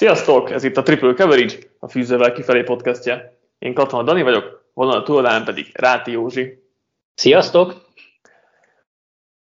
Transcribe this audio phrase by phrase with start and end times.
[0.00, 0.50] Sziasztok!
[0.50, 3.36] Ez itt a Triple Coverage, a Fűzővel kifelé podcastje.
[3.58, 6.62] Én Katona Dani vagyok, vonal a túloldalán pedig Ráti Józsi.
[7.14, 7.74] Sziasztok!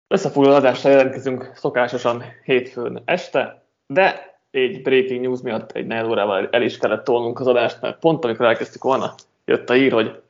[0.07, 6.61] Összefoglaló adásra jelentkezünk szokásosan hétfőn este, de egy breaking news miatt egy negyed órával el
[6.61, 9.13] is kellett tolnunk az adást, mert pont amikor elkezdtük volna,
[9.45, 10.21] jött a hír, hogy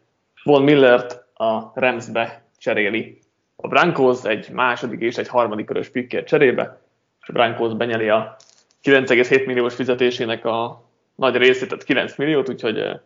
[0.43, 3.19] Von Millert a Ramsbe cseréli.
[3.55, 6.81] A Broncos egy második és egy harmadik körös pikkért cserébe,
[7.21, 8.37] és a Broncos benyeli a
[8.83, 12.99] 9,7 milliós fizetésének a nagy részét, tehát 9 milliót, úgyhogy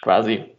[0.00, 0.54] kvázi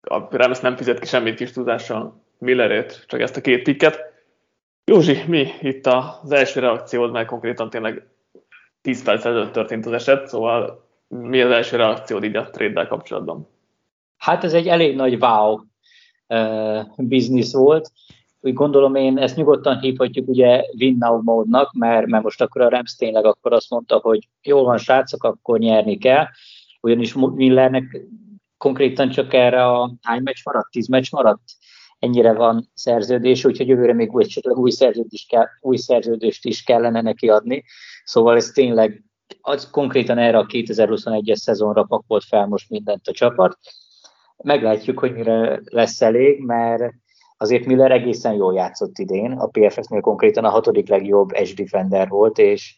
[0.00, 4.12] a Rams nem fizet ki semmit kis tudással Millerért, csak ezt a két pikket.
[4.84, 8.06] Józsi, mi itt az első reakciód, mert konkrétan tényleg
[8.82, 13.48] 10 perc előtt történt az eset, szóval mi az első reakciód így a trade kapcsolatban?
[14.16, 15.60] Hát ez egy elég nagy wow
[16.26, 17.92] uh, biznisz volt
[18.40, 22.68] úgy gondolom én ezt nyugodtan hívhatjuk ugye win now módnak, mert, mert most akkor a
[22.68, 26.24] Rams tényleg akkor azt mondta, hogy jól van srácok, akkor nyerni kell,
[26.80, 28.06] ugyanis Millernek
[28.56, 31.42] konkrétan csak erre a hány meccs maradt, tíz meccs maradt,
[31.98, 37.28] ennyire van szerződés, úgyhogy jövőre még új, új, szerződést, kell, új szerződést is kellene neki
[37.28, 37.64] adni.
[38.04, 39.04] Szóval ez tényleg
[39.40, 43.58] az konkrétan erre a 2021-es szezonra pakolt fel most mindent a csapat.
[44.36, 46.92] Meglátjuk, hogy mire lesz elég, mert
[47.42, 52.38] azért Miller egészen jól játszott idén, a PFF-nél konkrétan a hatodik legjobb edge defender volt,
[52.38, 52.76] és,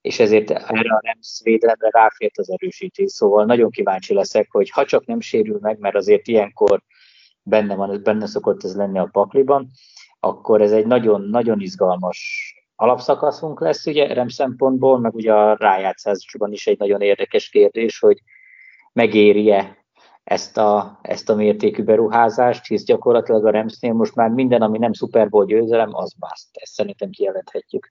[0.00, 4.84] és ezért erre a Rams védelemre ráfért az erősítés, szóval nagyon kíváncsi leszek, hogy ha
[4.84, 6.82] csak nem sérül meg, mert azért ilyenkor
[7.42, 9.70] benne van, benne szokott ez lenni a pakliban,
[10.20, 16.66] akkor ez egy nagyon-nagyon izgalmas alapszakaszunk lesz, ugye, Rem szempontból, meg ugye a rájátszásban is
[16.66, 18.18] egy nagyon érdekes kérdés, hogy
[18.92, 19.83] megéri-e
[20.24, 24.92] ezt a, ezt a mértékű beruházást, hisz gyakorlatilag a Ramsnél most már minden, ami nem
[24.92, 26.48] Super Bowl győzelem, az bust.
[26.52, 27.88] Ezt szerintem kijelenthetjük.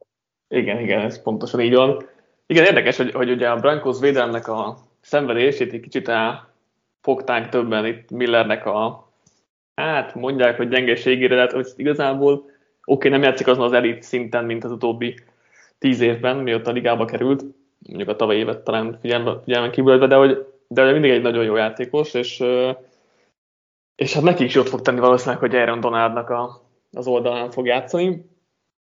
[0.47, 2.05] Igen, igen, ez pontosan így van.
[2.45, 6.11] Igen, érdekes, hogy, hogy ugye a Broncos védelmnek a szenvedését egy kicsit
[7.01, 9.11] fogták többen itt Millernek a,
[9.75, 12.51] hát mondják, hogy gyengeségére, de hogy igazából oké,
[12.85, 15.15] okay, nem játszik azon az elit szinten, mint az utóbbi
[15.77, 17.43] tíz évben, mióta a ligába került,
[17.87, 22.13] mondjuk a tavalyi évet talán figyelmen, figyelmen de hogy de mindig egy nagyon jó játékos,
[22.13, 22.43] és,
[23.95, 26.61] és hát neki is jót fog tenni valószínűleg, hogy Aaron Donaldnak a,
[26.91, 28.31] az oldalán fog játszani.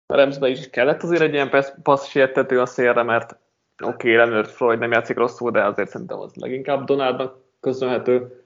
[0.07, 1.51] A Ramsbe is kellett azért egy ilyen
[1.83, 3.37] passz sértető a szélre, mert
[3.83, 8.45] oké, okay, Leonard Floyd nem játszik rosszul, de azért szerintem az leginkább Donaldnak köszönhető,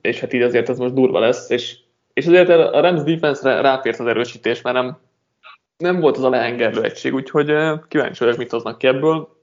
[0.00, 1.78] és hát így azért ez most durva lesz, és,
[2.12, 4.98] és azért a Rams defense-re ráfért az erősítés, mert nem,
[5.76, 7.46] nem volt az a leengerlő egység, úgyhogy
[7.88, 9.41] kíváncsi vagyok, mit hoznak ki ebből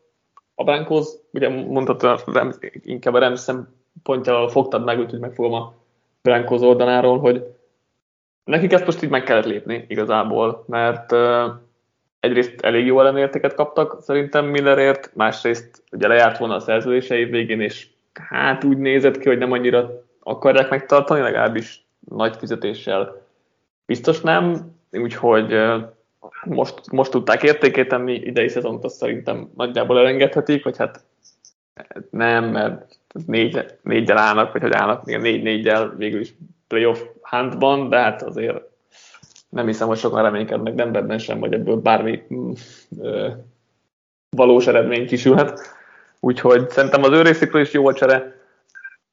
[0.60, 1.48] a Broncos, ugye
[2.26, 5.74] Rams, inkább a Rams szempontjából fogtad meg, úgyhogy megfogom a
[6.22, 7.56] Broncos oldaláról, hogy
[8.44, 11.16] nekik ezt most így meg kellett lépni igazából, mert
[12.20, 17.88] egyrészt elég jó ellenértéket kaptak szerintem Millerért, másrészt ugye lejárt volna a szerződései végén, és
[18.14, 23.22] hát úgy nézett ki, hogy nem annyira akarják megtartani, legalábbis nagy fizetéssel
[23.86, 25.54] biztos nem, úgyhogy
[26.46, 31.04] most, most tudták értékíteni, idei szezont azt szerintem nagyjából elengedhetik, hogy hát
[32.10, 36.34] nem, mert négy, négyel állnak, vagy hogy állnak, még négy négyel végül is
[36.68, 38.62] playoff handban, de hát azért
[39.50, 42.52] nem hiszem, hogy sokan reménykednek Denverben sem, hogy ebből bármi mm,
[43.00, 43.30] ö,
[44.30, 45.62] valós eredmény kisülhet.
[46.20, 48.38] Úgyhogy szerintem az ő részükről is jó a csere.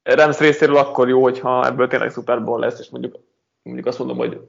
[0.02, 3.16] Rams részéről akkor jó, hogyha ebből tényleg Super lesz, és mondjuk,
[3.62, 4.40] mondjuk azt mondom, hogy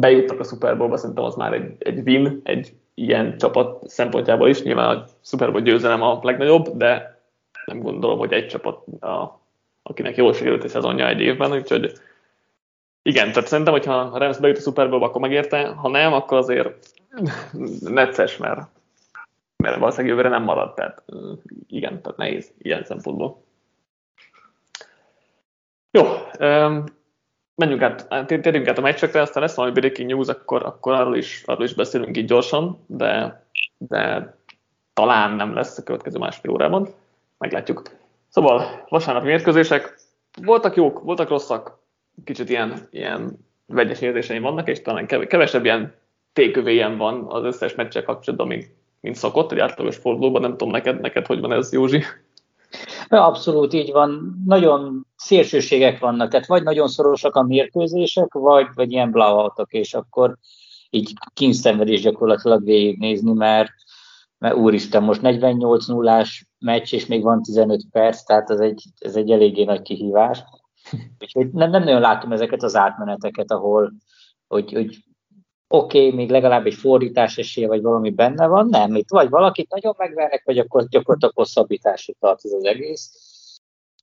[0.00, 4.62] bejuttak a Super Bowl-ba, szerintem az már egy, egy win, egy ilyen csapat szempontjából is.
[4.62, 7.20] Nyilván a Super Bowl győzelem a legnagyobb, de
[7.64, 9.40] nem gondolom, hogy egy csapat, a,
[9.82, 11.92] akinek jól sikerült egy szezonja egy évben, úgyhogy
[13.02, 16.38] igen, tehát szerintem, hogyha a Rams bejut a Super Bowl-ba, akkor megérte, ha nem, akkor
[16.38, 16.68] azért
[17.80, 18.60] necces, mert,
[19.56, 21.02] mert valószínűleg jövőre nem marad, tehát
[21.68, 23.42] igen, tehát nehéz ilyen szempontból.
[25.90, 26.04] Jó,
[27.58, 31.42] menjünk át, térjünk át a meccsekre, aztán lesz valami breaking news, akkor, akkor arról, is,
[31.46, 33.42] arról is beszélünk így gyorsan, de,
[33.78, 34.34] de
[34.92, 36.88] talán nem lesz a következő másfél órában.
[37.38, 37.82] Meglátjuk.
[38.28, 39.98] Szóval vasárnapi mérkőzések
[40.42, 41.78] voltak jók, voltak rosszak,
[42.24, 45.94] kicsit ilyen, ilyen vegyes érzéseim vannak, és talán kevesebb ilyen
[46.32, 48.70] tékövéjen van az összes meccsek kapcsolatban, mint,
[49.00, 50.40] mint szokott, egy átlagos fordulóban.
[50.40, 52.02] Nem tudom, neked, neked hogy van ez, Józsi?
[53.08, 54.42] Abszolút így van.
[54.46, 60.36] Nagyon szélsőségek vannak, tehát vagy nagyon szorosak a mérkőzések, vagy, vagy ilyen blowoutok, és akkor
[60.90, 63.70] így kínszenvedés gyakorlatilag végignézni, mert,
[64.38, 66.24] mert úristen, most 48 0
[66.58, 70.42] meccs, és még van 15 perc, tehát ez egy, ez egy eléggé nagy kihívás.
[71.20, 73.92] Úgyhogy nem, nem nagyon látom ezeket az átmeneteket, ahol
[74.46, 74.96] hogy, hogy
[75.68, 79.70] oké, okay, még legalább egy fordítás esélye, vagy valami benne van, nem, itt vagy valakit
[79.70, 83.10] nagyon megvernek, vagy akkor gyakorlatilag hosszabbításra tart ez az egész.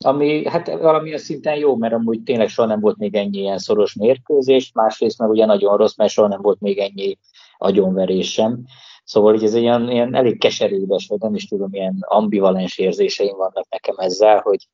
[0.05, 3.93] Ami hát valamilyen szinten jó, mert amúgy tényleg soha nem volt még ennyi ilyen szoros
[3.93, 7.17] mérkőzés, másrészt meg ugye nagyon rossz, mert soha nem volt még ennyi
[7.57, 8.63] agyonverés sem.
[9.03, 13.37] Szóval így ez egy ilyen, ilyen elég keserűbes, vagy nem is tudom, ilyen ambivalens érzéseim
[13.37, 14.67] vannak nekem ezzel, hogy,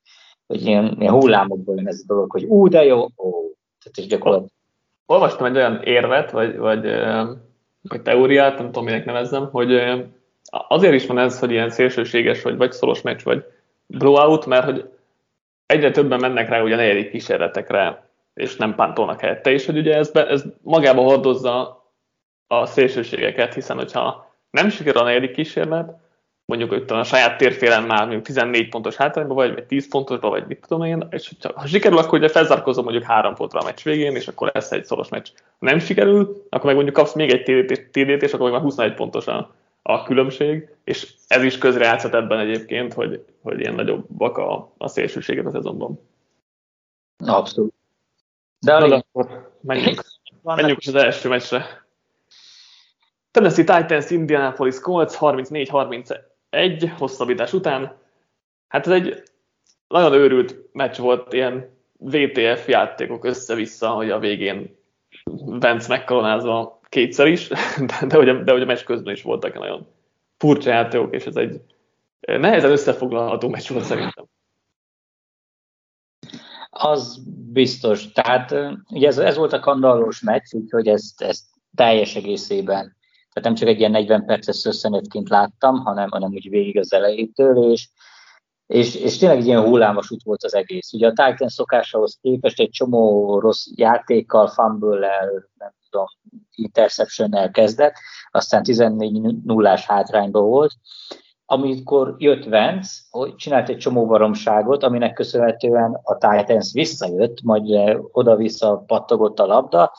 [0.47, 3.31] hogy ilyen, ilyen hullámokból jön ez a dolog, hogy ú, de jó, ó,
[3.79, 4.51] tehát is gyakorlatilag
[5.11, 6.81] olvastam egy olyan érvet, vagy, vagy,
[7.81, 9.81] vagy teóriát, nem tudom, minek nevezzem, hogy
[10.49, 13.43] azért is van ez, hogy ilyen szélsőséges, vagy, vagy szoros meccs, vagy
[13.85, 14.89] blowout, mert hogy
[15.65, 20.11] egyre többen mennek rá ugye negyedik kísérletekre, és nem pántolnak helyette, és hogy ugye ez,
[20.11, 21.85] be, ez magába hordozza
[22.47, 25.93] a szélsőségeket, hiszen hogyha nem sikerül a negyedik kísérlet,
[26.57, 30.47] mondjuk hogy a saját térfélen már mondjuk 14 pontos hátrányban vagy, vagy 10 pontosba, vagy
[30.47, 33.83] mit tudom én, és hogyha, ha sikerül, akkor ugye felzárkozom mondjuk három pontra a meccs
[33.83, 35.27] végén, és akkor lesz egy szoros meccs.
[35.59, 37.43] Ha nem sikerül, akkor meg mondjuk kapsz még egy
[37.91, 42.39] TD-t, és akkor meg már 21 pontos a, a különbség, és ez is közrejátszott ebben
[42.39, 45.99] egyébként, hogy, hogy ilyen nagyobbak a, a szélsőséget a szezonban.
[47.25, 47.73] Abszolút.
[48.59, 50.03] De Na, akkor menjünk,
[50.43, 51.85] menjünk is az első meccsre.
[53.31, 56.19] Tennessee Titans, Indianapolis Colts 34-31
[56.51, 57.97] egy hosszabbítás után.
[58.67, 59.23] Hát ez egy
[59.87, 64.77] nagyon őrült meccs volt, ilyen VTF játékok össze-vissza, hogy a végén
[65.45, 67.47] Vence megkolonázva kétszer is,
[67.89, 69.87] de, de, hogy, de hogy a meccs közben is voltak nagyon
[70.37, 71.61] furcsa játékok, és ez egy
[72.19, 74.25] nehezen összefoglalható meccs volt szerintem.
[76.69, 78.11] Az biztos.
[78.11, 78.55] Tehát
[78.89, 81.45] ugye ez, ez volt a kandallós meccs, úgyhogy ezt, ezt
[81.75, 82.95] teljes egészében
[83.33, 87.71] tehát nem csak egy ilyen 40 perces összenetként láttam, hanem, hanem úgy végig az elejétől,
[87.71, 87.89] és,
[88.65, 90.93] és, és tényleg egy ilyen hullámos út volt az egész.
[90.93, 95.07] Ugye a Titan szokásához képest egy csomó rossz játékkal, fumble
[95.57, 96.05] nem tudom,
[96.55, 97.93] interception kezdett,
[98.31, 100.71] aztán 14 0 hátrányban volt,
[101.45, 107.63] amikor jött Vance, hogy csinált egy csomó baromságot, aminek köszönhetően a Titans visszajött, majd
[108.11, 109.91] oda-vissza pattogott a labda,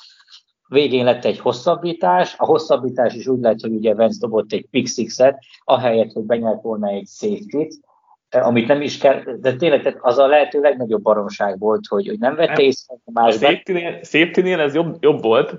[0.72, 4.88] végén lett egy hosszabbítás, a hosszabbítás is úgy lett, hogy ugye Vance dobott egy pick
[4.88, 7.68] six-et, ahelyett, hogy benyert volna egy safety
[8.40, 12.18] amit nem is kell, de tényleg tehát az a lehető legnagyobb baromság volt, hogy, hogy
[12.18, 13.34] nem vette észre más.
[13.34, 15.54] Safety-nél, safety ez jobb, jobb volt,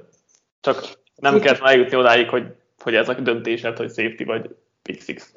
[0.59, 5.33] csak nem kellett eljutni odáig, hogy, hogy ez a döntésed, hogy safety vagy pick six.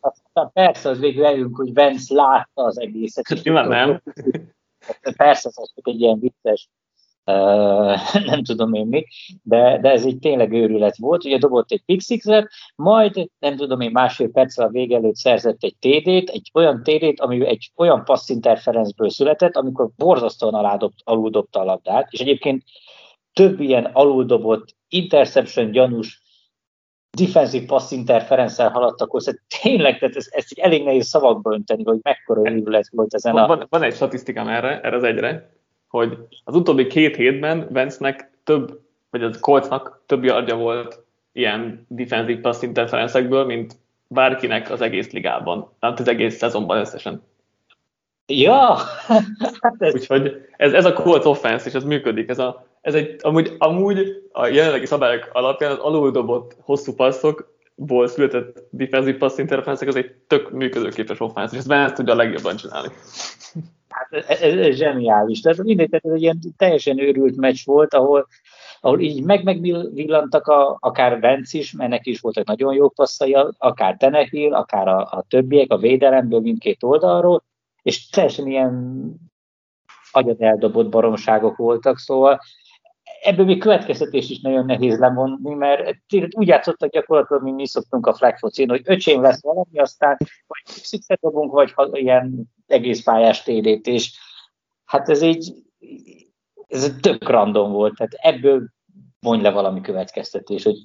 [0.00, 3.42] Aztán persze, az végül eljünk, hogy Vance látta az egészet.
[3.42, 4.02] Nyilván nem.
[5.16, 6.68] Persze, ez egy ilyen vicces
[8.30, 9.06] nem tudom én mi,
[9.42, 11.24] de, de ez egy tényleg őrület volt.
[11.24, 15.76] Ugye dobott egy pixixet, majd nem tudom én másfél perccel a vége előtt szerzett egy
[15.78, 22.12] TD-t, egy olyan TD-t, ami egy olyan passzinterferencből született, amikor borzasztóan aládobt, aluldobta a labdát,
[22.12, 22.62] és egyébként
[23.32, 26.22] több ilyen aluldobott interception gyanús
[27.16, 29.32] defensív pass interferenccel haladtak hozzá.
[29.62, 33.46] Tényleg, tehát ez, ezt elég nehéz szavakba önteni, hogy mekkora őrület volt ezen a...
[33.46, 35.52] Van, van egy statisztikám erre, erre az egyre,
[35.94, 38.80] hogy az utóbbi két hétben Vence-nek több,
[39.10, 43.76] vagy az Coltsnak több yardja volt ilyen defensive pass interferencekből, mint
[44.06, 47.22] bárkinek az egész ligában, tehát az egész szezonban összesen.
[48.26, 48.76] Ja!
[49.60, 49.94] hát ez...
[49.94, 52.28] Úgyhogy ez, ez a Colts offense, és ez működik.
[52.28, 56.94] Ez, a, ez egy, amúgy, amúgy a jelenlegi szabályok alapján az aluldobott hosszú
[57.76, 62.16] passzokból született defensive pass interferencek, az egy tök működőképes offense, és ezt Vance tudja a
[62.16, 62.88] legjobban csinálni.
[63.88, 65.40] Hát ez, ez, ez zseniális.
[65.40, 68.26] Tehát mindegy, tehát ez egy ilyen teljesen őrült meccs volt, ahol,
[68.80, 73.36] ahol így meg megvillantak a, akár Vence is, mert neki is voltak nagyon jó passzai,
[73.58, 77.42] akár Tenehill, akár a, a többiek, a védelemből mindkét oldalról,
[77.82, 79.04] és teljesen ilyen
[80.12, 82.40] agyat eldobott baromságok voltak, szóval
[83.24, 85.96] ebből még következtetés is nagyon nehéz lemondni, mert
[86.30, 90.16] úgy játszottak gyakorlatilag, mint mi szoktunk a flag focin, hogy öcsém lesz valami, aztán
[90.46, 94.12] vagy szükszer dobunk, vagy ha, ilyen egész pályás td és
[94.84, 95.52] hát ez így,
[96.66, 98.68] ez tök random volt, tehát ebből
[99.20, 100.76] mondj le valami következtetés, hogy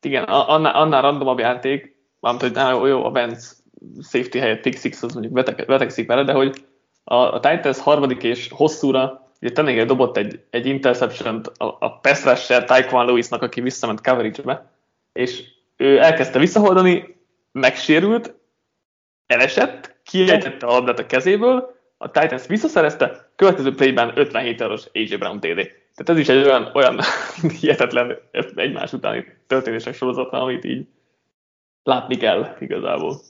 [0.00, 3.54] igen, annál, annál randomabb játék, mármint, hogy nála jó a Vance
[4.02, 6.66] safety helyett pick az mondjuk beteg, betegszik vele, de hogy
[7.04, 12.24] a, a Titans harmadik és hosszúra ugye Tannehill dobott egy, egy interception a, a pass
[12.24, 14.70] rusher Taekwon Lewisnak, aki visszament coverage-be,
[15.12, 15.44] és
[15.76, 17.16] ő elkezdte visszaholdani,
[17.52, 18.34] megsérült,
[19.26, 25.40] elesett, kiejtette a labdát a kezéből, a Titans visszaszerezte, következő playben 57 eurós AJ Brown
[25.40, 25.70] TD.
[25.94, 27.00] Tehát ez is egy olyan, olyan
[27.60, 28.18] hihetetlen
[28.54, 30.86] egymás utáni történések sorozata, amit így
[31.82, 33.20] látni kell igazából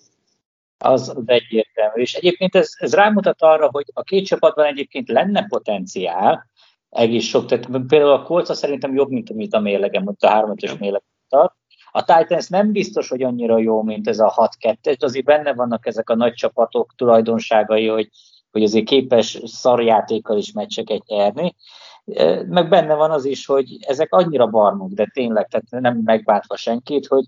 [0.79, 2.01] az, az egyértelmű.
[2.01, 6.47] És egyébként ez, ez rámutat arra, hogy a két csapatban egyébként lenne potenciál,
[6.91, 7.47] egész sok.
[7.47, 11.03] Tehát például a Colts szerintem jobb, mint amit a mérlegem, mint a 3 5 mérleg
[11.29, 11.55] tart.
[11.91, 15.87] A Titans nem biztos, hogy annyira jó, mint ez a 6-2-es, de azért benne vannak
[15.87, 18.09] ezek a nagy csapatok tulajdonságai, hogy,
[18.51, 21.55] hogy azért képes szarjátékkal is meccseket nyerni.
[22.47, 27.07] Meg benne van az is, hogy ezek annyira barnok, de tényleg, tehát nem megbántva senkit,
[27.07, 27.25] hogy,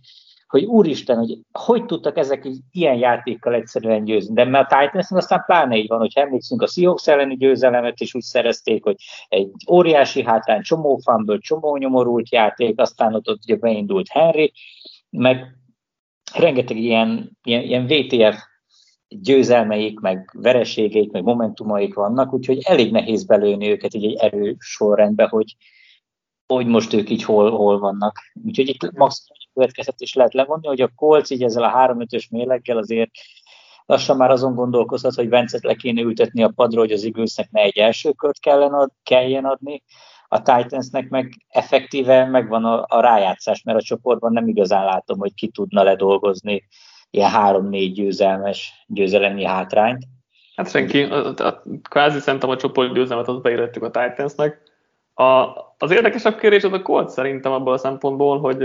[0.51, 4.35] hogy úristen, hogy hogy tudtak ezek ilyen játékkal egyszerűen győzni.
[4.35, 8.15] De mert a titans aztán pláne így van, hogy emlékszünk a Seahawks elleni győzelemet is
[8.15, 8.97] úgy szerezték, hogy
[9.29, 14.53] egy óriási hátrány, csomó fanből, csomó nyomorult játék, aztán ott, ott ugye beindult Henry,
[15.11, 15.47] meg
[16.35, 18.39] rengeteg ilyen, ilyen, ilyen VTF
[19.09, 25.27] győzelmeik, meg vereségeik, meg momentumaik vannak, úgyhogy elég nehéz belőni őket így egy erős sorrendbe,
[25.27, 25.57] hogy,
[26.55, 28.19] hogy most ők így hol, hol vannak.
[28.45, 33.11] Úgyhogy itt maximum következtetés lehet levonni, hogy a Colts így ezzel a 3-5-ös méleggel azért
[33.87, 37.61] lassan már azon gondolkozhat, hogy Vencet le kéne ültetni a padra, hogy az Eaglesnek ne
[37.61, 39.83] egy első kört kellene ad, kelljen adni,
[40.29, 45.35] a Titansnek meg effektíve megvan a, a rájátszás, mert a csoportban nem igazán látom, hogy
[45.35, 46.69] ki tudna ledolgozni
[47.11, 50.05] ilyen három-négy győzelmes győzelemi hátrányt.
[50.57, 54.70] Hát senki, a, a, kvázi szerintem a csoport győzelmet azt beírettük a Titansnek.
[55.21, 58.65] A, az érdekesebb kérdés az a Colts szerintem abból a szempontból, hogy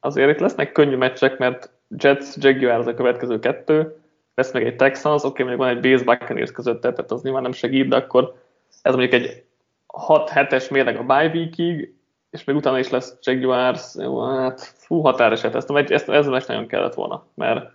[0.00, 3.96] azért itt lesznek könnyű meccsek, mert Jets, Jaguar az a következő kettő,
[4.34, 7.42] lesz meg egy Texans, oké, okay, mondjuk van egy Base Buccaneers között, tehát az nyilván
[7.42, 8.34] nem segít, de akkor
[8.82, 9.44] ez mondjuk egy
[9.88, 11.94] 6-7-es mérleg a bye weekig,
[12.30, 16.46] és még utána is lesz Jaguars, jó, hát fú, határeset, ezt, ezt, ez a meccs
[16.46, 17.70] nagyon kellett volna, mert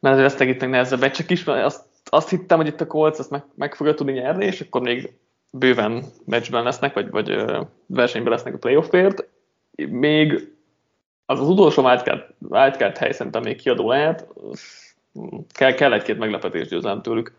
[0.00, 1.10] mert ez itt nehezebb.
[1.10, 4.44] Csak is, azt, azt hittem, hogy itt a Colts ezt meg, meg fogja tudni nyerni,
[4.44, 5.12] és akkor még
[5.52, 7.44] bőven meccsben lesznek, vagy, vagy
[7.86, 9.28] versenyben lesznek a playoffért.
[9.76, 10.52] Még
[11.26, 14.26] az az utolsó wildcard, wildcard hely szerintem még kiadó lehet,
[15.54, 17.32] kell, kell egy-két meglepetés győzelem tőlük.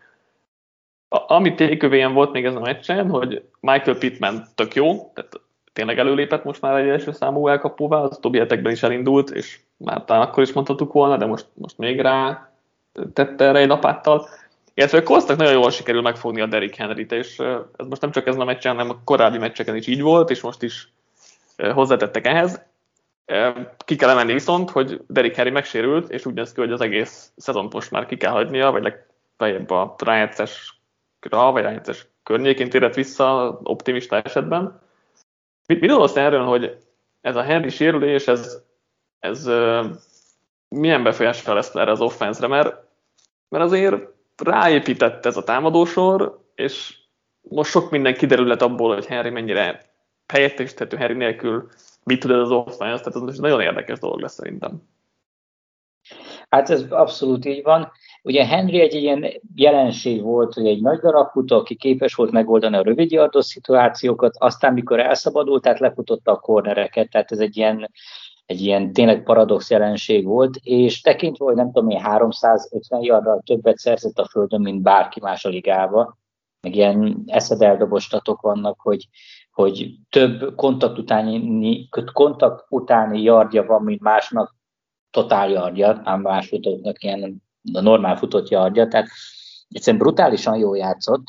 [1.08, 5.40] A, ami tékövén volt még ezen a meccsen, hogy Michael Pittman tök jó, tehát
[5.72, 10.04] tényleg előlépett most már egy első számú elkapóvá, az utóbbi hetekben is elindult, és már
[10.04, 12.50] talán akkor is mondhattuk volna, de most, most még rá
[13.12, 14.28] tette erre egy lapáttal.
[14.74, 17.38] Illetve a Kosztak nagyon jól sikerül megfogni a Derrick Henry-t, és
[17.76, 20.40] ez most nem csak ezen a meccsen, hanem a korábbi meccseken is így volt, és
[20.40, 20.92] most is
[21.56, 22.62] hozzátettek ehhez.
[23.84, 27.32] Ki kell emelni viszont, hogy Derrick Henry megsérült, és úgy néz ki, hogy az egész
[27.36, 33.58] szezont most már ki kell hagynia, vagy legfeljebb a rájátszásra, vagy rájátszás környékén térett vissza
[33.62, 34.80] optimista esetben.
[35.66, 36.76] Mit, mit gondolsz erről, hogy
[37.20, 38.62] ez a Henry sérülés, ez,
[39.18, 39.50] ez
[40.68, 42.76] milyen befolyással lesz erre az offenszre, mert,
[43.48, 46.96] mert azért ráépített ez a támadósor, és
[47.40, 49.92] most sok minden kiderülhet abból, hogy Henry mennyire
[50.26, 51.68] helyettesíthető Henry nélkül
[52.04, 54.82] mit tud ez az offense, tehát ez most nagyon érdekes dolog lesz szerintem.
[56.48, 57.92] Hát ez abszolút így van.
[58.22, 62.82] Ugye Henry egy ilyen jelenség volt, hogy egy nagy darabfutó, aki képes volt megoldani a
[62.82, 67.90] rövidjardós szituációkat, aztán mikor elszabadult, tehát lefutotta a kornereket, tehát ez egy ilyen,
[68.46, 73.76] egy ilyen tényleg paradox jelenség volt, és tekintve, hogy nem tudom én 350 yardral többet
[73.78, 76.18] szerzett a földön, mint bárki más a ligába,
[76.60, 79.08] meg ilyen eszedeldobostatok vannak, hogy,
[79.50, 84.56] hogy több kontakt utáni, kontakt utáni yardja van, mint másnak
[85.10, 89.08] totál yardja, ám más futóknak ilyen a normál futott yardja, tehát
[89.68, 91.24] egyszerűen brutálisan jól játszott,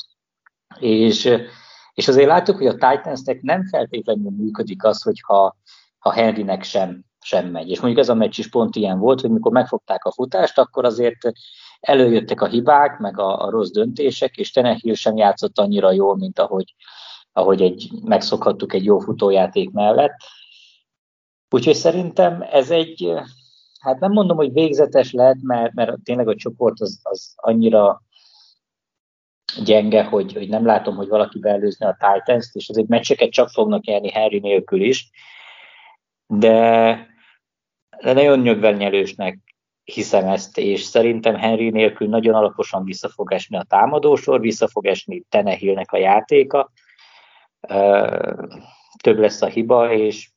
[0.79, 1.29] és,
[1.93, 5.55] és azért látjuk, hogy a Titansnek nem feltétlenül működik az, hogyha
[6.05, 7.69] ha Henrynek sem, sem megy.
[7.69, 10.85] És mondjuk ez a meccs is pont ilyen volt, hogy mikor megfogták a futást, akkor
[10.85, 11.31] azért
[11.79, 16.39] előjöttek a hibák, meg a, a rossz döntések, és Tenehill sem játszott annyira jól, mint
[16.39, 16.75] ahogy,
[17.31, 20.15] ahogy egy, megszokhattuk egy jó futójáték mellett.
[21.49, 23.13] Úgyhogy szerintem ez egy,
[23.79, 28.01] hát nem mondom, hogy végzetes lehet, mert, mert tényleg a csoport az, az annyira
[29.63, 33.85] gyenge, hogy, hogy nem látom, hogy valaki beelőzne a Titans-t, és azért meccseket csak fognak
[33.85, 35.11] nyerni Harry nélkül is,
[36.27, 37.07] de,
[38.01, 39.39] de nagyon nyögvelnyelősnek
[39.83, 44.85] hiszem ezt, és szerintem Henry nélkül nagyon alaposan vissza fog esni a támadósor, vissza fog
[44.85, 46.71] esni Tenehillnek a játéka,
[49.01, 50.29] több lesz a hiba, és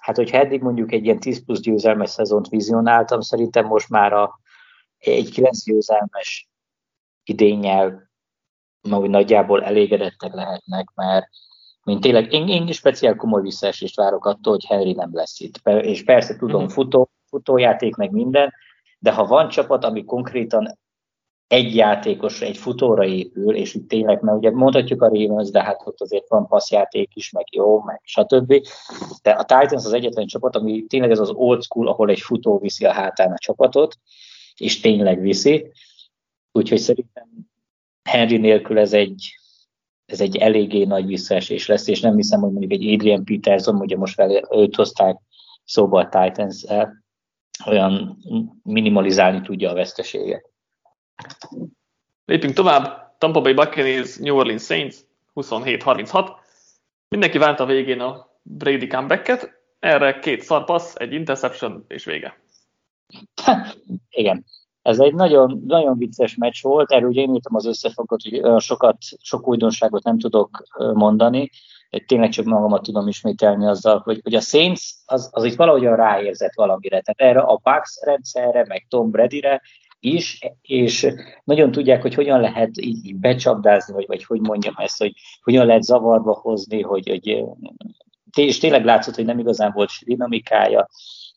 [0.00, 4.40] hát hogyha eddig mondjuk egy ilyen 10 plusz győzelmes szezont vizionáltam, szerintem most már a,
[4.98, 6.48] egy 9 győzelmes
[7.24, 8.10] idényel
[8.90, 11.28] úgy nagyjából elégedettek lehetnek, mert
[11.84, 15.68] mint tényleg, én, én speciál komoly visszaesést várok attól, hogy Henry nem lesz itt.
[15.68, 16.72] És persze tudom, uh-huh.
[16.72, 18.52] futó, futójáték meg minden,
[18.98, 20.78] de ha van csapat, ami konkrétan
[21.52, 25.82] egy játékos, egy futóra épül, és itt tényleg, mert ugye mondhatjuk a Ravens, de hát
[25.84, 28.54] ott azért van passzjáték is, meg jó, meg stb.
[29.22, 32.58] De a Titans az egyetlen csapat, ami tényleg ez az old school, ahol egy futó
[32.58, 33.98] viszi a hátán a csapatot,
[34.56, 35.72] és tényleg viszi.
[36.52, 37.28] Úgyhogy szerintem
[38.02, 39.36] Henry nélkül ez egy,
[40.12, 43.96] ez egy eléggé nagy visszaesés lesz, és nem hiszem, hogy mondjuk egy Adrian Peterson, ugye
[43.96, 45.18] most fel őt hozták
[45.64, 46.64] szóba a titans
[47.66, 48.18] olyan
[48.62, 50.50] minimalizálni tudja a veszteséget.
[52.24, 53.00] Lépünk tovább.
[53.18, 54.96] Tampa Bay Buccaneers, New Orleans Saints
[55.34, 56.30] 27-36.
[57.08, 62.40] Mindenki várta a végén a Brady comebacket, erre két szarpassz, egy interception és vége.
[64.10, 64.44] Igen.
[64.82, 68.96] Ez egy nagyon, nagyon vicces meccs volt, erről ugye én írtam az összefogot, hogy sokat,
[69.20, 70.62] sok újdonságot nem tudok
[70.94, 71.50] mondani,
[72.06, 76.54] tényleg csak magamat tudom ismételni azzal, hogy, hogy a Saints az, az itt valahogyan ráérzett
[76.54, 77.00] valamire.
[77.00, 79.62] Tehát erre a Bucks rendszerre, meg Tom Bradyre
[80.00, 81.06] is, és
[81.44, 85.12] nagyon tudják, hogy hogyan lehet így, becsapdázni, vagy, vagy hogy mondjam ezt, hogy
[85.42, 87.44] hogyan lehet zavarba hozni, hogy, hogy
[88.36, 90.88] és tényleg látszott, hogy nem igazán volt dinamikája,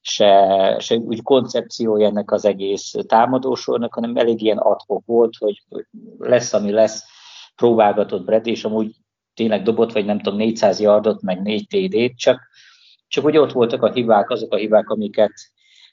[0.08, 5.64] se, se úgy koncepciója ennek az egész támadósornak, hanem elég ilyen adhok volt, hogy
[6.18, 7.04] lesz, ami lesz,
[7.56, 8.96] próbálgatott Brady, és amúgy
[9.34, 12.42] tényleg dobott, vagy nem tudom, 400 yardot, meg 4 TD-t, csak,
[13.08, 15.34] csak úgy ott voltak a hibák, azok a hibák, amiket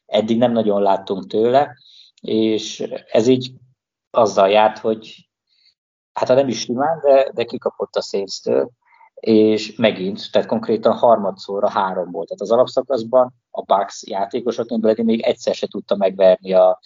[0.07, 1.77] eddig nem nagyon láttunk tőle,
[2.21, 3.53] és ez így
[4.11, 5.29] azzal járt, hogy
[6.13, 8.71] hát ha nem is simán, de, de kikapott a Saints-től,
[9.15, 12.29] és megint, tehát konkrétan harmadszorra három volt.
[12.29, 16.81] Tehát az alapszakaszban a Bucks játékosokként Brady még egyszer se tudta megverni a,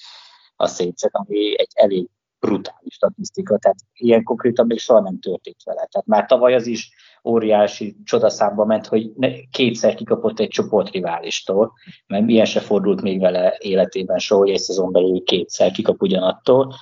[0.56, 2.08] a saints ami egy elég
[2.40, 5.86] brutális statisztika, tehát ilyen konkrétan még soha nem történt vele.
[5.90, 6.90] Tehát már tavaly az is
[7.24, 9.12] óriási csodaszámba ment, hogy
[9.50, 11.72] kétszer kikapott egy csoportriválistól,
[12.06, 16.74] mert ilyen se fordult még vele életében soha, hogy egy szezon belül kétszer kikap ugyanattól.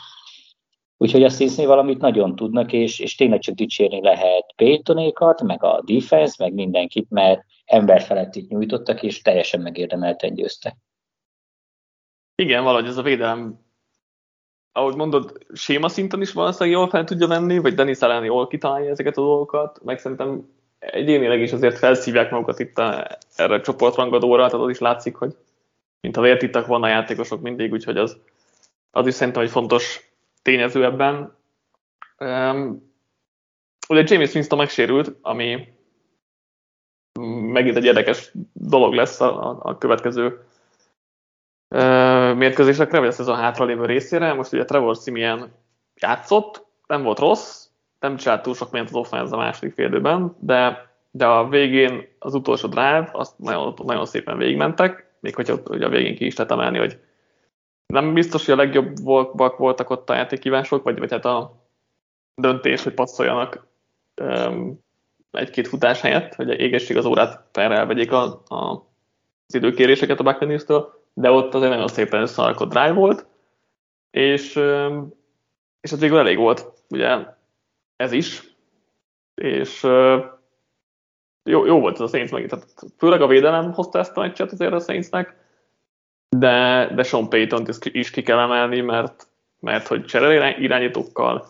[1.05, 5.83] Úgyhogy azt hiszni valamit nagyon tudnak, és, és tényleg csak dicsérni lehet Paytonékat, meg a
[5.87, 10.77] defense, meg mindenkit, mert ember felett itt nyújtottak, és teljesen megérdemelten győztek.
[12.35, 13.63] Igen, valahogy ez a védelem
[14.73, 18.91] ahogy mondod, séma szinten is valószínűleg jól fel tudja venni, vagy Denis Allen jól kitalálja
[18.91, 24.47] ezeket a dolgokat, meg szerintem egyénileg is azért felszívják magukat itt a, erre a csoportrangadóra,
[24.47, 25.37] tehát az is látszik, hogy
[26.01, 28.17] mint a vértittak van a játékosok mindig, úgyhogy az,
[28.91, 30.14] az is szerintem egy fontos
[30.45, 31.37] tényező ebben.
[32.19, 32.93] Um,
[33.89, 35.73] ugye James Winston megsérült, ami
[37.53, 40.45] megint egy érdekes dolog lesz a, a, a következő
[42.35, 44.33] mérkőzésekre, vagy a szezon hátralévő részére.
[44.33, 45.53] Most ugye Trevor Simeon
[45.95, 47.67] játszott, nem volt rossz,
[48.01, 52.35] nem csinált túl sok mindent az offense a második félidőben, de, de a végén az
[52.35, 56.53] utolsó drive, azt nagyon, nagyon szépen végigmentek, még hogyha ugye a végén ki is lehet
[56.53, 57.01] emelni, hogy
[57.87, 61.63] nem biztos, hogy a legjobbak voltak ott a játékívások, vagy, vagy hát a
[62.35, 63.67] döntés, hogy passzoljanak
[64.21, 64.83] um,
[65.31, 68.87] egy-két futás helyett, hogy égessék az órát, felre elvegyék a, a,
[69.47, 73.27] az időkéréseket a Buccaneers-től, de ott azért nagyon szépen összealkott drive volt,
[74.11, 74.61] és,
[75.81, 77.27] és az végül elég volt, ugye
[77.97, 78.57] ez is,
[79.35, 79.83] és
[81.43, 82.69] jó, jó volt ez a Saints megint, tehát
[82.99, 85.44] főleg a védelem hozta ezt a meccset azért a Saintsnek,
[86.39, 89.27] de, de Sean payton is ki kell emelni, mert,
[89.61, 91.47] mert hogy cserélő irányítókkal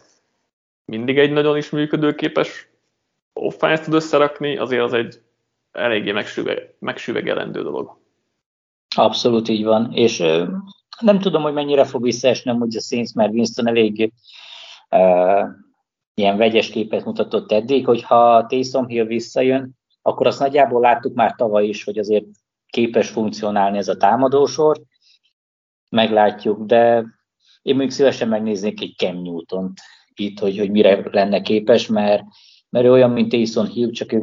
[0.85, 2.69] mindig egy nagyon is működőképes
[3.33, 5.21] offense tud összerakni, azért az egy
[5.73, 6.13] eléggé
[6.79, 7.99] megsüvegelendő dolog.
[8.97, 10.19] Abszolút így van, és
[11.01, 14.13] nem tudom, hogy mennyire fog visszaesni hogy a Saints, mert Winston elég
[14.91, 15.49] uh,
[16.15, 19.71] ilyen vegyes képet mutatott eddig, hogyha Taysom Hill visszajön,
[20.03, 22.25] akkor azt nagyjából láttuk már tavaly is, hogy azért
[22.75, 24.81] képes funkcionálni ez a támadósor,
[25.91, 27.05] meglátjuk, de
[27.63, 29.73] én még szívesen megnéznék egy Cam newton
[30.15, 32.23] itt, hogy, hogy mire lenne képes, mert,
[32.71, 34.23] mert ő olyan, mint Taysom Hill, csak ő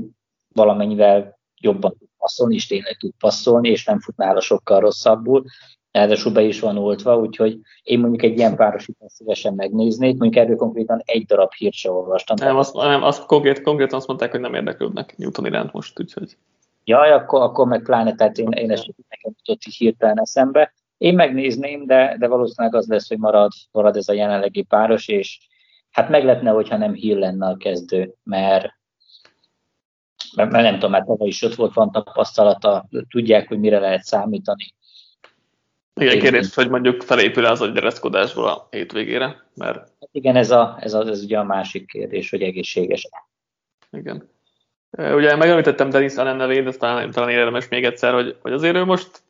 [0.53, 5.43] valamennyivel jobban passzolni, és tényleg tud passzolni, és nem fut nála sokkal rosszabbul.
[5.91, 10.55] Ráadásul be is van oltva, úgyhogy én mondjuk egy ilyen párosítást szívesen megnéznék, mondjuk erről
[10.55, 12.35] konkrétan egy darab hírt se olvastam.
[12.39, 16.37] Nem, azt, nem, azt konkrét, konkrétan azt mondták, hogy nem érdeklődnek Newton iránt most, úgyhogy...
[16.83, 20.73] Jaj, akkor, akkor meg pláne, tehát én, én ezt nekem jutott is hirtelen eszembe.
[20.97, 25.39] Én megnézném, de, de valószínűleg az lesz, hogy marad, marad ez a jelenlegi páros, és
[25.91, 28.79] hát meglepne, hogyha nem Hill lenne a kezdő, mert
[30.35, 34.73] mert nem tudom, mert tavaly is ott volt, van tapasztalata, tudják, hogy mire lehet számítani.
[35.93, 39.77] Igen, kérdés, hogy mondjuk felépül az agyereszkodásból a hétvégére, mert...
[39.77, 43.09] Hát igen, ez, a, ez, a, ez ugye a másik kérdés, hogy egészséges
[43.91, 44.29] Igen.
[44.97, 48.83] Ugye megemlítettem Denis Allen nevét, de talán, talán érdemes még egyszer, hogy, hogy azért ő
[48.83, 49.23] most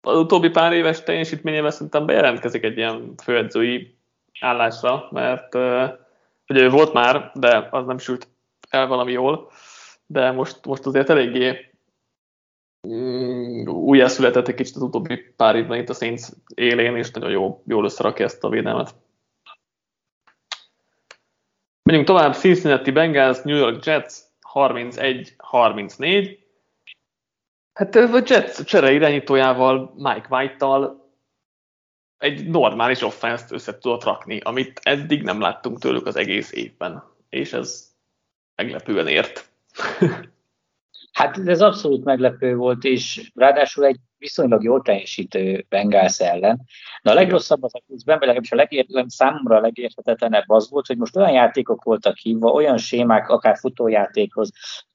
[0.00, 3.98] az utóbbi pár éves teljesítményével szerintem bejelentkezik egy ilyen főedzői
[4.40, 5.54] állásra, mert
[6.48, 8.28] ugye ő volt már, de az nem sült
[8.70, 9.50] el valami jól
[10.12, 11.70] de most, most azért eléggé
[12.88, 16.22] mm, újjászületett egy kicsit az utóbbi pár évben itt a Saints
[16.54, 18.94] élén, és nagyon jó, jól összerakja ezt a védelmet.
[21.82, 24.14] Menjünk tovább, Cincinnati Bengals, New York Jets
[24.54, 26.38] 31-34.
[27.72, 31.02] Hát a Jets csere irányítójával, Mike White-tal
[32.22, 37.02] egy normális offenszt össze tudott rakni, amit eddig nem láttunk tőlük az egész évben.
[37.28, 37.94] És ez
[38.54, 39.50] meglepően ért.
[41.12, 46.60] hát ez abszolút meglepő volt, és ráadásul egy viszonylag jól teljesítő Bengals ellen.
[47.02, 50.96] De a legrosszabb az egészben, vagy legalábbis a legértem, számomra a legérthetetlenebb az volt, hogy
[50.96, 54.50] most olyan játékok voltak hívva, olyan sémák, akár futójátékhoz,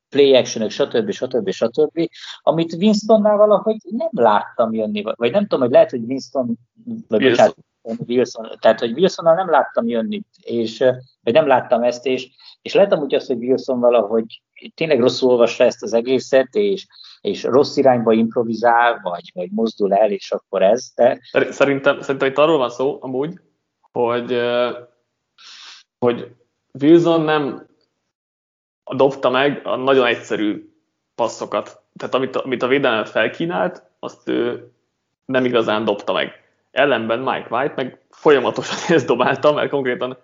[0.09, 1.11] play action stb.
[1.11, 1.49] stb.
[1.49, 2.09] stb.,
[2.41, 6.57] amit Winstonnál valahogy nem láttam jönni, vagy nem tudom, hogy lehet, hogy Winston,
[7.07, 7.29] vagy.
[7.29, 7.55] Bocsánat,
[8.07, 10.77] Wilson, tehát hogy Wilsonnal nem láttam jönni, és,
[11.23, 12.29] vagy nem láttam ezt, és,
[12.61, 14.41] és lehet amúgy azt, hogy Wilson valahogy
[14.75, 16.87] tényleg rosszul olvassa ezt az egészet, és,
[17.21, 20.91] és rossz irányba improvizál, vagy, vagy mozdul el, és akkor ez.
[20.95, 21.19] De...
[21.49, 23.39] Szerintem, szerintem itt arról van szó amúgy,
[23.91, 24.39] hogy,
[25.99, 26.35] hogy
[26.81, 27.67] Wilson nem
[28.95, 30.73] dobta meg a nagyon egyszerű
[31.15, 31.81] passzokat.
[31.95, 34.71] Tehát amit, amit a védelem felkínált, azt ő
[35.25, 36.46] nem igazán dobta meg.
[36.77, 40.17] Ellenben Mike White meg folyamatosan ezt dobálta, mert konkrétan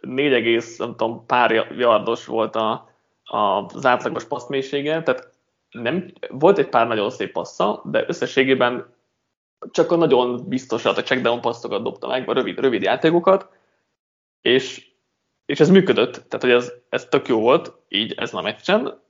[0.00, 2.90] 4, nem tudom, pár yardos volt a,
[3.24, 3.36] a,
[3.74, 5.32] az átlagos passzmélysége, tehát
[5.70, 8.94] nem, volt egy pár nagyon szép passza, de összességében
[9.70, 13.48] csak a nagyon biztosat, a checkdown passzokat dobta meg, a rövid, rövid játékokat,
[14.40, 14.94] és
[15.46, 19.00] és ez működött, tehát hogy ez, ez tök jó volt, így ez a meccsen,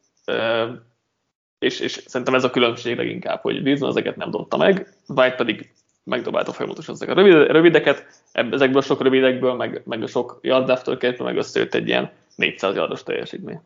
[1.59, 5.73] és, és szerintem ez a különbség leginkább, hogy Wilson ezeket nem dobta meg, White pedig
[6.07, 10.69] megdobálta folyamatosan ezeket a rövid, rövideket, ezekből a sok rövidekből, meg, meg a sok yard
[10.69, 13.61] after meg összejött egy ilyen 400 yardos teljesítmény.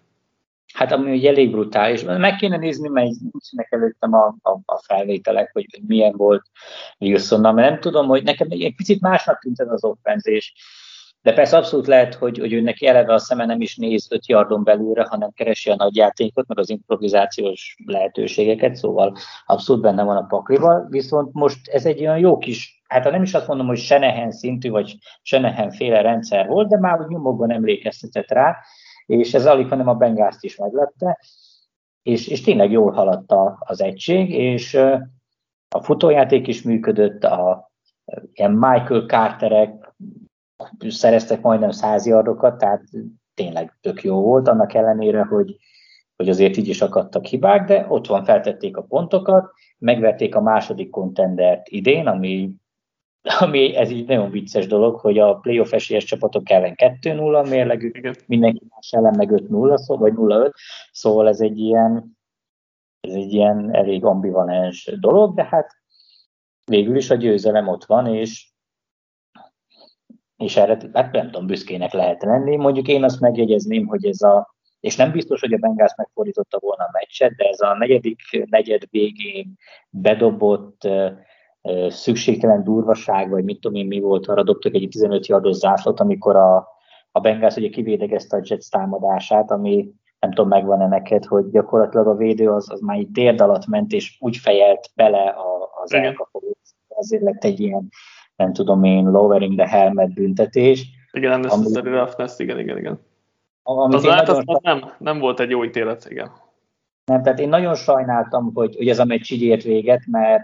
[0.73, 2.03] Hát ami ugye elég brutális.
[2.03, 6.43] Meg kéne nézni, mert nincsenek előttem a, a, a felvételek, hogy milyen volt
[6.99, 10.55] Wilsonnal, mert nem tudom, hogy nekem egy picit másnak tűnt ez az offenzés.
[11.23, 14.27] De persze abszolút lehet, hogy, hogy ő neki eleve a szeme nem is néz öt
[14.27, 20.17] yardon belülre, hanem keresi a nagy játékot, meg az improvizációs lehetőségeket, szóval abszolút benne van
[20.17, 23.67] a paklival, viszont most ez egy olyan jó kis, hát ha nem is azt mondom,
[23.67, 28.57] hogy Senehen szintű, vagy Senehen féle rendszer volt, de már úgy nyomokban emlékeztetett rá,
[29.07, 31.19] és ez alig, hanem a Bengázt is meglepte,
[32.03, 34.75] és, és tényleg jól haladt az egység, és
[35.69, 37.71] a futójáték is működött, a
[38.33, 39.95] ilyen Michael Carterek,
[40.89, 42.83] szereztek majdnem száz yardokat, tehát
[43.35, 45.57] tényleg tök jó volt, annak ellenére, hogy,
[46.17, 50.91] hogy azért így is akadtak hibák, de ott van, feltették a pontokat, megverték a második
[50.91, 52.51] kontendert idén, ami,
[53.39, 58.27] ami ez így nagyon vicces dolog, hogy a playoff esélyes csapatok ellen 2-0 a mérlegük,
[58.27, 60.51] mindenki más ellen meg 5-0, szó, vagy 0-5,
[60.93, 62.19] szóval ez egy ilyen
[63.01, 65.73] ez egy ilyen elég ambivalens dolog, de hát
[66.65, 68.50] végül is a győzelem ott van, és
[70.41, 72.57] és erre hát nem tudom, büszkének lehet lenni.
[72.57, 76.85] Mondjuk én azt megjegyezném, hogy ez a, és nem biztos, hogy a Bengals megfordította volna
[76.85, 79.57] a meccset, de ez a negyedik negyed végén
[79.91, 80.89] bedobott
[81.89, 86.37] szükségtelen durvaság, vagy mit tudom én mi volt, arra dobtak egy 15 yardos zászlót, amikor
[86.37, 86.69] a,
[87.13, 89.89] a Bengals ugye kivédegezte a Jets támadását, ami
[90.21, 93.93] nem tudom, megvan-e neked, hogy gyakorlatilag a védő az, az már így térd alatt ment,
[93.93, 96.59] és úgy fejelt bele a, az elkapolót.
[96.89, 97.89] Ezért lett egy ilyen
[98.41, 100.87] nem tudom én, lowering the helmet büntetés.
[101.13, 103.01] Igen, ami, a roughness, igen, igen, igen.
[103.63, 106.31] Az, hát, az, az nem, nem volt egy jó ítélet, igen.
[107.05, 110.43] Nem, tehát én nagyon sajnáltam, hogy, hogy ez a meccs így ért véget, mert,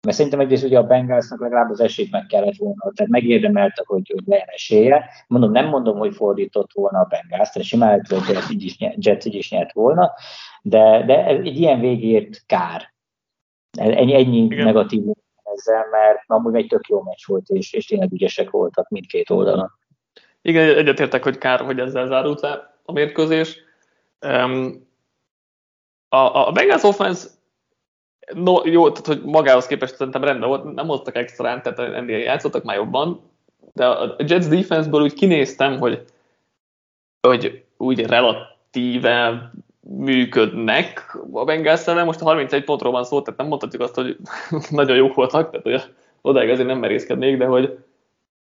[0.00, 4.10] mert szerintem egyrészt ugye a Bengalsnak legalább az esélyt meg kellett volna, tehát megérdemelte, hogy,
[4.14, 5.04] hogy legyen esélye.
[5.26, 8.76] Mondom, nem mondom, hogy fordított volna a Bengals, tehát simán lehet, hogy Jets így is,
[8.96, 10.12] Jets így is nyert volna,
[10.62, 12.92] de, de egy ilyen végért kár.
[13.78, 15.02] Ennyi, ennyi negatív
[15.60, 19.70] ezzel, mert amúgy egy tök jó meccs volt, és, és tényleg ügyesek voltak mindkét oldalon.
[20.42, 23.58] Igen, egyetértek, hogy kár, hogy ezzel zárult le a mérkőzés.
[24.26, 24.88] Um,
[26.08, 27.28] a, a Bengals offense
[28.34, 32.64] no, jó, tehát hogy magához képest szerintem rendben volt, nem hoztak extrán, tehát ennél játszottak
[32.64, 33.20] már jobban,
[33.72, 36.04] de a Jets defenseből úgy kinéztem, hogy,
[37.20, 41.84] hogy úgy relatíve működnek a Bengals.
[41.84, 44.16] Most a 31 pontról van szó, tehát nem mondhatjuk azt, hogy
[44.70, 47.78] nagyon jók voltak, tehát hogy odáig azért nem merészkednék, de hogy,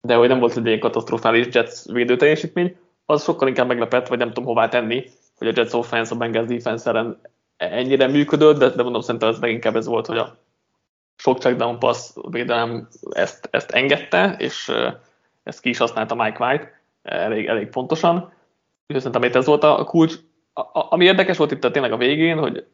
[0.00, 4.18] de hogy nem volt egy ilyen katasztrofális Jets védő teljesítmény, az sokkal inkább meglepett, vagy
[4.18, 5.04] nem tudom hová tenni,
[5.38, 7.16] hogy a Jets offense, a Bengals defense
[7.56, 10.36] ennyire működött, de, de mondom, szerintem ez leginkább ez volt, hogy a
[11.16, 14.72] sok checkdown pass védelem ezt, ezt engedte, és
[15.42, 18.16] ezt ki is használta Mike White elég, elég pontosan.
[18.86, 20.14] Úgyhogy szerintem ez volt a kulcs
[20.72, 22.66] ami érdekes volt itt a, tényleg a végén, hogy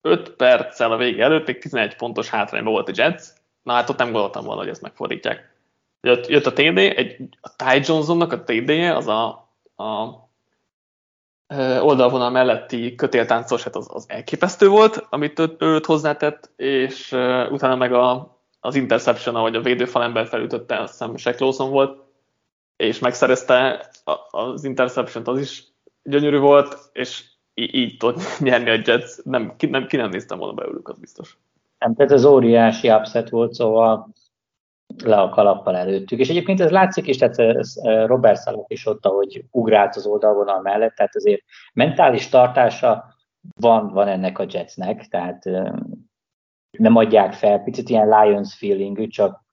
[0.00, 3.22] 5 perccel a vége előtt még 11 pontos hátrányban volt a Jets,
[3.62, 5.56] na hát ott nem gondoltam volna, hogy ezt megfordítják.
[6.00, 9.26] Jött, jött a TD, egy, a Ty Johnsonnak a TD-je, az a,
[9.76, 10.26] a
[11.80, 17.12] oldalvonal melletti kötéltáncos, hát az, az elképesztő volt, amit ő, őt hozzátett, és
[17.50, 22.02] utána meg a, az interception, ahogy a védőfal ember felütötte, azt hiszem Shaq Lawson volt,
[22.76, 23.88] és megszerezte
[24.30, 25.64] az interception az is
[26.08, 29.22] gyönyörű volt, és így, tud nyerni a Jets.
[29.24, 31.38] Nem, ki, nem, ki nem néztem volna belőlük, az biztos.
[31.78, 34.12] Nem, tehát ez óriási upset volt, szóval
[35.04, 36.18] le a kalappal előttük.
[36.18, 40.60] És egyébként ez látszik is, tehát ez Robert Szalak is ott, ahogy ugrált az oldalvonal
[40.60, 41.42] mellett, tehát azért
[41.72, 43.14] mentális tartása
[43.60, 45.44] van, van ennek a Jetsnek, tehát
[46.78, 49.44] nem adják fel, picit ilyen Lions feelingű, csak,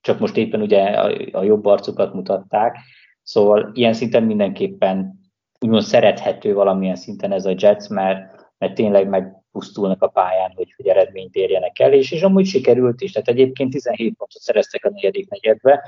[0.00, 2.78] csak most éppen ugye a, a jobb arcukat mutatták,
[3.22, 5.23] szóval ilyen szinten mindenképpen
[5.64, 10.86] úgymond szerethető valamilyen szinten ez a Jets, mert, mert tényleg megpusztulnak a pályán, hogy, hogy
[10.86, 13.12] eredményt érjenek el, és, és amúgy sikerült is.
[13.12, 15.82] Tehát egyébként 17 pontot szereztek a negyedik negyedbe,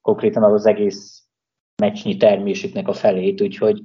[0.00, 1.22] konkrétan az, egész
[1.82, 3.82] meccsnyi termésüknek a felét, úgyhogy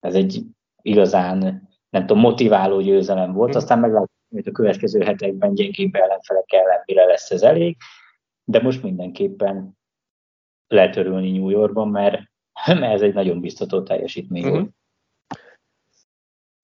[0.00, 0.42] ez egy
[0.82, 6.82] igazán, nem tudom, motiváló győzelem volt, aztán meglátjuk, hogy a következő hetekben gyengébb ellenfelek ellen
[6.84, 7.76] mire lesz ez elég,
[8.44, 9.78] de most mindenképpen
[10.66, 12.31] lehet örülni New Yorkban, mert
[12.64, 14.58] mert ez egy nagyon biztató teljesítmény uh-huh.
[14.58, 14.70] volt.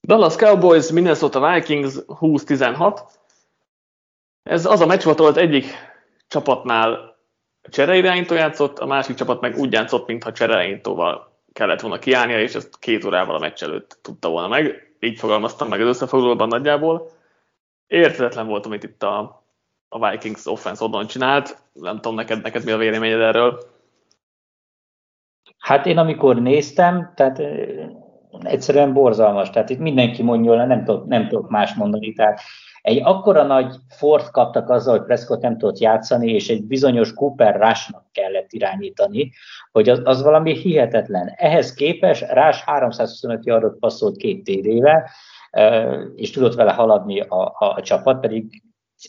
[0.03, 3.01] Dallas Cowboys, Minnesota Vikings 20-16.
[4.43, 5.67] Ez az a meccs volt, ahol az egyik
[6.29, 7.17] csapatnál
[7.71, 12.79] csereirányító játszott, a másik csapat meg úgy játszott, mintha csereirányítóval kellett volna kiállnia, és ezt
[12.79, 14.93] két órával a meccs előtt tudta volna meg.
[15.01, 17.11] Így fogalmaztam meg az összefoglalóban nagyjából.
[17.87, 19.43] Érthetetlen volt, amit itt a,
[19.89, 21.63] a Vikings offense oldalon csinált.
[21.73, 23.78] Nem tudom, neked, neked mi a véleményed erről?
[25.59, 27.43] Hát én amikor néztem, tehát
[28.41, 32.41] egyszerűen borzalmas, tehát itt mindenki mondja, nem tudok, nem tudok más mondani, tehát
[32.83, 37.61] egy akkora nagy fort kaptak azzal, hogy Prescott nem tudott játszani, és egy bizonyos Cooper
[37.61, 39.33] Rushnak kellett irányítani,
[39.73, 41.33] hogy az, az valami hihetetlen.
[41.37, 45.11] Ehhez képes Rush 325 yardot passzolt két TD-vel,
[46.15, 48.63] és tudott vele haladni a, a, a csapat, pedig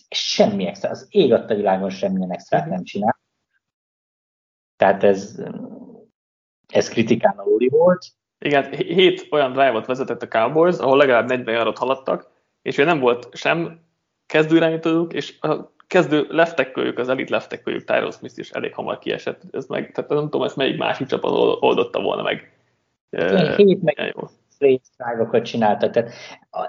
[0.09, 3.19] semmi extra, az ég a világon semmilyen extrát nem csinál.
[4.75, 5.41] Tehát ez
[6.73, 8.05] ez kritikán aluli volt.
[8.39, 12.27] Igen, hét olyan drive-ot vezetett a Cowboys, ahol legalább 40 yardot haladtak,
[12.61, 13.79] és ugye nem volt sem
[14.25, 19.41] kezdőirányítójuk, és a kezdő leftekköljük, az elit leftekköljük, Tyrell Smith is elég hamar kiesett.
[19.51, 22.53] Ez meg, tehát nem tudom, ezt melyik másik csapat oldotta volna meg.
[23.55, 24.15] Hét meg
[24.59, 25.91] résztrágokat csináltak.
[25.91, 26.11] Tehát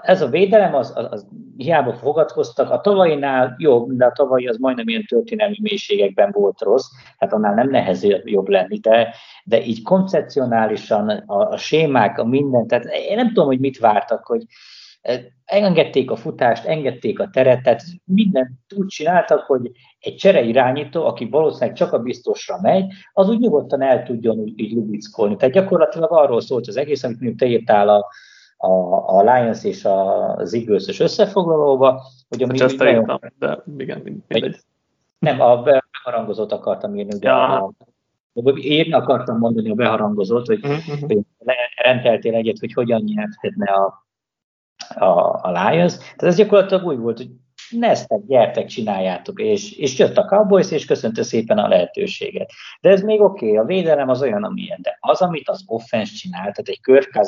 [0.01, 1.27] ez a védelem, az, az, az
[1.57, 6.87] hiába fogadkoztak, a tavainál jobb, de a tavalyi az majdnem ilyen történelmi mélységekben volt rossz,
[7.17, 12.67] hát annál nem nehezebb jobb lenni, de, de így koncepcionálisan a, a sémák, a minden,
[12.67, 14.43] tehát én nem tudom, hogy mit vártak, hogy
[15.45, 21.25] engedték a futást, engedték a teret, tehát mindent úgy csináltak, hogy egy csere irányító, aki
[21.25, 25.35] valószínűleg csak a biztosra megy, az úgy nyugodtan el tudjon úgy, így lubickolni.
[25.35, 28.07] Tehát gyakorlatilag arról szólt az egész, amit mondjuk te írtál a,
[28.57, 28.71] a,
[29.17, 32.95] a Lions és az eagles összefoglalóba, hogy ami Ezt nagyon...
[32.95, 34.57] írtam, de igen, mindegy.
[35.19, 37.63] Nem, a beharangozót akartam írni, ugye ja.
[37.63, 37.73] a,
[38.61, 40.99] én akartam mondani a beharangozót, hogy, uh-huh.
[40.99, 41.17] hogy
[41.75, 44.09] rendeltél egyet, hogy hogyan nyerhetne a,
[44.95, 45.97] a, a Lions.
[45.97, 47.29] Tehát ez gyakorlatilag úgy volt, hogy
[47.69, 52.51] neztek, gyertek, csináljátok, és, és jött a Cowboys, és köszönte szépen a lehetőséget.
[52.81, 56.13] De ez még oké, okay, a védelem az olyan, amilyen, de az, amit az offense
[56.15, 57.19] csinál, tehát egy Kirk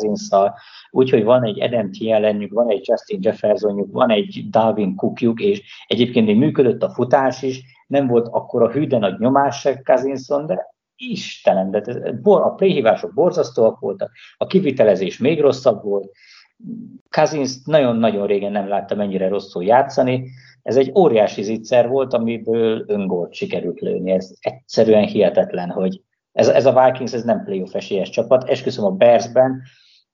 [0.91, 6.25] úgyhogy van egy Adam Thielenjük, van egy Justin Jeffersonjuk, van egy Dalvin Cookjuk, és egyébként
[6.25, 10.71] még működött a futás is, nem volt akkor a hűden nagy nyomás se Cousinson, de
[10.95, 11.81] Istenem, de
[12.21, 16.11] a playhívások borzasztóak voltak, a kivitelezés még rosszabb volt,
[17.09, 20.29] Cousins nagyon-nagyon régen nem láttam ennyire rosszul játszani.
[20.61, 24.11] Ez egy óriási zicser volt, amiből öngolt sikerült lőni.
[24.11, 28.49] Ez egyszerűen hihetetlen, hogy ez, ez a Vikings ez nem playoff esélyes csapat.
[28.49, 29.61] Esküszöm a Bearsben,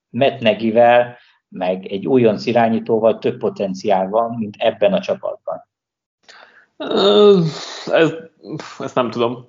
[0.09, 1.17] Matt Negivel,
[1.49, 5.67] meg egy újonc irányítóval több potenciál van, mint ebben a csapatban.
[7.91, 8.13] Ez,
[8.79, 9.47] ezt nem tudom.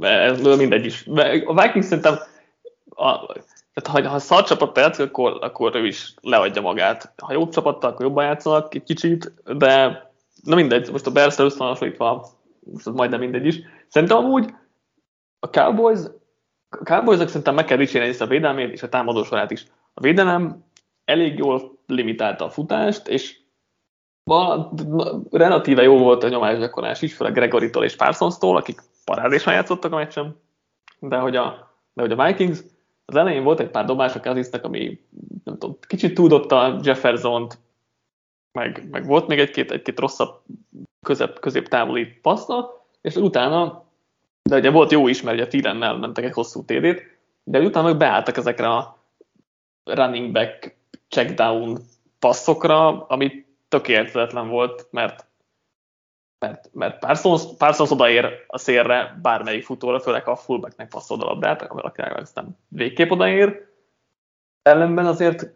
[0.00, 1.06] Ez mindegy is.
[1.44, 2.14] A Vikings szerintem
[2.88, 3.34] a,
[3.74, 7.12] tehát ha, ha szar csapattal játszik, akkor, akkor ő is leadja magát.
[7.16, 10.02] Ha jobb csapattal, akkor jobban játszanak egy kicsit, de
[10.42, 12.26] na mindegy, most a Bears összehasonlítva,
[12.72, 13.60] most az majdnem mindegy is.
[13.88, 14.54] Szerintem amúgy
[15.38, 16.00] a Cowboys,
[16.68, 19.66] a cowboys szerintem meg kell dicsérni ezt a védelmét és a támadó sorát is.
[19.94, 20.64] A védelem
[21.04, 23.38] elég jól limitálta a futást, és
[24.24, 24.70] ma,
[25.30, 30.36] relatíve jó volt a nyomásgyakorlás is, főleg Gregoritól és Parsons-tól, akik parádésan játszottak a meccsem,
[30.98, 32.58] de hogy a, de hogy a Vikings
[33.04, 35.00] az elején volt egy pár dobás a Kazisznek, ami
[35.44, 37.58] nem tudom, kicsit túldotta Jefferson-t,
[38.52, 40.42] meg, meg volt még egy-két, egy-két rosszabb
[41.06, 43.84] közép, középtávoli passza, és utána,
[44.42, 47.02] de ugye volt jó is, mert ugye Tirennel mentek egy hosszú TD-t,
[47.44, 48.98] de utána meg beálltak ezekre a
[49.84, 50.76] running back
[51.08, 51.78] checkdown
[52.18, 55.26] passzokra, ami tökéletetlen volt, mert
[56.38, 61.62] mert, mert Parsons, Parsons odaér a szélre bármelyik futóra, főleg a fullbacknek passzol a labdát,
[61.62, 63.68] akinek aztán végképp odaér.
[64.62, 65.54] Ellenben azért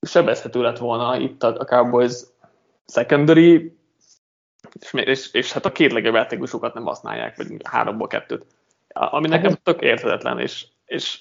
[0.00, 2.22] sebezhető lett volna itt a, a Cowboys
[2.86, 3.76] secondary,
[4.72, 8.46] és, és, és hát a két legjobb játékosokat nem használják, vagy háromból kettőt.
[8.88, 11.20] Ami nekem hát tök érthetetlen, és, és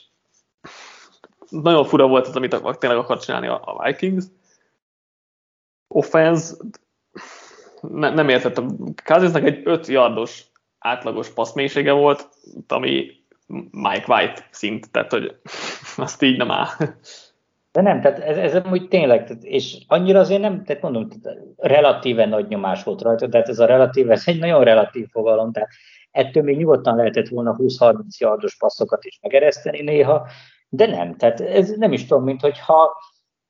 [1.50, 4.26] nagyon fura volt az, amit tényleg akart csinálni a, a Vikings.
[5.88, 6.56] Offense,
[7.82, 8.68] ne, nem értettem.
[9.04, 10.46] Cousinsnak egy 5 yardos
[10.80, 12.30] átlagos passzmélysége volt,
[12.68, 13.10] ami
[13.72, 15.36] Mike White szint, tehát hogy
[15.98, 16.68] azt így nem áll.
[17.72, 21.40] De nem, tehát ez, ez úgy tényleg, tehát, és annyira azért nem, tehát mondom, tehát
[21.58, 25.70] relatíve nagy nyomás volt rajta, tehát ez a relatív, ez egy nagyon relatív fogalom, tehát
[26.12, 30.28] ettől még nyugodtan lehetett volna 20-30 yardos passzokat is megereszteni néha,
[30.70, 32.98] de nem, tehát ez nem is tudom, mint hogyha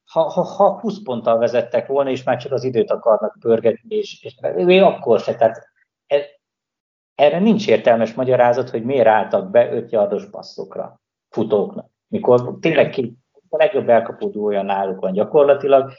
[0.07, 4.23] ha, ha, ha 20 ponttal vezettek volna, és már csak az időt akarnak pörgetni, és,
[4.23, 5.69] és még akkor se, tehát
[6.07, 6.25] e,
[7.15, 13.17] erre nincs értelmes magyarázat, hogy miért álltak be 5 yardos passzokra futóknak, mikor tényleg ki,
[13.49, 15.91] a legjobb elkapódója náluk van gyakorlatilag,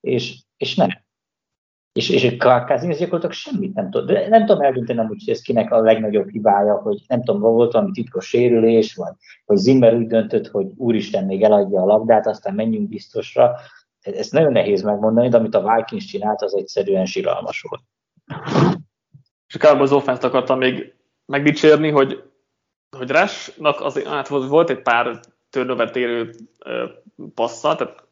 [0.00, 0.88] és, és nem.
[1.96, 4.06] És, és egy Kazins gyakorlatilag semmit nem tud.
[4.06, 7.90] De nem tudom eldönteni, hogy ez kinek a legnagyobb hibája, hogy nem tudom, volt valami
[7.90, 9.12] titkos sérülés, vagy,
[9.44, 13.54] vagy Zimmer úgy döntött, hogy úristen még eladja a labdát, aztán menjünk biztosra.
[14.00, 17.82] Ez nagyon nehéz megmondani, de amit a Vikings csinált, az egyszerűen siralmas volt.
[19.48, 20.94] És a Cowboys offense akartam még
[21.26, 22.22] megdicsérni, hogy,
[22.96, 26.30] hogy Rushnak azért hát volt egy pár turnover érő
[27.34, 28.04] passza, tehát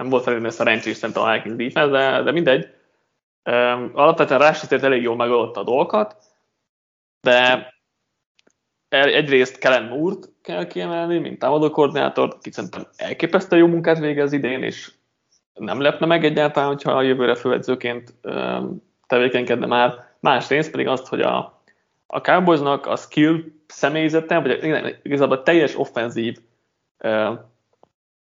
[0.00, 2.68] nem volt feltétlenül szerencsés szerintem a Vikings defense, de, de mindegy.
[3.92, 6.16] Alapvetően Rush azért elég jól megoldotta a dolgokat,
[7.20, 7.72] de
[8.88, 14.62] egyrészt Kellen Moore-t kell kiemelni, mint támadó koordinátort, aki szerintem elképesztő jó munkát végez idén,
[14.62, 14.92] és
[15.54, 18.14] nem lepne meg egyáltalán, hogyha a jövőre főedzőként
[19.06, 19.94] tevékenykedne már.
[20.20, 21.62] Másrészt pedig azt, hogy a,
[22.06, 26.38] a Cowboysnak a skill személyzete, vagy igazából a teljes offenzív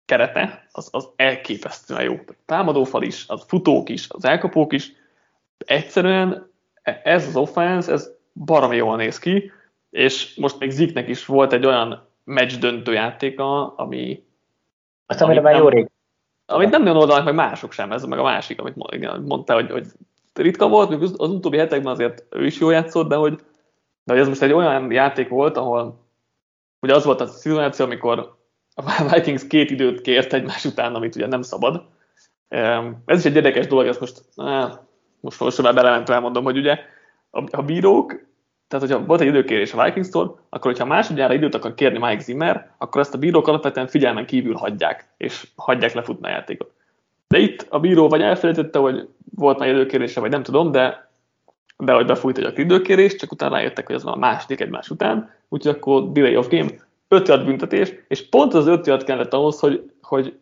[0.09, 2.13] kerete, az, az elképesztően jó.
[2.13, 4.91] A támadófal is, az futók is, az elkapók is,
[5.57, 6.51] egyszerűen
[7.03, 9.51] ez az offense, ez baromi jól néz ki,
[9.89, 14.23] és most még Ziknek is volt egy olyan meccs döntő játéka, ami...
[15.05, 15.89] Azt amire már jó rég.
[16.45, 18.75] Amit nem nagyon oldanak meg mások sem, ez meg a másik, amit
[19.25, 19.85] mondta, hogy, hogy
[20.33, 23.35] ritka volt, még az utóbbi hetekben azért ő is jól játszott, de hogy,
[24.03, 25.99] de hogy ez most egy olyan játék volt, ahol
[26.79, 28.38] ugye az volt a szituáció, amikor
[28.85, 31.83] a Vikings két időt kért egymás után, amit ugye nem szabad.
[33.05, 34.21] Ez is egy érdekes dolog, ezt most,
[35.19, 36.79] most, most már belementve elmondom, hogy ugye
[37.51, 38.07] a, bírók,
[38.67, 42.71] tehát hogyha volt egy időkérés a Vikings-tól, akkor hogyha másodjára időt akar kérni Mike Zimmer,
[42.77, 46.71] akkor ezt a bírók alapvetően figyelmen kívül hagyják, és hagyják lefutni a játékot.
[47.27, 51.09] De itt a bíró vagy elfelejtette, hogy volt már időkérése, vagy nem tudom, de,
[51.77, 55.33] de hogy befújt egy időkérés, csak utána rájöttek, hogy az van a második egymás után,
[55.49, 56.69] úgyhogy akkor delay of game,
[57.09, 60.39] 5 yard büntetés, és pont az 5 yard kellett ahhoz, hogy, hogy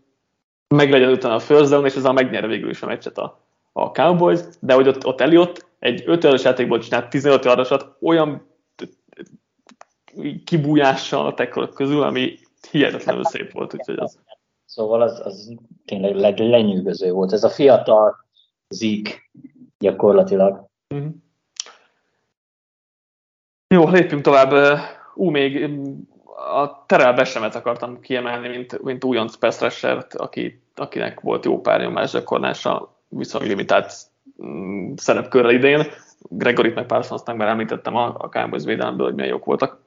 [0.67, 3.39] meglegyen utána a first down, és ezzel megnyer végül is a meccset a,
[3.71, 8.47] a Cowboys, de hogy ott, ott Eliott egy 5 yardos játékból csinált 15 yardosat olyan
[10.45, 12.39] kibújással a tekkolok közül, ami
[12.71, 14.19] hihetetlenül szép volt, úgyhogy az...
[14.65, 15.53] Szóval az, az
[15.85, 17.31] tényleg lenyűgöző volt.
[17.31, 18.25] Ez a fiatal
[18.69, 19.31] zik
[19.79, 20.69] gyakorlatilag.
[20.89, 21.09] Uh-huh.
[23.67, 24.79] Jó, lépjünk tovább.
[25.15, 25.69] Ú, még
[26.57, 32.11] a Terrell Besemet akartam kiemelni, mint, mint újonc pass aki, akinek volt jó pár nyomás
[32.11, 33.93] gyakorlása, viszonylag limitált
[34.43, 35.85] mm, szerepkörrel idén.
[36.19, 39.81] Gregorit meg Parsonsnak már említettem a, a Cowboys védelemből, hogy milyen jók voltak.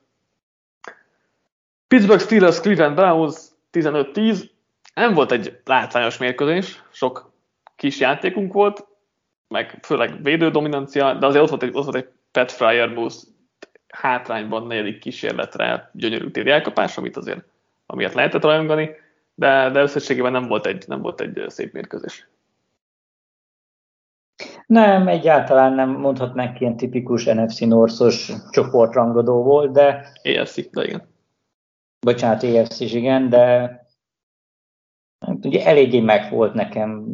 [1.88, 3.36] Pittsburgh Steelers, Cleveland Browns
[3.72, 4.50] 15-10.
[4.94, 7.32] Nem volt egy látványos mérkőzés, sok
[7.76, 8.86] kis játékunk volt,
[9.48, 12.94] meg főleg védődominancia, de azért ott volt egy, ott volt egy Pat Fryer
[13.92, 17.44] hátrányban negyedik kísérletre gyönyörű téri elkapás, amit azért
[17.86, 18.90] amiért lehetett rajongani,
[19.34, 22.28] de, de összességében nem volt, egy, nem volt egy szép mérkőzés.
[24.66, 30.12] Nem, egyáltalán nem mondhatnánk ilyen tipikus NFC Norszos csoportrangadó volt, de...
[30.22, 31.08] EFC, de igen.
[32.00, 33.70] Bocsánat, EFC is igen, de
[35.42, 37.06] ugye eléggé meg volt nekem.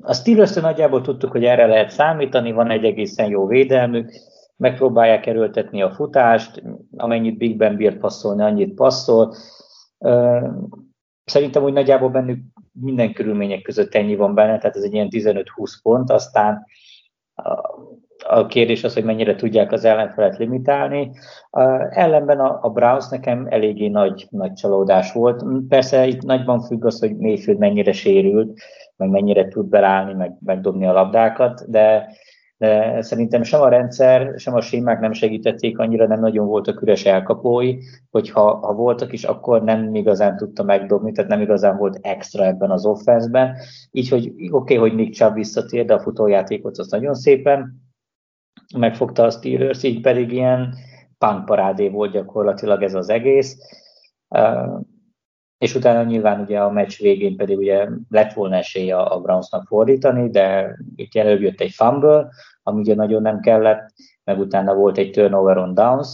[0.00, 4.12] A steelers nagyjából tudtuk, hogy erre lehet számítani, van egy egészen jó védelmük,
[4.60, 6.62] megpróbálják erőltetni a futást,
[6.96, 9.34] amennyit Big Ben bírt passzolni, annyit passzol.
[11.24, 12.38] Szerintem úgy nagyjából bennük
[12.72, 15.44] minden körülmények között ennyi van benne, tehát ez egy ilyen 15-20
[15.82, 16.64] pont, aztán
[18.28, 21.10] a kérdés az, hogy mennyire tudják az ellenfelet limitálni.
[21.50, 25.44] Uh, ellenben a, a Browns nekem eléggé nagy, nagy csalódás volt.
[25.68, 28.60] Persze itt nagyban függ az, hogy Mayfield mennyire sérült,
[28.96, 32.12] meg mennyire tud belállni, meg megdobni a labdákat, de,
[32.60, 37.04] de szerintem sem a rendszer, sem a sémák nem segítették, annyira nem nagyon voltak üres
[37.04, 37.78] elkapói,
[38.10, 42.70] hogyha ha voltak is, akkor nem igazán tudta megdobni, tehát nem igazán volt extra ebben
[42.70, 43.56] az offenszben.
[43.90, 47.82] Így, hogy oké, okay, hogy Nick Chubb visszatér, de a futójátékot az nagyon szépen
[48.76, 50.74] megfogta a Steelers, így pedig ilyen
[51.18, 53.56] pánkparádé volt gyakorlatilag ez az egész.
[55.60, 60.30] És utána nyilván ugye a meccs végén pedig ugye lett volna esélye a Brownsnak fordítani,
[60.30, 62.28] de itt előbb jött egy fumble,
[62.62, 63.92] ami ugye nagyon nem kellett,
[64.24, 66.08] meg utána volt egy turnover on downs,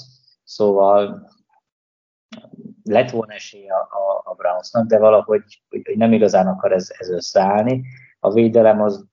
[0.45, 1.29] szóval
[2.83, 7.11] lett volna esélye a, a, a Brownsnak, de valahogy hogy nem igazán akar ez, ez
[7.11, 7.83] összeállni.
[8.21, 9.05] A védelem az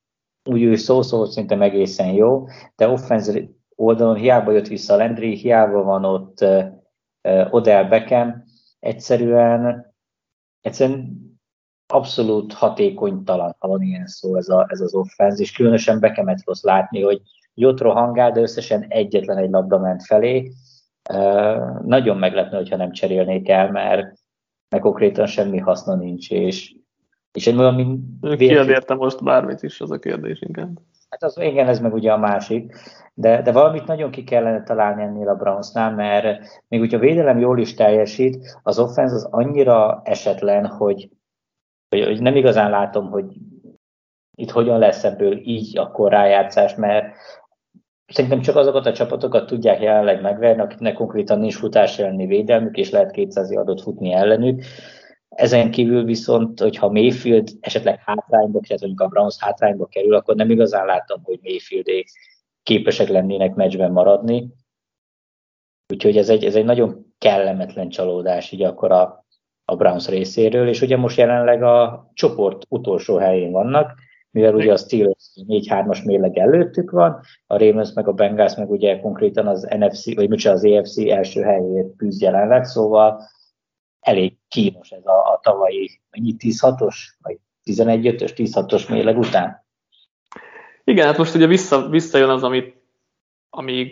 [0.50, 3.40] úgy, úgy szó-szó szerintem egészen jó, de offense
[3.76, 8.44] oldalon hiába jött vissza Landry, hiába van ott uh, Odell Beckham,
[8.80, 9.93] egyszerűen,
[10.64, 11.22] egyszerűen
[11.88, 16.64] abszolút hatékonytalan, ha van ilyen szó ez, a, ez az offense, és különösen Beckhamet rossz
[16.64, 17.22] látni, hogy
[17.54, 20.52] jót rohangál, de összesen egyetlen egy labda ment felé.
[21.14, 24.18] Uh, nagyon meglepne, hogyha nem cserélnék el, mert,
[24.70, 26.76] mert konkrétan semmi haszna nincs, és
[27.34, 28.00] és egy valami...
[28.38, 30.80] Kérdérte most bármit is, az a kérdés inkább.
[31.14, 32.76] Hát az, igen, ez meg ugye a másik.
[33.14, 37.40] De, de valamit nagyon ki kellene találni ennél a Brownsnál, mert még hogyha a védelem
[37.40, 41.10] jól is teljesít, az offense az annyira esetlen, hogy,
[41.90, 43.26] hogy, hogy nem igazán látom, hogy
[44.36, 47.16] itt hogyan lesz ebből így akkor rájátszás, mert
[48.08, 52.90] szerintem csak azokat a csapatokat tudják jelenleg megverni, akiknek konkrétan nincs futás elleni védelmük, és
[52.90, 54.64] lehet 200 adott futni ellenük.
[55.36, 60.50] Ezen kívül viszont, hogyha Mayfield esetleg hátrányba, illetve mondjuk a Browns hátrányba kerül, akkor nem
[60.50, 62.10] igazán látom, hogy Mayfieldék
[62.64, 64.54] képesek lennének meccsben maradni.
[65.94, 69.26] Úgyhogy ez egy, ez egy nagyon kellemetlen csalódás így akkor a,
[69.66, 73.94] a Browns részéről, és ugye most jelenleg a csoport utolsó helyén vannak,
[74.32, 79.00] mivel ugye a Steelers 4-3-as mérleg előttük van, a Ravens meg a Bengals meg ugye
[79.00, 83.22] konkrétan az NFC, vagy micsoda az AFC első helyét küzd jelenleg, szóval
[84.00, 89.66] elég kínos ez a, a tavalyi, mennyi 10-6-os, vagy 11-5-ös, 10-6-os mérleg után.
[90.84, 92.76] Igen, hát most ugye vissza, visszajön az, amit,
[93.50, 93.92] ami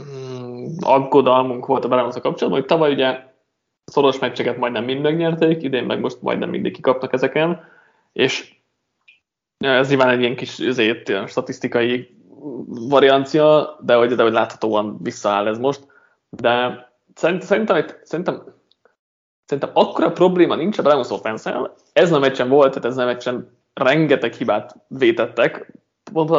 [0.00, 3.26] mm, aggodalmunk volt a Browns kapcsolatban, hogy tavaly ugye
[3.84, 7.64] szoros meccseket majdnem mind megnyerték, idén meg most majdnem mindig kikapnak ezeken,
[8.12, 8.54] és
[9.58, 12.16] ez nyilván egy ilyen kis azért, ilyen statisztikai
[12.68, 15.86] variancia, de hogy, de hogy láthatóan visszaáll ez most.
[16.30, 18.57] De szerintem, szerintem, szerintem
[19.48, 23.56] szerintem akkora probléma nincs a Browns offense Ez a meccsen volt, tehát ez a meccsen
[23.74, 25.72] rengeteg hibát vétettek,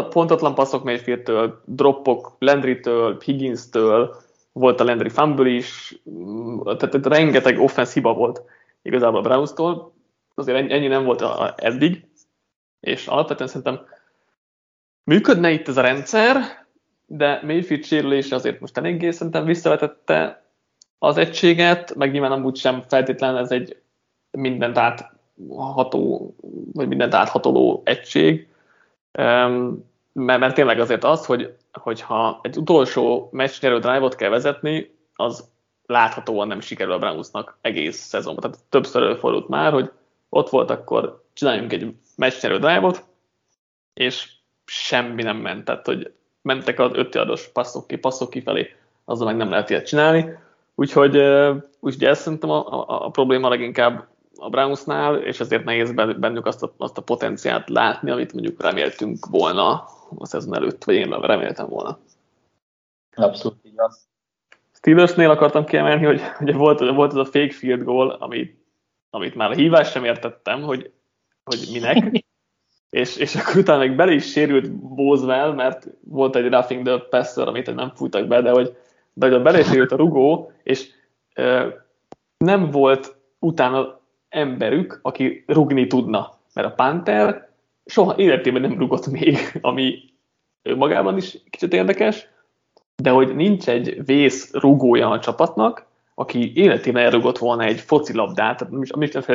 [0.10, 4.16] pontatlan passzok Mayfieldtől, droppok Landry-től, Higgins-től,
[4.51, 6.01] volt a Landry fumble is,
[6.64, 8.43] tehát, tehát rengeteg offense hiba volt
[8.82, 9.93] igazából a Browns-tól,
[10.36, 11.24] azért ennyi nem volt
[11.55, 12.07] eddig,
[12.80, 13.86] és alapvetően szerintem
[15.03, 16.38] működne itt ez a rendszer,
[17.05, 20.48] de Mayfield sérülése azért most eléggé szerintem visszavetette
[20.99, 23.81] az egységet, meg nyilván amúgy sem feltétlenül ez egy
[24.31, 26.35] mindent átható,
[26.73, 28.47] vagy mindent áthatoló egység,
[30.13, 35.47] mert, mert tényleg azért az, hogy, hogyha egy utolsó meccsnyerő drive-ot kell vezetni, az
[35.85, 38.43] láthatóan nem sikerül a Brownsnak egész szezonban.
[38.43, 39.91] Tehát többször előfordult már, hogy
[40.29, 43.03] ott volt, akkor csináljunk egy meccsnyerő drive-ot,
[43.93, 44.29] és
[44.65, 45.65] semmi nem ment.
[45.65, 48.75] Tehát, hogy mentek az öt ados passzok ki, passzok kifelé,
[49.05, 50.37] azzal meg nem lehet ilyet csinálni.
[50.80, 51.17] Úgyhogy,
[51.80, 56.63] úgyhogy ez szerintem a, a, a probléma leginkább a Brownsnál, és ezért nehéz bennük azt
[56.63, 59.71] a, azt a potenciált látni, amit mondjuk reméltünk volna
[60.17, 61.99] a szezon előtt, vagy én reméltem volna.
[63.15, 64.07] Abszolút így az.
[64.73, 68.65] Steelersnél akartam kiemelni, hogy ugye volt, volt az a fake field goal, amit,
[69.09, 70.91] amit már a hívás sem értettem, hogy,
[71.43, 72.25] hogy minek,
[72.89, 77.47] és, és akkor utána még bele is sérült Boswell, mert volt egy roughing the passer,
[77.47, 78.77] amit nem fújtak be, de hogy
[79.20, 80.89] de hogy a belesérült a rugó, és
[81.36, 81.67] ö,
[82.38, 83.99] nem volt utána
[84.30, 86.38] emberük, aki rugni tudna.
[86.53, 87.49] Mert a Panther
[87.86, 89.99] soha életében nem rugott még, ami
[90.76, 92.28] magában is kicsit érdekes,
[92.95, 98.74] de hogy nincs egy vész rugója a csapatnak, aki életében elrugott volna egy focilabdát, tehát
[98.74, 98.89] nem is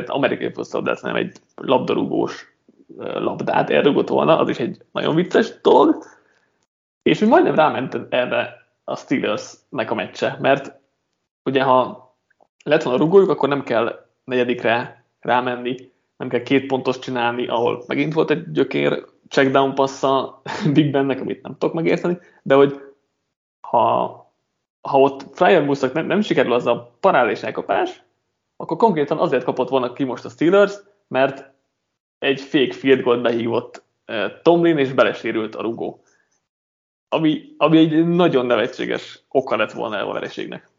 [0.07, 2.55] amerikai focilabdát, hanem egy labdarúgós
[2.97, 6.05] labdát elrugott volna, az is egy nagyon vicces dolog,
[7.03, 10.80] és mi majdnem ráment erre a Steelersnek a meccse, mert
[11.45, 12.05] ugye ha
[12.64, 18.12] lett volna rugójuk, akkor nem kell negyedikre rámenni, nem kell két pontos csinálni, ahol megint
[18.12, 20.43] volt egy gyökér checkdown passza
[20.74, 22.80] Big Bennek, amit nem tudok megérteni, de hogy
[23.61, 24.05] ha,
[24.80, 28.03] ha ott Fryer Muszak nem, nem sikerül az a parálés elkapás,
[28.57, 30.74] akkor konkrétan azért kapott volna ki most a Steelers,
[31.09, 31.53] mert
[32.18, 33.82] egy fake field goal behívott
[34.43, 36.03] Tomlin, és belesérült a rugó.
[37.14, 40.70] Ami, ami egy nagyon nevetséges oka lett volna a vereségnek.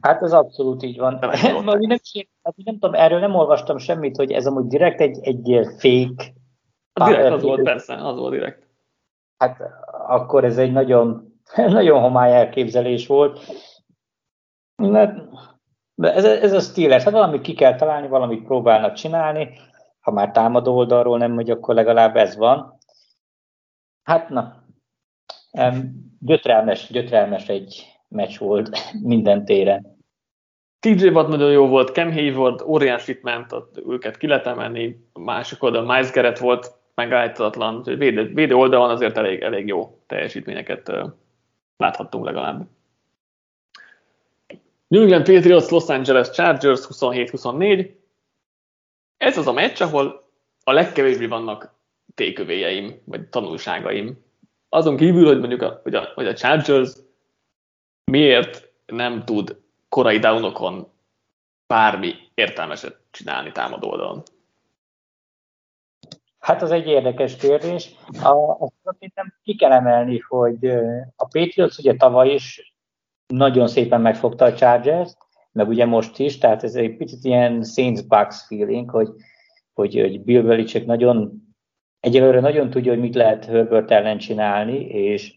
[0.00, 1.18] Hát ez abszolút így van.
[1.20, 1.30] Nem,
[1.64, 1.98] nem, nem,
[2.42, 6.32] hát nem tudom, erről nem olvastam semmit, hogy ez amúgy direkt egy, egy fake.
[6.92, 8.66] A direkt az volt, persze, az volt direkt.
[9.36, 9.60] Hát
[10.06, 13.40] akkor ez egy nagyon, nagyon homály elképzelés volt.
[14.82, 15.18] Mert
[15.96, 19.58] ez, ez a Steelers, hát valamit ki kell találni, valamit próbálnak csinálni.
[20.00, 22.77] Ha már támadó oldalról nem megy, akkor legalább ez van.
[24.08, 24.62] Hát na,
[26.20, 29.96] gyötrelmes, gyötrelmes egy, meccs volt minden téren.
[30.80, 33.54] TJ Watt nagyon jó volt, Cam Hayward óriásit ment,
[33.88, 39.40] őket ki lehet emelni, másik oldal Miles Garrett volt megállítatlan, védő, védő oldalon azért elég,
[39.40, 40.92] elég jó teljesítményeket
[41.76, 42.66] láthattunk legalább.
[44.86, 47.90] New England Patriots, Los Angeles Chargers 27-24.
[49.16, 50.28] Ez az a meccs, ahol
[50.64, 51.76] a legkevésbé vannak
[52.18, 54.24] tékövéjeim, vagy tanulságaim.
[54.68, 56.92] Azon kívül, hogy mondjuk a, hogy a, hogy a Chargers
[58.04, 60.88] miért nem tud korai downokon
[61.66, 64.22] bármi értelmeset csinálni támadó oldalon?
[66.38, 67.90] Hát az egy érdekes kérdés.
[68.22, 70.66] A, azt nem ki kell emelni, hogy
[71.16, 72.74] a Patriots ugye tavaly is
[73.26, 75.12] nagyon szépen megfogta a Chargers,
[75.52, 79.08] meg ugye most is, tehát ez egy picit ilyen Saints Bucks feeling, hogy,
[79.72, 81.47] hogy, hogy Bill Belichick nagyon
[82.08, 85.36] egyelőre nagyon tudja, hogy mit lehet Herbert ellen csinálni, és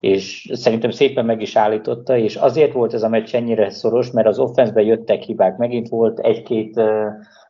[0.00, 4.26] és szerintem szépen meg is állította, és azért volt ez a meccs ennyire szoros, mert
[4.26, 5.56] az offenszbe jöttek hibák.
[5.56, 6.80] Megint volt egy-két,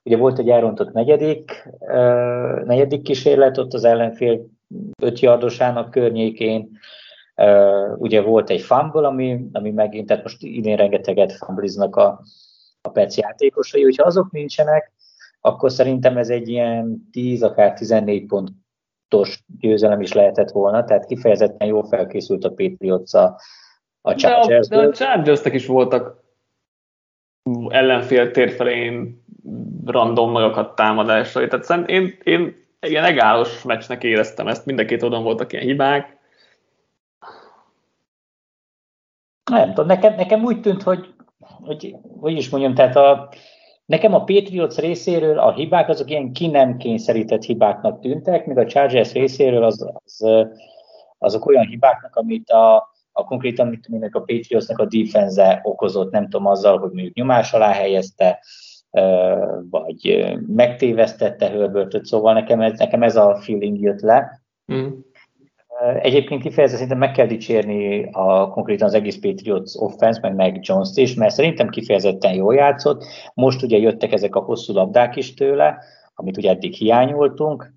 [0.03, 1.69] ugye volt egy elrontott negyedik,
[2.65, 4.47] negyedik kísérlet ott az ellenfél
[5.03, 6.71] öt yardosának környékén,
[7.97, 12.21] ugye volt egy fumble, ami, ami megint, tehát most idén rengeteget fumbliznak a,
[12.83, 14.93] a perc játékosai, hogyha azok nincsenek,
[15.41, 18.51] akkor szerintem ez egy ilyen 10, akár 14 pont
[19.11, 23.41] pontos győzelem is lehetett volna, tehát kifejezetten jól felkészült a Patriots a,
[24.01, 26.23] a chargers de, a, de a chargers is voltak
[27.69, 29.25] ellenfél térfelén
[29.85, 31.47] random nagyokat támadásai.
[31.47, 35.65] Tehát szerintem én, én ilyen egállos meccsnek éreztem ezt, mind a két oldalon voltak ilyen
[35.65, 36.19] hibák.
[39.51, 43.29] Nem tudom, nekem, nekem úgy tűnt, hogy, hogy hogy is mondjam, tehát a,
[43.91, 48.67] Nekem a Patriots részéről a hibák azok ilyen ki nem kényszerített hibáknak tűntek, míg a
[48.67, 50.27] Chargers részéről az, az,
[51.19, 52.77] azok olyan hibáknak, amit a,
[53.13, 57.53] a konkrétan mit tudom, a Patriotsnak a defense okozott, nem tudom, azzal, hogy mondjuk nyomás
[57.53, 58.39] alá helyezte,
[59.71, 64.43] vagy megtévesztette Herbertot, szóval nekem ez, nekem ez a feeling jött le.
[64.73, 64.89] Mm.
[66.03, 70.97] Egyébként kifejezve szerintem meg kell dicsérni a, konkrétan az egész Patriots offense, meg meg Jones-t
[70.97, 73.05] is, mert szerintem kifejezetten jól játszott.
[73.35, 75.79] Most ugye jöttek ezek a hosszú labdák is tőle,
[76.15, 77.75] amit ugye eddig hiányoltunk.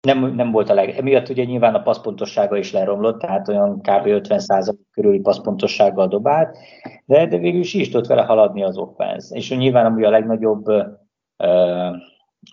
[0.00, 0.88] Nem, nem volt a leg...
[0.88, 4.06] Emiatt ugye nyilván a passzpontossága is leromlott, tehát olyan kb.
[4.06, 6.58] 50% körüli passzpontossággal dobált,
[7.04, 9.36] de, de végül is is tudott vele haladni az offense.
[9.36, 10.86] És nyilván amúgy a legnagyobb uh,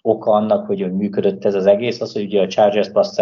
[0.02, 3.20] oka annak, hogy működött ez az egész, az, hogy ugye a Chargers passz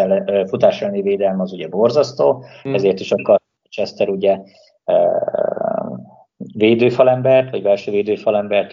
[0.48, 2.74] futás elleni védelme az ugye borzasztó, hmm.
[2.74, 4.40] ezért is akar Chester ugye
[6.54, 8.72] védőfalembert, vagy belső védőfalembert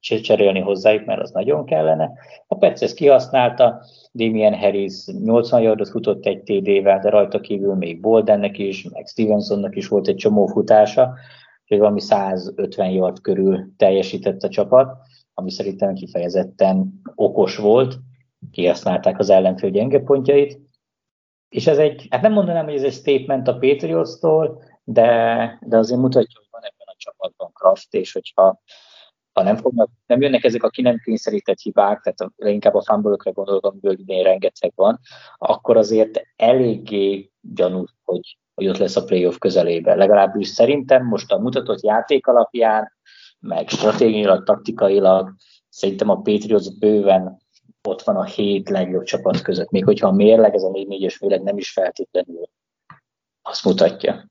[0.00, 2.12] cserélni hozzájuk, mert az nagyon kellene.
[2.46, 8.00] A Petsz ezt kihasználta, Damien Harris 80 yardot futott egy TD-vel, de rajta kívül még
[8.00, 11.14] Boldennek is, meg Stevensonnak is volt egy csomó futása,
[11.66, 14.96] hogy valami 150 yard körül teljesített a csapat
[15.40, 17.98] ami szerintem kifejezetten okos volt,
[18.50, 20.60] kihasználták az ellenfél gyenge pontjait,
[21.48, 26.00] és ez egy, hát nem mondanám, hogy ez egy statement a Patriots-tól, de, de azért
[26.00, 28.60] mutatja, hogy van ebben a csapatban Kraft, és hogyha
[29.32, 33.16] ha nem, fognak, nem jönnek ezek a ki nem kényszerített hibák, tehát leginkább a fumble
[33.32, 35.00] gondolok, amiből idén rengeteg van,
[35.36, 39.96] akkor azért eléggé gyanús, hogy, hogy ott lesz a playoff közelében.
[39.96, 42.92] Legalábbis szerintem most a mutatott játék alapján
[43.40, 45.34] meg stratégiailag, taktikailag
[45.68, 47.38] szerintem a Patriots bőven
[47.88, 51.42] ott van a hét legjobb csapat között, még hogyha a mérleg, ez a 4-4-es mérleg
[51.42, 52.48] nem is feltétlenül
[53.42, 54.28] azt mutatja.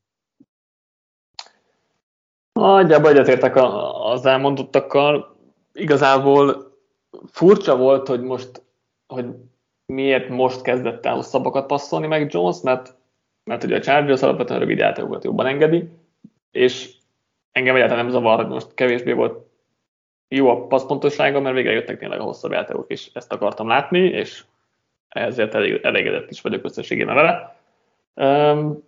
[2.52, 3.56] Nagyjából egyetértek
[4.04, 5.38] az elmondottakkal.
[5.74, 6.78] Igazából
[7.26, 8.64] furcsa volt, hogy most,
[9.08, 9.26] hogy
[9.86, 12.96] miért most kezdett el hosszabbakat passzolni meg Jones, mert,
[13.44, 15.90] mert ugye a Chargers alapvetően rövid játékokat jobban engedi,
[16.52, 16.99] és
[17.52, 19.48] engem egyáltalán nem zavar, hogy most kevésbé volt
[20.28, 23.10] jó a passzpontossága, mert végre jöttek tényleg a hosszabb játékok is.
[23.14, 24.44] Ezt akartam látni, és
[25.10, 27.58] ezért elég, elégedett is vagyok összességében vele.
[28.14, 28.84] Um,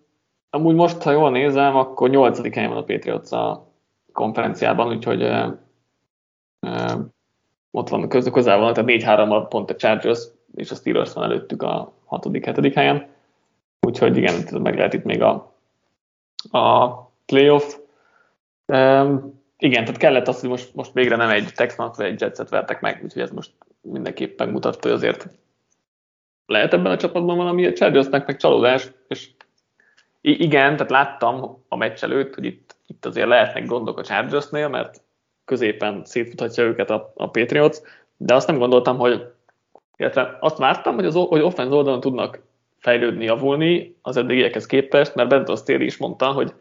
[0.50, 2.54] amúgy most, ha jól nézem, akkor 8.
[2.54, 3.68] helyen van a Patriots a
[4.12, 5.48] konferenciában, úgyhogy uh,
[6.60, 7.00] uh,
[7.72, 10.20] ott van közel, van, tehát 4-3 pont a Chargers
[10.56, 12.72] és a Steelers van előttük a 6.-7.
[12.76, 13.08] helyen.
[13.80, 15.56] Úgyhogy igen, meg lehet itt még a,
[16.52, 16.90] a
[17.26, 17.76] playoff.
[19.58, 22.82] Igen, tehát kellett az, hogy most, most végre nem egy Texans vagy egy Jetset vertek
[22.82, 23.52] meg, úgyhogy ez most
[23.82, 25.28] mindenképpen mutatta, hogy azért
[26.46, 27.66] lehet ebben a csapatban valami.
[27.66, 29.30] A Chargersnek meg csalódás, és
[30.22, 35.02] igen, tehát láttam a meccs előtt, hogy itt, itt azért lehetnek gondok a Chargersnél, mert
[35.46, 37.78] középen szétfuthatja őket a, a Patriots,
[38.18, 39.32] de azt nem gondoltam, hogy
[39.98, 42.42] illetve azt vártam, hogy, az, hogy offense oldalon tudnak
[42.78, 46.54] fejlődni, javulni az eddigiekhez képest, mert Benton Staley is mondta, hogy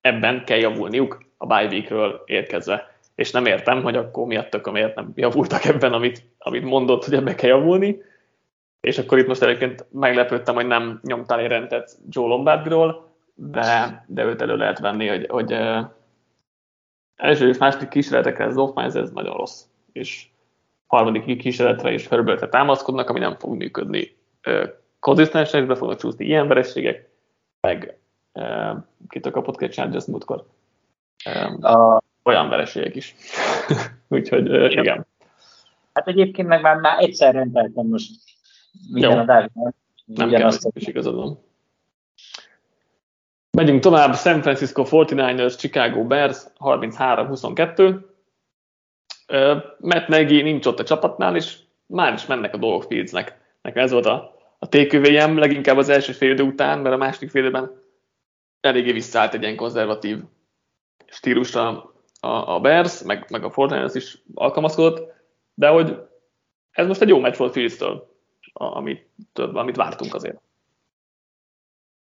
[0.00, 2.98] ebben kell javulniuk a bye weekről érkezve.
[3.14, 7.34] És nem értem, hogy akkor miatt miért nem javultak ebben, amit, amit mondott, hogy ebbe
[7.34, 8.02] kell javulni.
[8.80, 14.24] És akkor itt most egyébként meglepődtem, hogy nem nyomtál egy rendet Joe Lombardról, de, de
[14.24, 15.84] őt elő lehet venni, hogy, hogy uh,
[17.16, 19.62] első és második kísérletekre az offense ez nagyon rossz.
[19.92, 20.26] És
[20.86, 24.16] harmadik kísérletre és Herbertre támaszkodnak, ami nem fog működni.
[24.46, 24.68] Uh,
[24.98, 27.10] konzisztensen is be fognak csúszni ilyen verességek,
[27.60, 27.98] meg
[28.32, 28.76] uh,
[29.08, 30.44] kitől kapott két Chargers múltkor.
[31.60, 32.02] A...
[32.22, 33.14] Olyan vereségek is.
[34.08, 35.06] Úgyhogy uh, igen.
[35.92, 38.10] Hát egyébként meg már, már egyszer rendeltem most
[38.92, 39.74] minden adásban.
[40.04, 41.44] Nem kell, azt is igazad van.
[43.50, 47.98] Megyünk tovább, San Francisco 49ers, Chicago Bears, 33-22.
[49.28, 51.56] Uh, Matt Nagy nincs ott a csapatnál, és
[51.86, 53.38] már is mennek a dolgok Fieldsnek.
[53.62, 57.30] Nekem ez volt a, a TQVM leginkább az első fél idő után, mert a második
[57.30, 57.70] fél időben
[58.60, 60.18] eléggé visszaállt egy ilyen konzervatív
[61.10, 65.12] stílusra a, a Bears, meg, meg a Fortnite is alkalmazkodott,
[65.54, 65.98] de hogy
[66.70, 68.16] ez most egy jó meccs volt Fields-től,
[68.52, 70.40] amit, amit vártunk azért.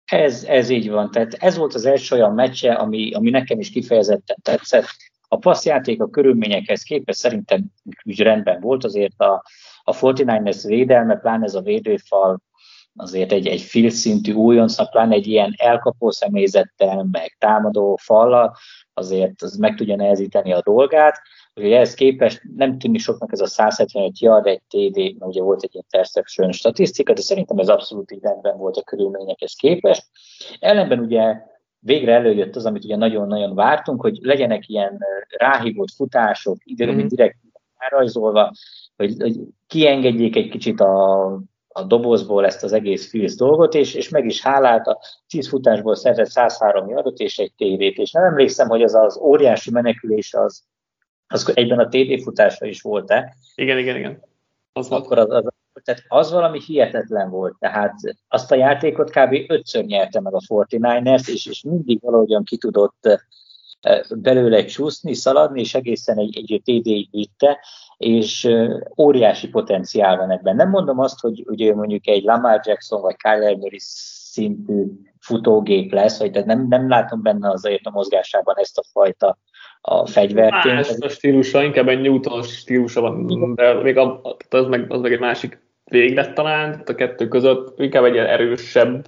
[0.05, 1.11] Ez, ez így van.
[1.11, 4.87] Tehát ez volt az első olyan meccse, ami, ami nekem is kifejezetten tetszett.
[5.29, 7.65] A passzjáték a körülményekhez képest szerintem
[8.03, 9.45] úgy rendben volt, azért a,
[9.85, 12.41] a 49ers védelme, pláne ez a védőfal
[12.97, 18.57] azért egy, egy field szintű újoncnak, pláne egy ilyen elkapó személyzettel, meg támadó fallal,
[18.95, 21.21] azért az meg tudja nehezíteni a dolgát.
[21.55, 25.63] Úgyhogy ehhez képest nem tűnik soknak ez a 175 yard, egy TD, mert ugye volt
[25.63, 30.05] egy interception statisztika, de szerintem ez abszolút így rendben volt a körülményekhez képest.
[30.59, 31.35] Ellenben ugye
[31.79, 34.99] végre előjött az, amit ugye nagyon-nagyon vártunk, hogy legyenek ilyen
[35.39, 37.07] ráhívott futások, időben mm-hmm.
[37.07, 37.37] direkt
[37.77, 38.53] elrajzolva,
[38.97, 41.41] hogy, hogy kiengedjék egy kicsit a
[41.77, 44.99] a dobozból ezt az egész Fields dolgot, és, és meg is hálált, a
[45.29, 49.71] 10 futásból szerzett 103 yardot és egy TD-t, és nem emlékszem, hogy az az óriási
[49.71, 50.63] menekülés az,
[51.27, 53.37] az egyben a TD futása is volt-e.
[53.55, 54.23] Igen, igen, igen.
[54.73, 55.45] Az Akkor az, az,
[55.85, 57.95] tehát az valami hihetetlen volt, tehát
[58.29, 59.35] azt a játékot kb.
[59.47, 63.21] ötször nyerte meg a 49ers, és, és mindig valahogyan ki tudott
[64.17, 67.59] belőle csúszni, szaladni, és egészen egy, egy TD-ig vitte,
[67.97, 68.49] és
[68.99, 70.57] óriási potenciál van ebben.
[70.57, 74.85] Nem mondom azt, hogy ugye mondjuk egy Lamar Jackson vagy Kyler Murray szintű
[75.21, 79.39] futógép lesz, vagy tehát nem, nem látom benne azért a mozgásában ezt a fajta
[79.81, 80.75] a fegyverként.
[80.75, 85.13] Más a stílusa, inkább egy Newton stílusa van, de még a, az, meg, az meg
[85.13, 89.07] egy másik véglet talán, a kettő között inkább egy erősebb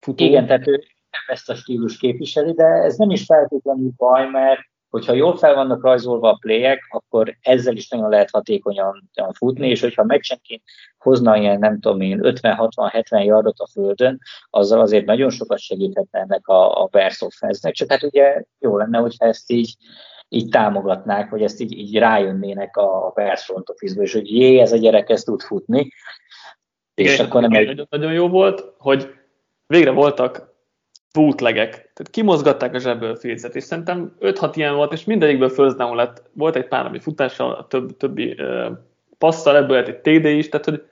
[0.00, 0.24] futó.
[0.24, 0.84] Igen, tehát ő
[1.26, 4.60] ezt a stílus képviseli, de ez nem is feltétlenül baj, mert
[4.90, 9.80] hogyha jól fel vannak rajzolva a playek, akkor ezzel is nagyon lehet hatékonyan futni, és
[9.80, 10.62] hogyha meccsenként
[10.98, 14.18] hozna ilyen, nem tudom én, 50-60-70 yardot a földön,
[14.50, 16.88] azzal azért nagyon sokat segíthetne ennek a, a
[17.20, 19.76] offense csak hát ugye jó lenne, hogyha ezt így
[20.28, 24.72] így támogatnák, vagy ezt így, így rájönnének a Bears front office és hogy jé, ez
[24.72, 25.88] a gyerek ezt tud futni.
[26.94, 29.14] És Igen, akkor nem nagyon, nagyon jó volt, hogy
[29.66, 30.53] végre voltak
[31.14, 35.96] bootlegek, tehát kimozgatták a zsebből Fields-et, és szerintem 5-6 ilyen volt, és mindegyikből first down
[35.96, 36.22] lett.
[36.32, 38.66] Volt egy pár, ami futással, több, többi uh,
[39.18, 40.82] passzal, ebből lett egy TD is, tehát hogy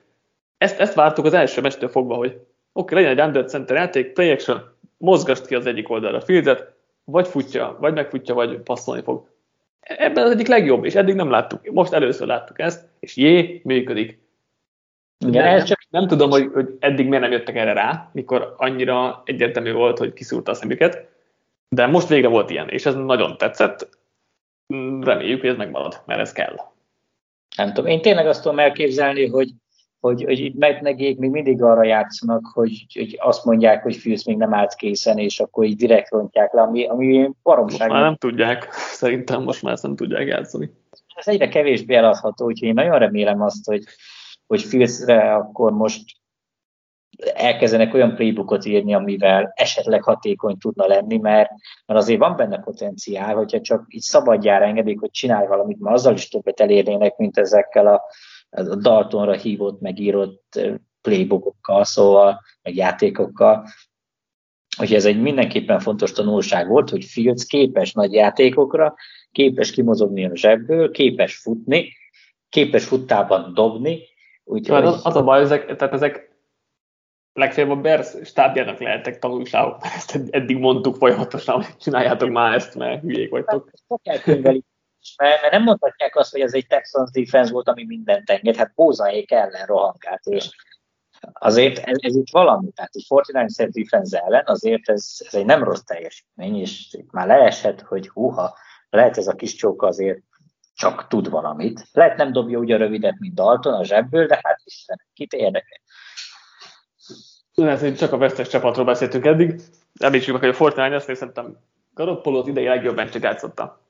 [0.58, 4.12] ezt, ezt vártuk az első mestől fogva, hogy oké, okay, legyen egy under center játék,
[4.12, 4.62] play action,
[4.96, 6.72] mozgast ki az egyik oldalra Fields-et,
[7.04, 9.26] vagy futja, vagy megfutja, vagy passzolni fog.
[9.80, 11.70] Ebben az egyik legjobb, és eddig nem láttuk.
[11.70, 14.21] Most először láttuk ezt, és jé, működik.
[15.26, 15.86] Igen, nem, csak...
[15.90, 20.12] nem tudom, hogy, hogy eddig miért nem jöttek erre rá, mikor annyira egyértelmű volt, hogy
[20.12, 21.08] kiszúrta a szemüket,
[21.68, 23.88] de most végre volt ilyen, és ez nagyon tetszett.
[25.00, 26.56] Reméljük, hogy ez megmarad, mert ez kell.
[27.56, 29.48] Nem tudom, én tényleg azt tudom elképzelni, hogy
[30.02, 34.36] hogy, hogy itt megnegék még mindig arra játszanak, hogy, hogy azt mondják, hogy Fűsz még
[34.36, 37.78] nem állt készen, és akkor így direkt rontják le, ami, ami baromság.
[37.88, 40.70] Most már nem tudják, szerintem most már ezt nem tudják játszani.
[41.14, 43.84] Ez egyre kevésbé eladható, úgyhogy én nagyon remélem azt, hogy,
[44.52, 46.04] hogy Fűszre akkor most
[47.34, 51.50] elkezdenek olyan playbookot írni, amivel esetleg hatékony tudna lenni, mert,
[51.86, 56.14] mert azért van benne potenciál, hogyha csak így szabadjára engedik, hogy csinálj valamit, mert azzal
[56.14, 58.02] is többet elérnének, mint ezekkel a,
[58.50, 60.60] a Daltonra hívott, megírott
[61.00, 63.66] playbookokkal, szóval, meg játékokkal.
[64.76, 68.94] Hogy ez egy mindenképpen fontos tanulság volt, hogy Fields képes nagy játékokra,
[69.30, 71.92] képes kimozogni a zsebből, képes futni,
[72.48, 74.10] képes futtában dobni.
[74.52, 74.84] Úgyhogy...
[74.84, 76.30] Az, az a baj, ezek, tehát ezek
[77.32, 82.74] legfeljebb a Bears stábjának lehetek tanulságok, mert ezt eddig mondtuk folyamatosan, hogy csináljátok már ezt,
[82.74, 83.70] mert hülyék vagytok.
[84.04, 88.74] Hát, mert, nem mondhatják azt, hogy ez egy Texans defense volt, ami mindent enged, hát
[88.74, 90.50] Bózaék ellen rohangált, és
[91.32, 95.64] azért ez, ez itt valami, tehát egy 49 defense ellen azért ez, ez egy nem
[95.64, 98.54] rossz teljesítmény, és itt már leesett, hogy húha,
[98.90, 100.22] lehet ez a kis csók azért
[100.74, 101.88] csak tud valamit.
[101.92, 105.80] Lehet nem dobja úgy a rövidet, mint Dalton a zsebből, de hát Isten, kit érdekel.
[107.54, 109.60] Lehet, csak a vesztes csapatról beszéltünk eddig.
[109.98, 111.58] Említsük meg, hogy a Fortnite azt szerintem
[111.94, 113.80] Garoppolo az idei legjobb meccset játszotta.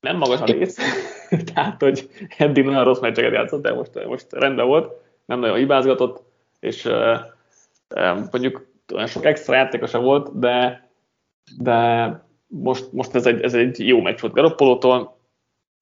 [0.00, 0.78] Nem magas a rész,
[1.54, 4.92] tehát hogy eddig nagyon rossz meccseket játszott, de most, most rendben volt,
[5.24, 6.22] nem nagyon hibázgatott,
[6.60, 6.88] és
[8.30, 10.88] mondjuk olyan sok extra játékosa volt, de,
[11.58, 12.08] de
[12.46, 15.20] most, most ez, egy, ez egy jó meccs volt Garoppolótól.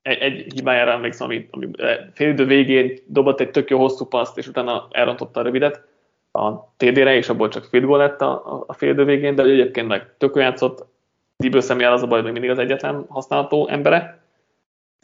[0.02, 1.70] Egy, egy hibájára emlékszem, ami, ami
[2.12, 5.88] félidő végén dobott egy tök jó hosszú paszt, és utána elrontotta a rövidet.
[6.32, 10.14] A TD-re, és abból csak field goal lett a, a fél végén, de egyébként meg
[10.18, 10.88] tök játszott,
[11.40, 14.22] Diből személyel az a baj, hogy mindig az egyetlen használható embere,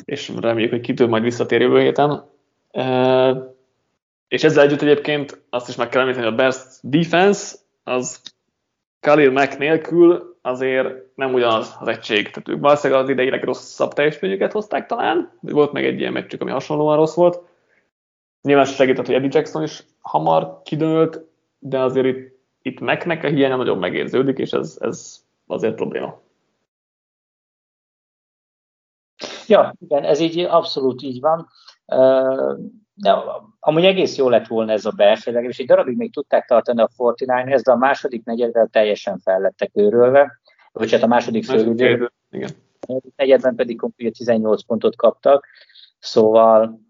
[0.05, 2.25] és reméljük, hogy kitől majd visszatér jövő héten.
[2.71, 3.55] E,
[4.29, 8.23] és ezzel együtt egyébként azt is meg kell említeni, hogy a best defense az
[9.01, 12.31] Khalil Mack nélkül azért nem ugyanaz az egység.
[12.31, 16.51] Tehát ők valószínűleg az idei legrosszabb teljesítményüket hozták talán, volt meg egy ilyen meccsük, ami
[16.51, 17.41] hasonlóan rossz volt.
[18.43, 21.21] Nyilván segített, hogy Eddie Jackson is hamar kidőlt,
[21.59, 26.21] de azért itt, itt Macnek a hiánya nagyon megérződik, és ez, ez azért probléma.
[29.47, 31.49] Ja, igen, ez így abszolút így van.
[32.95, 33.11] De
[33.61, 36.89] amúgy egész jó lett volna ez a belső, legalábbis egy darabig még tudták tartani a
[36.97, 40.41] 49 de a második negyedben teljesen fellettek őrölve,
[40.73, 41.51] vagy hát a második.
[41.51, 42.11] A
[43.17, 45.47] negyedben pedig konkrétan 18 pontot kaptak,
[45.99, 46.81] szóval...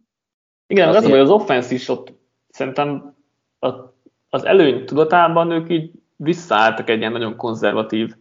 [0.66, 1.04] Igen, azért...
[1.04, 2.12] az, hogy az offense is ott
[2.48, 3.16] szerintem
[4.28, 8.14] az előny tudatában ők így visszaálltak egy ilyen nagyon konzervatív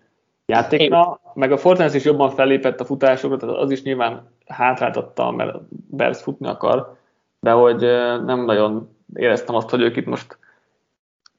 [0.46, 5.58] játékra, meg a Fortnite is jobban fellépett a futásokra, tehát az is nyilván hátráltatta, mert
[5.70, 6.98] Bears futni akar,
[7.40, 7.80] de hogy
[8.26, 10.38] nem nagyon éreztem azt, hogy ők itt most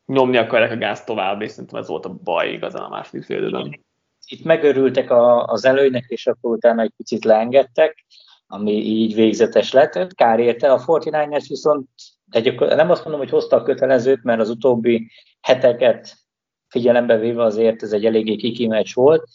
[0.07, 3.81] nyomni akarják a gáz tovább, és szerintem ez volt a baj igazán a második félidőben.
[4.27, 5.11] Itt megörültek
[5.47, 8.05] az előnynek, és akkor utána egy picit leengedtek,
[8.47, 10.15] ami így végzetes lett.
[10.15, 11.89] Kár érte, a 49ers viszont
[12.27, 16.15] de nem azt mondom, hogy hozta a kötelezőt, mert az utóbbi heteket
[16.69, 19.29] figyelembe véve azért ez egy eléggé kiki meccs volt,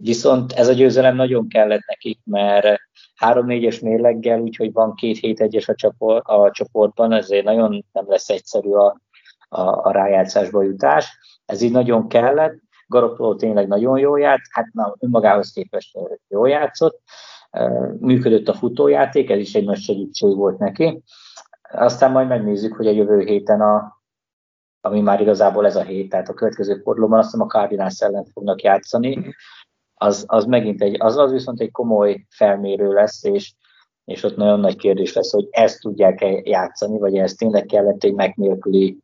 [0.00, 2.80] viszont ez a győzelem nagyon kellett nekik, mert
[3.24, 8.28] 3-4-es mérleggel, úgyhogy van két hét egyes a, csoport, a csoportban, ezért nagyon nem lesz
[8.28, 9.00] egyszerű a,
[9.48, 11.18] a, a rájátszásba jutás.
[11.46, 12.54] Ez így nagyon kellett.
[12.86, 17.00] Garoppolo tényleg nagyon jó járt, hát na, önmagához képest jól játszott.
[17.98, 21.02] Működött a futójáték, ez is egy nagy segítség volt neki.
[21.72, 24.00] Aztán majd megnézzük, hogy a jövő héten a,
[24.80, 28.24] ami már igazából ez a hét, tehát a következő fordulóban azt hiszem a Cardinals ellen
[28.24, 29.34] fognak játszani,
[29.98, 33.52] az, az megint egy, az, az viszont egy komoly felmérő lesz, és,
[34.04, 38.14] és ott nagyon nagy kérdés lesz, hogy ezt tudják-e játszani, vagy ez tényleg kellett egy
[38.14, 38.98] megnélküli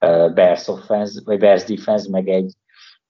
[0.00, 2.52] uh, Bears offense, vagy Bears defense, meg egy,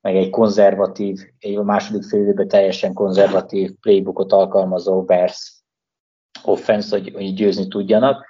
[0.01, 5.63] meg egy konzervatív, egy a második fél teljesen konzervatív playbookot alkalmazó Bears
[6.43, 8.27] offense, hogy, hogy győzni tudjanak.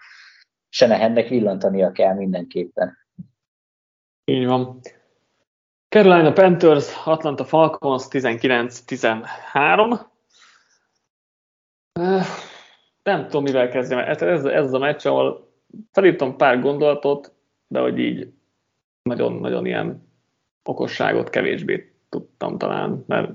[0.68, 2.98] Senehennek villantania kell mindenképpen.
[4.24, 4.80] Így van.
[5.92, 10.00] Carolina Panthers, Atlanta Falcons 19-13.
[13.02, 13.98] Nem tudom, mivel kezdjem.
[13.98, 15.52] Ez, ez, ez a meccs, ahol
[15.90, 17.32] felírtam pár gondolatot,
[17.66, 18.32] de hogy így
[19.02, 20.08] nagyon-nagyon ilyen
[20.62, 23.30] okosságot kevésbé tudtam talán, mert,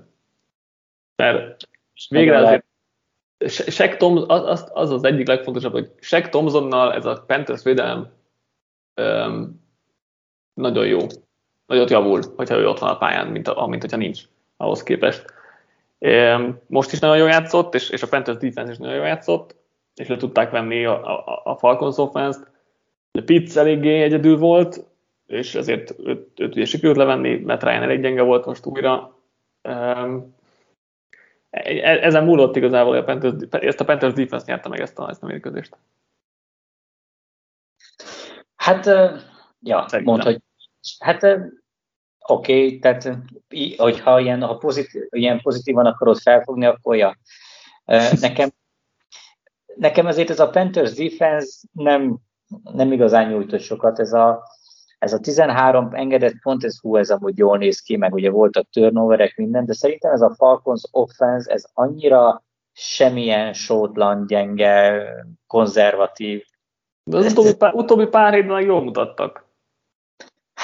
[1.15, 1.69] mert
[2.09, 2.65] végre azért
[3.47, 8.13] Shaq Tom, az, az az egyik legfontosabb, hogy Shaq Thompsonnal ez a Panthers védelem
[9.01, 9.65] um,
[10.53, 10.99] nagyon jó.
[11.67, 14.21] Nagyot javul, hogyha ő ott van a pályán, mint, a, mint hogyha nincs
[14.57, 15.25] ahhoz képest.
[16.67, 19.55] Most is nagyon jól játszott, és, és a Panthers defense is nagyon jól játszott,
[19.95, 22.51] és le tudták venni a, a, a Falcons offense-t.
[23.11, 24.85] A Pitts eléggé egyedül volt,
[25.25, 29.15] és ezért őt, őt ugye sikerült levenni, mert Ryan elég gyenge volt most újra.
[29.61, 30.07] E,
[32.01, 35.25] ezen múlott igazából, a Panthers, ezt a Panthers defense nyerte meg ezt a, ezt a
[35.25, 35.77] mérkőzést.
[38.55, 38.85] Hát,
[39.61, 40.41] ja, mondd, hogy
[40.99, 43.17] hát oké, okay, tehát
[43.77, 47.17] hogyha ilyen, ha pozitív, ilyen pozitívan akarod felfogni, akkor ja.
[48.19, 48.49] Nekem,
[49.75, 52.17] nekem ezért ez a Panthers defense nem,
[52.73, 53.99] nem igazán nyújtott sokat.
[53.99, 54.43] Ez a,
[54.99, 58.69] ez a 13 engedett pont, ez hú, ez amúgy jól néz ki, meg ugye voltak
[58.69, 65.03] turnoverek, minden, de szerintem ez a Falcons offense, ez annyira semmilyen sótlan, gyenge,
[65.47, 66.43] konzervatív.
[67.03, 69.46] De az utóbbi pár, utóbbi pár évben jól mutattak.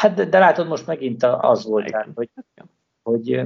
[0.03, 2.29] Hát, de, de látod, most megint az volt, rá, hogy,
[3.03, 3.41] hogy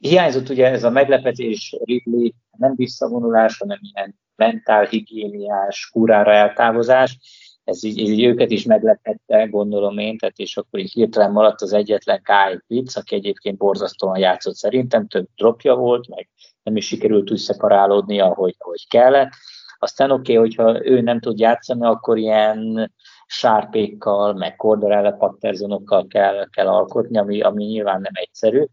[0.00, 7.18] hiányzott ugye ez a meglepetés Ridley, nem visszavonulás, hanem ilyen mentál, higiéniás, kurára eltávozás,
[7.64, 11.72] ez így, így őket is meglepette, gondolom én, tehát és akkor így hirtelen maradt az
[11.72, 16.28] egyetlen Kyle Pitts, aki egyébként borzasztóan játszott szerintem, több dropja volt, meg
[16.62, 19.30] nem is sikerült úgy szeparálódni, ahogy, ahogy kellett.
[19.78, 22.92] Aztán oké, okay, hogyha ő nem tud játszani, akkor ilyen
[23.26, 28.64] sárpékkal, meg Corderella patterzonokkal kell, kell alkotni, ami, ami nyilván nem egyszerű,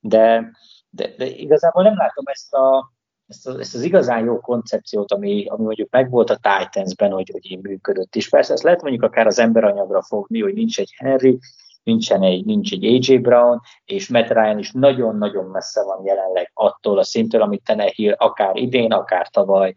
[0.00, 0.50] de,
[0.90, 2.92] de, de igazából nem látom ezt a,
[3.26, 7.50] ezt, az, ezt az igazán jó koncepciót, ami, ami mondjuk megvolt a Titans-ben, hogy, hogy
[7.50, 8.28] így működött is.
[8.28, 11.38] Persze ezt lehet mondjuk akár az emberanyagra fogni, hogy nincs egy Henry,
[11.82, 16.98] nincsen egy, nincs egy AJ Brown, és Matt Ryan is nagyon-nagyon messze van jelenleg attól
[16.98, 19.76] a szintől, amit Tenehill akár idén, akár tavaly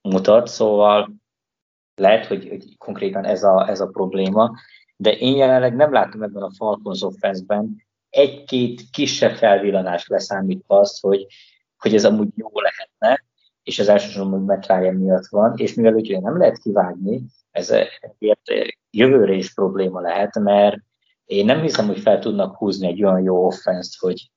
[0.00, 1.21] mutat, szóval
[2.02, 4.50] lehet, hogy, hogy konkrétan ez a, ez a probléma,
[4.96, 11.26] de én jelenleg nem látom ebben a Falcons offense-ben egy-két kisebb felvillanás leszámítva azt, hogy,
[11.78, 13.24] hogy ez amúgy jó lehetne,
[13.62, 18.40] és ez elsősorban Matt Ryan miatt van, és mivel ugye nem lehet kivágni, ez ezért
[18.90, 20.76] jövőre is probléma lehet, mert
[21.24, 24.30] én nem hiszem, hogy fel tudnak húzni egy olyan jó offense hogy,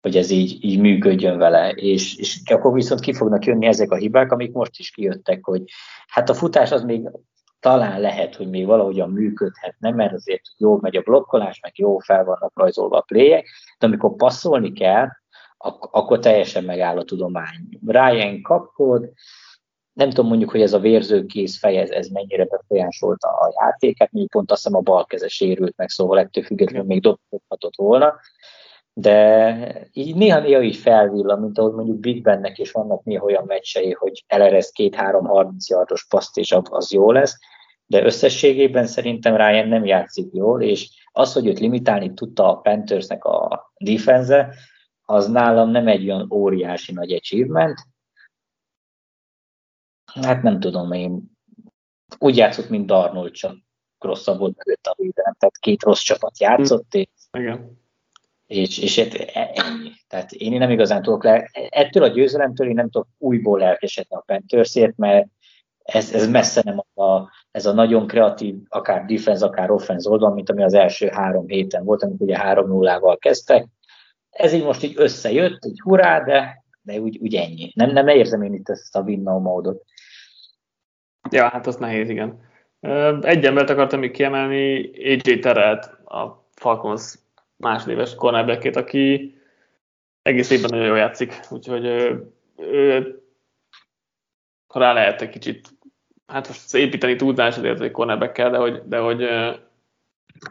[0.00, 3.96] hogy ez így, így működjön vele, és, és akkor viszont ki fognak jönni ezek a
[3.96, 5.62] hibák, amik most is kijöttek, hogy
[6.06, 7.08] hát a futás az még
[7.60, 12.24] talán lehet, hogy még valahogyan működhetne, mert azért jó megy a blokkolás, meg jó fel
[12.24, 13.46] vannak rajzolva a pléjek,
[13.78, 15.06] de amikor passzolni kell,
[15.56, 17.68] ak- akkor teljesen megáll a tudomány.
[17.86, 19.12] Ryan kapkod,
[19.92, 24.26] nem tudom mondjuk, hogy ez a vérzőkész fej, ez, ez mennyire befolyásolta a játéket, mi
[24.26, 28.14] pont azt hiszem a bal keze sérült meg, szóval ettől függetlenül még dobhatott volna,
[29.00, 33.92] de így néha-néha így felvillan, mint ahogy mondjuk Big Bennek is vannak néha olyan meccsei,
[33.92, 37.38] hogy elerez két-három 30 yardos paszt, és az jó lesz,
[37.86, 43.24] de összességében szerintem Ryan nem játszik jól, és az, hogy őt limitálni tudta a Panthersnek
[43.24, 44.54] a defense
[45.02, 47.78] az nálam nem egy olyan óriási nagy achievement.
[50.12, 51.22] Hát nem tudom, én
[52.18, 53.56] úgy játszott, mint Darnold, csak
[53.98, 57.06] rosszabb volt mögött a védelem, tehát két rossz csapat játszott, és,
[57.38, 57.77] Igen.
[58.48, 59.90] És, és e- ennyi.
[60.08, 64.22] Tehát én nem igazán tudok le, ettől a győzelemtől én nem tudok újból lelkesedni a
[64.26, 65.26] Panthersért, mert
[65.82, 70.50] ez, ez messze nem a, ez a nagyon kreatív, akár defense, akár offense oldal, mint
[70.50, 73.66] ami az első három héten volt, amikor ugye három nullával kezdtek,
[74.30, 77.72] ez így most így összejött, hogy hurrá, de, de úgy, úgy ennyi.
[77.74, 79.84] Nem, nem érzem én itt ezt a win módot.
[81.30, 82.40] Ja, hát az nehéz, igen.
[83.20, 87.18] Egy embert akartam még kiemelni, AJ Terelt, a Falcons
[87.58, 89.34] másodéves cornerbackét, aki
[90.22, 91.84] egész évben nagyon jól játszik, úgyhogy
[92.56, 93.22] ő,
[94.66, 95.68] ha rá lehet egy kicsit,
[96.26, 99.20] hát most építeni tudnás azért egy cornerback de hogy, de hogy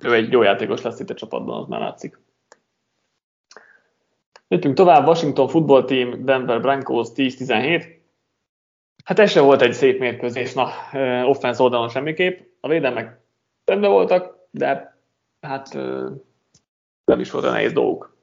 [0.01, 2.19] ő egy jó játékos lesz itt a csapatban, az már látszik.
[4.47, 7.95] Jöttünk tovább, Washington Football Team, Denver Broncos 10-17.
[9.03, 10.69] Hát ez sem volt egy szép mérkőzés, na,
[11.25, 12.39] offense oldalon semmiképp.
[12.59, 13.19] A védelmek
[13.65, 14.97] rendben voltak, de
[15.41, 15.77] hát
[17.07, 18.15] nem is volt a nehéz dolguk.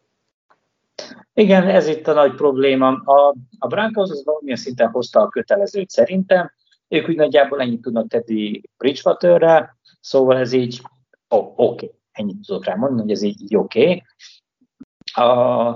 [1.32, 2.88] Igen, ez itt a nagy probléma.
[2.88, 6.52] A, a Broncos az valamilyen szinten hozta a kötelezőt szerintem.
[6.88, 10.80] Ők úgy nagyjából ennyit tudnak tenni Bridgewaterre, szóval ez így
[11.28, 11.98] oh, oké, okay.
[12.12, 13.82] ennyit tudok rá mondani, hogy ez így, így oké.
[13.82, 14.02] Okay.
[15.26, 15.68] A,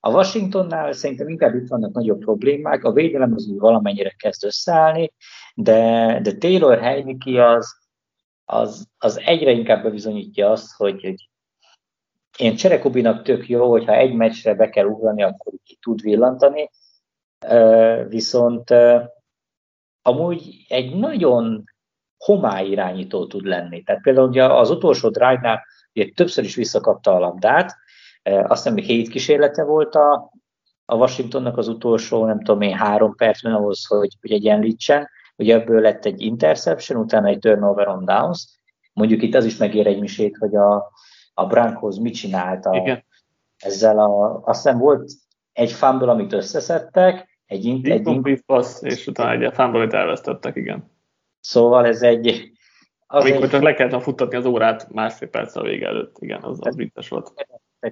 [0.00, 5.12] a Washingtonnál szerintem inkább itt vannak nagyobb problémák, a védelem az úgy valamennyire kezd összeállni,
[5.54, 7.76] de, de Taylor Heineke az,
[8.44, 11.30] az, az egyre inkább bebizonyítja azt, hogy, hogy
[12.38, 16.70] én Cserekobinak tök jó, hogyha egy meccsre be kell ugrani, akkor ki tud villantani,
[18.08, 18.74] viszont
[20.02, 21.64] amúgy egy nagyon
[22.16, 23.82] homály irányító tud lenni.
[23.82, 25.64] Tehát például ugye az utolsó drive-nál
[25.94, 27.76] ugye többször is visszakapta a labdát,
[28.22, 30.30] azt hiszem, hogy hét kísérlete volt a,
[30.84, 35.08] a Washingtonnak az utolsó, nem tudom én, három percben ahhoz, hogy, hogy egyenlítsen.
[35.36, 38.60] ugye ebből lett egy interception, utána egy turnover on downs.
[38.92, 40.92] Mondjuk itt az is megér egy misét, hogy a,
[41.34, 43.04] a Broncos mit csinált a, Igen.
[43.58, 45.10] ezzel a, azt hiszem volt
[45.52, 50.90] egy fumble, amit összeszedtek, egy, egy, egy, egy passz, és utána egy fumble-et elvesztettek, igen.
[51.40, 52.50] Szóval ez egy...
[53.06, 56.42] Az Amikor egy, csak le kellett futtatni az órát másfél perc a vége előtt, igen,
[56.42, 57.32] az, az vicces volt.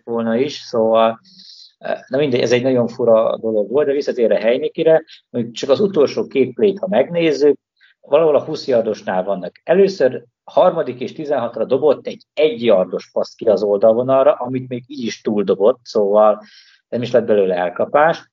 [0.04, 1.20] volna is, szóval
[2.08, 6.26] Na mindegy, ez egy nagyon fura dolog volt, de visszatérve Heinikire, hogy csak az utolsó
[6.26, 7.58] két plét, ha megnézzük,
[8.00, 9.60] valahol a 20 yardosnál vannak.
[9.64, 15.04] Először harmadik és 16-ra dobott egy egy yardos paszt ki az oldalvonalra, amit még így
[15.04, 16.42] is túldobott, szóval
[16.88, 18.30] nem is lett belőle elkapás,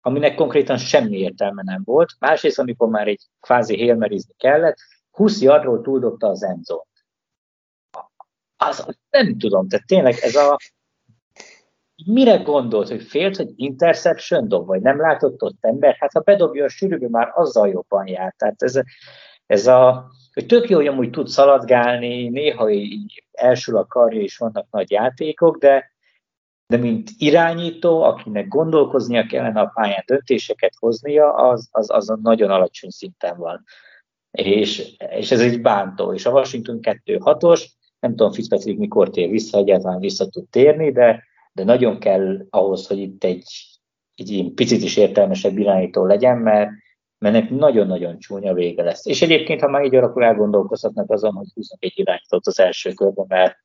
[0.00, 2.10] aminek konkrétan semmi értelme nem volt.
[2.18, 4.76] Másrészt, amikor már egy kvázi hélmerizni kellett,
[5.10, 6.88] 20 yardról túldobta az enzót.
[8.56, 10.56] Az, nem tudom, tehát tényleg ez a
[12.06, 15.96] mire gondolt, hogy félt, hogy interception dob, vagy nem látott ott ember?
[15.98, 18.34] Hát ha bedobja a sűrűbe, már azzal jobban jár.
[18.36, 18.80] Tehát ez,
[19.46, 24.36] ez a, hogy tök jó, hogy amúgy tud szaladgálni, néha így elsül a karja, és
[24.36, 25.90] vannak nagy játékok, de,
[26.66, 32.90] de mint irányító, akinek gondolkoznia kellene a pályán döntéseket hoznia, az, az, az nagyon alacsony
[32.90, 33.64] szinten van.
[34.30, 36.12] És, és ez egy bántó.
[36.12, 37.64] És a Washington 2-6-os,
[38.00, 42.86] nem tudom, Fitzpatrick mikor tér vissza, egyáltalán vissza tud térni, de de nagyon kell ahhoz,
[42.86, 43.44] hogy itt egy,
[44.14, 46.70] egy picit is értelmesebb irányító legyen, mert
[47.22, 49.06] mert nagyon-nagyon csúnya vége lesz.
[49.06, 53.56] És egyébként, ha már így akkor elgondolkozhatnak azon, hogy 21 irányítót az első körben, mert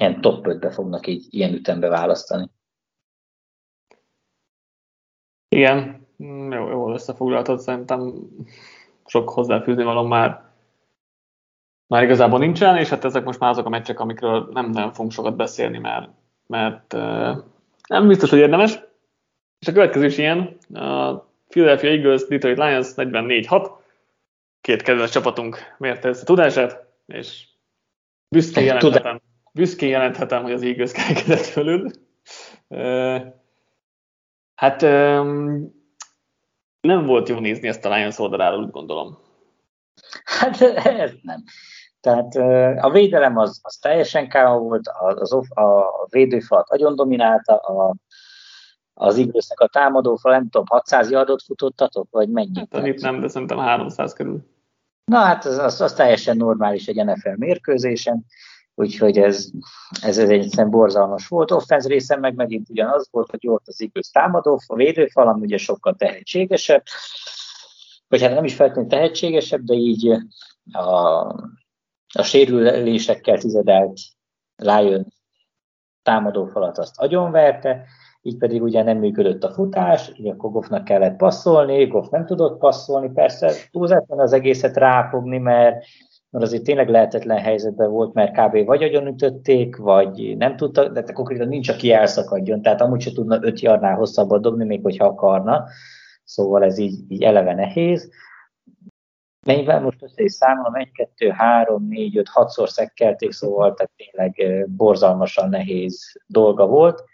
[0.00, 2.50] ilyen top 5-be fognak így ilyen ütembe választani.
[5.48, 6.06] Igen,
[6.50, 8.12] jó, jól összefoglaltad, szerintem
[9.06, 10.46] sok hozzáfűzni való már
[11.86, 15.12] már igazából nincsen, és hát ezek most már azok a meccsek, amikről nem nagyon fogunk
[15.12, 16.10] sokat beszélni, mert
[16.46, 16.92] mert
[17.88, 18.80] nem biztos, hogy érdemes.
[19.58, 21.27] És a következő is ilyen, a
[21.58, 23.70] Philadelphia Eagles, Detroit Lions 44-6,
[24.60, 27.46] két kedves csapatunk mérte ezt a tudását, és
[28.28, 29.20] büszkén jelenthetem,
[29.52, 31.90] büszkén jelenthetem, hogy az Eagles kerekedett fölül.
[34.54, 34.80] Hát
[36.80, 39.18] nem volt jó nézni ezt a Lions oldaláról, úgy gondolom.
[40.24, 41.42] Hát ez nem.
[42.00, 42.34] Tehát
[42.84, 47.94] a védelem az, az teljesen káva volt, az, a védőfalat nagyon dominálta, a,
[48.98, 52.68] az igősznek a támadófal, nem tudom, 600 yardot futottatok, vagy mennyit?
[52.74, 54.46] Hát, itt nem, de szerintem 300 körül.
[55.04, 58.24] Na hát az, az, az teljesen normális egy NFL mérkőzésen,
[58.74, 59.48] úgyhogy ez,
[60.02, 61.50] ez, ez egyszerűen borzalmas volt.
[61.50, 65.56] Offenz részen meg megint ugyanaz volt, hogy volt az igaz támadó, a védőfal, ami ugye
[65.56, 66.82] sokkal tehetségesebb,
[68.08, 70.10] vagy hát nem is feltétlenül tehetségesebb, de így
[70.72, 71.18] a,
[72.14, 74.00] a sérülésekkel tizedelt
[74.56, 75.06] Lion
[76.02, 77.86] támadófalat azt agyonverte,
[78.28, 82.58] így pedig ugye nem működött a futás, így akkor Goffnak kellett passzolni, Goff nem tudott
[82.58, 85.84] passzolni, persze túlzatlan az egészet ráfogni, mert,
[86.30, 88.64] mert azért tényleg lehetetlen helyzetben volt, mert kb.
[88.66, 93.60] vagy agyonütötték, vagy nem tudta, de konkrétan nincs, aki elszakadjon, tehát amúgy se tudna öt
[93.60, 95.64] jarnál hosszabbat dobni, még hogyha akarna,
[96.24, 98.10] szóval ez így, így eleve nehéz.
[99.46, 104.66] Mennyivel most össze is számolom, 1, 2, 3, 4, 5, 6-szor szekkelték, szóval tehát tényleg
[104.70, 107.04] borzalmasan nehéz dolga volt.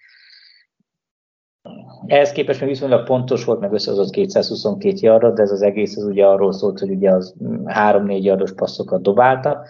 [2.07, 6.05] Ehhez képest még viszonylag pontos volt, meg összehozott 222 yardot, de ez az egész az
[6.05, 7.35] ugye arról szólt, hogy ugye az
[7.65, 9.67] 3-4 yardos passzokat dobálta,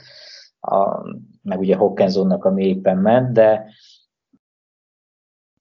[0.61, 1.03] a,
[1.43, 3.67] meg ugye Hawkinsonnak, ami éppen ment, de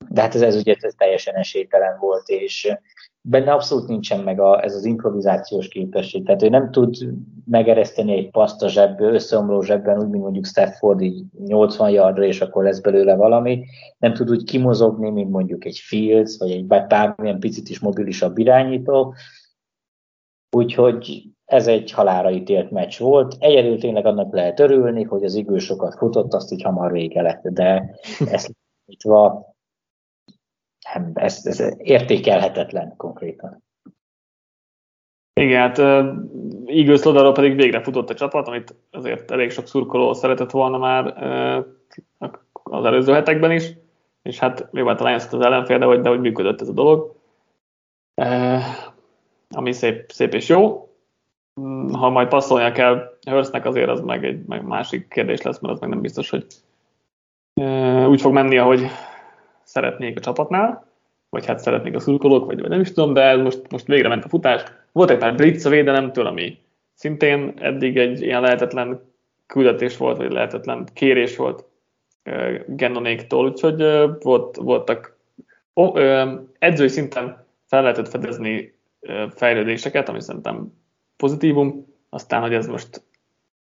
[0.09, 2.77] de hát ez, ez ugye ez teljesen esélytelen volt, és
[3.26, 6.26] benne abszolút nincsen meg a, ez az improvizációs képesség.
[6.26, 6.95] Tehát ő nem tud
[7.45, 12.41] megereszteni egy paszt a zsebből, összeomló zsebben, úgy, mint mondjuk Stafford így 80 yardra, és
[12.41, 13.65] akkor lesz belőle valami.
[13.97, 19.13] Nem tud úgy kimozogni, mint mondjuk egy Fields, vagy egy bármilyen picit is mobilisabb irányító.
[20.55, 23.36] Úgyhogy ez egy halára ítélt meccs volt.
[23.39, 27.47] Egyedül tényleg annak lehet örülni, hogy az igő sokat futott, azt így hamar vége lett,
[27.47, 27.95] de
[28.26, 28.51] ezt
[28.86, 29.53] nem,
[31.13, 33.63] ez, ez értékelhetetlen konkrétan.
[35.33, 35.77] Igen, hát
[36.65, 41.23] Eagles oldalról pedig végre futott a csapat, amit azért elég sok szurkoló szeretett volna már
[42.63, 43.71] az előző hetekben is,
[44.21, 46.73] és hát jó volt a Lions az ellenfél, de hogy, de hogy működött ez a
[46.73, 47.15] dolog.
[49.49, 50.87] Ami szép, szép és jó.
[51.91, 55.79] Ha majd passzolnia kell Hörsznek, azért az meg egy meg másik kérdés lesz, mert az
[55.79, 56.45] meg nem biztos, hogy
[58.07, 58.81] úgy fog menni, ahogy
[59.74, 60.86] szeretnék a csapatnál,
[61.30, 64.26] vagy hát szeretnék a szurkolók, vagy, vagy nem is tudom, de most, most végre ment
[64.26, 64.63] a futás.
[64.91, 66.57] Volt egy pár blitz a védelemtől, ami
[66.93, 69.01] szintén eddig egy ilyen lehetetlen
[69.47, 71.65] küldetés volt, vagy lehetetlen kérés volt
[72.26, 75.17] uh, Gennonéktól, úgyhogy uh, volt, voltak
[75.74, 78.74] oh, uh, edzői szinten fel lehetett fedezni
[79.36, 80.74] fejlődéseket, ami szerintem
[81.17, 83.03] pozitívum, aztán, hogy ez most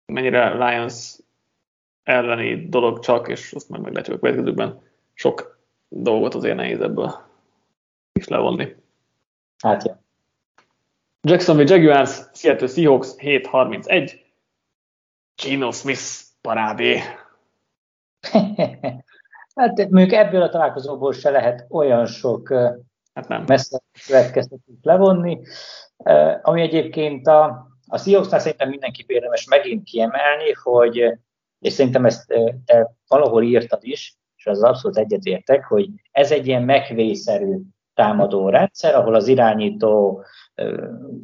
[0.07, 1.19] mennyire Lions
[2.03, 4.81] elleni dolog csak, és azt majd meglátjuk a következőkben,
[5.15, 5.62] sok
[5.95, 7.15] dolgot azért nehéz ebből
[8.13, 8.77] is levonni.
[9.59, 10.01] Hát, ja.
[11.21, 14.21] Jacksonville Jaguars, Seattle Seahawks 7-31,
[15.37, 17.01] Gino Smith parádé.
[19.55, 22.49] hát mondjuk ebből a találkozóból se lehet olyan sok
[23.15, 23.45] hát nem.
[23.47, 25.41] messze következtetést levonni,
[26.43, 31.19] ami egyébként a, a Seahawksnál szerintem mindenki érdemes megint kiemelni, hogy,
[31.59, 32.27] és szerintem ezt
[32.65, 37.59] te valahol írtad is, és az abszolút egyetértek, hogy ez egy ilyen megvészerű
[37.95, 40.25] támadó rendszer, ahol az irányító,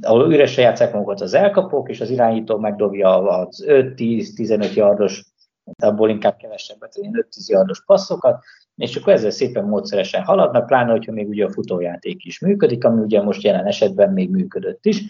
[0.00, 5.24] ahol üresen játszák magukat az elkapók, és az irányító megdobja az 5-10-15 yardos,
[5.82, 8.44] abból inkább kevesebbet, ilyen 5-10 yardos passzokat,
[8.74, 13.00] és akkor ezzel szépen módszeresen haladnak, pláne, hogyha még ugye a futójáték is működik, ami
[13.00, 15.04] ugye most jelen esetben még működött is,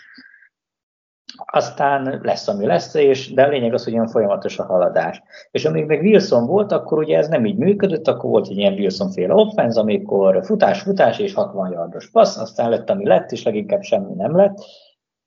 [1.37, 5.23] aztán lesz, ami lesz, és, de a lényeg az, hogy olyan folyamatos a haladás.
[5.51, 8.73] És amíg meg Wilson volt, akkor ugye ez nem így működött, akkor volt egy ilyen
[8.73, 13.43] Wilson féle offense, amikor futás, futás és 60 yardos passz, aztán lett, ami lett, és
[13.43, 14.59] leginkább semmi nem lett,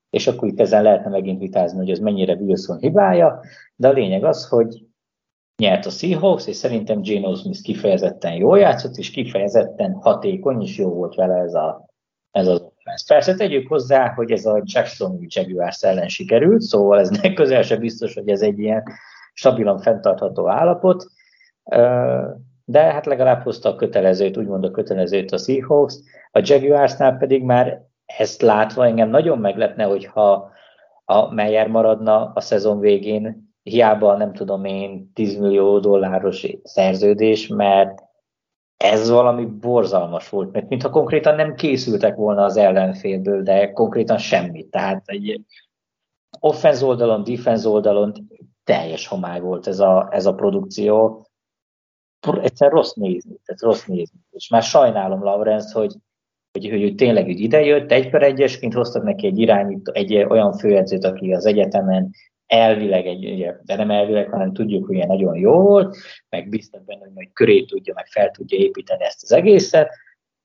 [0.09, 3.39] és akkor itt ezen lehetne megint vitázni, hogy ez mennyire Wilson hibája,
[3.75, 4.85] de a lényeg az, hogy
[5.61, 10.89] nyert a Seahawks, és szerintem Geno Smith kifejezetten jól játszott, és kifejezetten hatékony, és jó
[10.89, 11.85] volt vele ez, a,
[12.31, 13.13] ez az offense.
[13.13, 17.79] Persze tegyük hozzá, hogy ez a Jackson Jaguars ellen sikerült, szóval ez ne közel sem
[17.79, 18.83] biztos, hogy ez egy ilyen
[19.33, 21.05] stabilan fenntartható állapot,
[22.65, 25.95] de hát legalább hozta a kötelezőt, úgymond a kötelezőt a Seahawks,
[26.31, 30.51] a Jaguarsnál pedig már ezt látva engem nagyon meglepne, hogyha
[31.05, 38.03] a Meyer maradna a szezon végén, hiába nem tudom én 10 millió dolláros szerződés, mert
[38.81, 44.69] ez valami borzalmas volt, mert mintha konkrétan nem készültek volna az ellenfélből, de konkrétan semmit.
[44.69, 45.41] Tehát egy
[46.39, 48.13] offenz oldalon, defense oldalon
[48.63, 51.25] teljes homály volt ez a, ez a produkció.
[52.41, 54.19] Egyszer rossz nézni, tehát rossz nézni.
[54.31, 55.95] És már sajnálom Lawrence, hogy,
[56.51, 60.53] hogy, hogy ő tényleg úgy idejött, egy per egyesként hoztak neki egy irányító, egy olyan
[60.53, 62.11] főedzőt, aki az egyetemen
[62.51, 65.97] elvileg, egy, de nem elvileg, hanem tudjuk, hogy ilyen nagyon jó volt,
[66.29, 69.89] meg biztos benne, hogy majd köré tudja, meg fel tudja építeni ezt az egészet,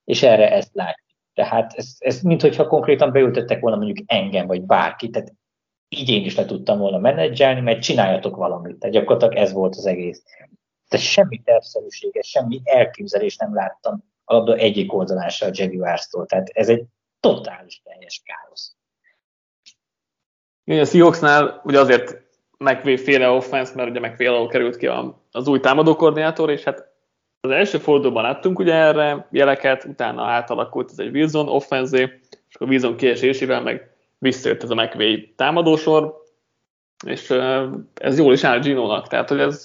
[0.04, 1.07] és erre ezt látjuk.
[1.34, 5.32] Tehát ez, ez mintha konkrétan beültettek volna mondjuk engem, vagy bárki, tehát
[5.88, 8.78] így én is le tudtam volna menedzselni, mert csináljatok valamit.
[8.78, 10.22] Tehát gyakorlatilag ez volt az egész.
[10.88, 16.26] Tehát semmi tervszerűséges, semmi elképzelést nem láttam a labda egyik oldalán se a Jaguars-tól.
[16.26, 16.84] Tehát ez egy
[17.20, 18.76] totális teljes káosz.
[20.66, 22.22] Igen, a Seahawksnál ugye azért
[22.58, 24.90] McVay féle offense, mert ugye McVay alól került ki
[25.32, 26.94] az új támadókoordinátor, és hát
[27.40, 32.64] az első fordulóban láttunk ugye erre jeleket, utána átalakult ez egy Wilson offenzé, és a
[32.64, 36.24] Wilson kiesésével meg visszajött ez a McVay támadósor,
[37.06, 37.30] és
[37.94, 39.64] ez jól is áll Gino-nak, tehát hogy ez,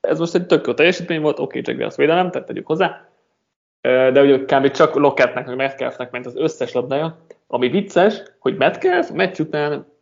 [0.00, 3.08] ez most egy tök jó teljesítmény volt, oké, okay, Jack védelem, tehát tegyük hozzá,
[3.80, 4.70] de ugye kb.
[4.70, 9.92] csak Lockettnek, meg Metcalfnek ment az összes labdája, ami vicces, hogy Metcalf meccs után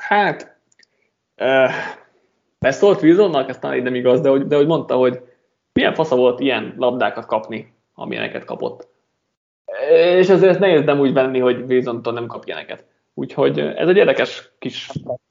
[0.00, 0.56] Hát,
[1.36, 1.70] uh,
[2.58, 5.20] beszólt Wilsonnak, ez talán nem igaz, de hogy, de hogy mondta, hogy
[5.72, 8.88] milyen fasza volt ilyen labdákat kapni, amilyeneket kapott.
[9.90, 12.84] És ezért nehéz nem úgy venni, hogy Wilsontól nem kap ilyeneket.
[13.14, 14.90] Úgyhogy ez egy érdekes kis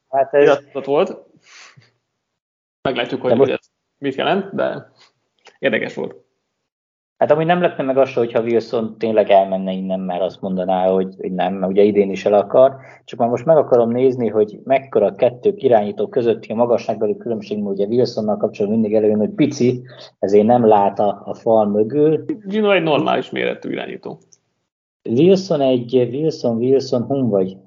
[0.10, 0.60] hát ez...
[0.84, 1.18] volt.
[2.82, 3.52] Meglátjuk, hogy, most...
[3.52, 4.92] ez mit jelent, de
[5.60, 6.16] érdekes volt.
[7.20, 11.16] Hát amúgy nem lehetne meg az, hogyha Wilson tényleg elmenne innen, mert azt mondaná, hogy,
[11.18, 12.76] hogy nem, mert ugye idén is el akar.
[13.06, 17.58] Csak már most meg akarom nézni, hogy mekkora a kettő irányító közötti a magasságbeli különbség,
[17.58, 19.82] mert ugye Wilsonnal kapcsolatban mindig előjön, hogy pici,
[20.20, 22.26] ezért nem lát a, a fal mögül.
[22.46, 24.20] Gino egy normális méretű irányító.
[25.10, 27.58] Wilson egy, Wilson, Wilson, hon vagy?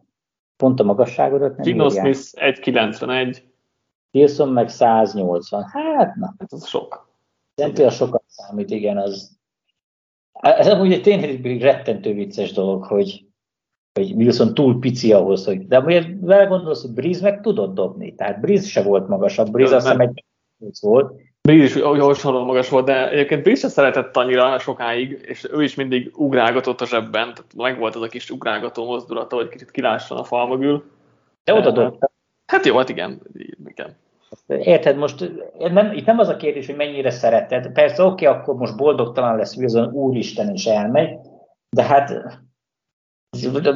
[0.57, 3.37] Pont a magasságodat nem Gino Smith 1,91.
[4.13, 5.63] Wilson meg 180.
[5.63, 6.35] Hát na.
[6.39, 7.11] Hát az sok.
[7.55, 9.41] Szentén a sokat számít, igen, az
[10.43, 13.25] ez amúgy egy tényleg rettentő vicces dolog, hogy,
[13.93, 18.15] hogy Wilson túl pici ahhoz, hogy, de amúgy vele gondolsz, hogy Breeze meg tudott dobni,
[18.15, 20.25] tehát Breeze se volt magasabb, Breeze azt hiszem egy
[20.81, 21.21] volt.
[21.49, 25.75] Breeze is hasonlóan magas volt, de egyébként Breeze se szeretett annyira sokáig, és ő is
[25.75, 30.19] mindig ugrálgatott a zsebben, tehát meg volt az a kis ugrálgató mozdulata, hogy kicsit kilásson
[30.19, 30.85] a fal mögül.
[31.45, 32.11] De oda dobta.
[32.47, 33.21] Hát jó, hát igen.
[33.67, 33.97] igen.
[34.47, 37.73] Érted, most nem, itt nem az a kérdés, hogy mennyire szereted.
[37.73, 41.19] Persze, oké, okay, akkor most boldogtalan lesz Wilson, úristen is elmegy,
[41.71, 42.39] de hát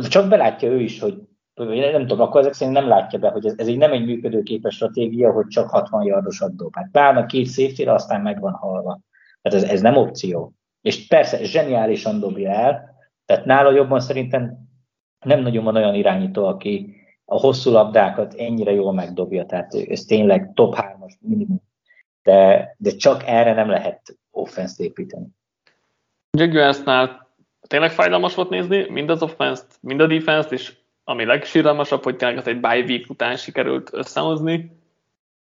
[0.09, 1.21] csak belátja ő is, hogy
[1.65, 4.75] nem tudom, akkor ezek szerint nem látja be, hogy ez, ez egy nem egy működőképes
[4.75, 6.75] stratégia, hogy csak 60 yardosat dob.
[6.75, 9.01] Hát pláne két safety aztán meg van halva.
[9.43, 10.53] Tehát ez, ez nem opció.
[10.81, 14.67] És persze, zseniálisan dobja el, tehát nála jobban szerintem
[15.25, 16.96] nem nagyon van olyan irányító, aki,
[17.29, 21.63] a hosszú labdákat ennyire jól megdobja, tehát ez tényleg top 3-as minimum.
[22.23, 25.27] De, de csak erre nem lehet offenszt építeni.
[26.39, 27.31] Jaguarsnál
[27.67, 32.39] tényleg fájdalmas volt nézni, mind az offense mind a defense és ami legsíralmasabb, hogy tényleg
[32.39, 34.77] az egy bye week után sikerült összehozni,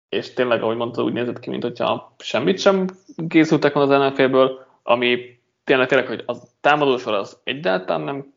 [0.09, 2.86] és tényleg, ahogy mondtad, úgy nézett ki, mint hogyha semmit sem
[3.28, 5.19] készültek volna az NFL-ből, ami
[5.65, 8.34] tényleg, tényleg, hogy a támadósor az egyáltalán nem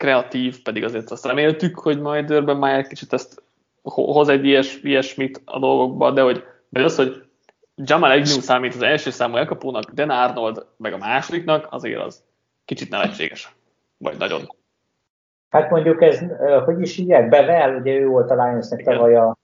[0.00, 3.42] kreatív, pedig azért azt reméltük, hogy majd Urban Meyer kicsit ezt
[3.82, 7.22] hoz egy ilyes, ilyesmit a dolgokba, de hogy de az, hogy
[7.74, 12.22] Jamal Agnew számít az első számú elkapónak, Dan Arnold meg a másodiknak, azért az
[12.64, 13.54] kicsit nevetséges.
[13.96, 14.40] Vagy nagyon.
[15.48, 16.22] Hát mondjuk ez,
[16.64, 19.36] hogy is hívják, Bevel, ugye ő volt a Lionsnek tavaly a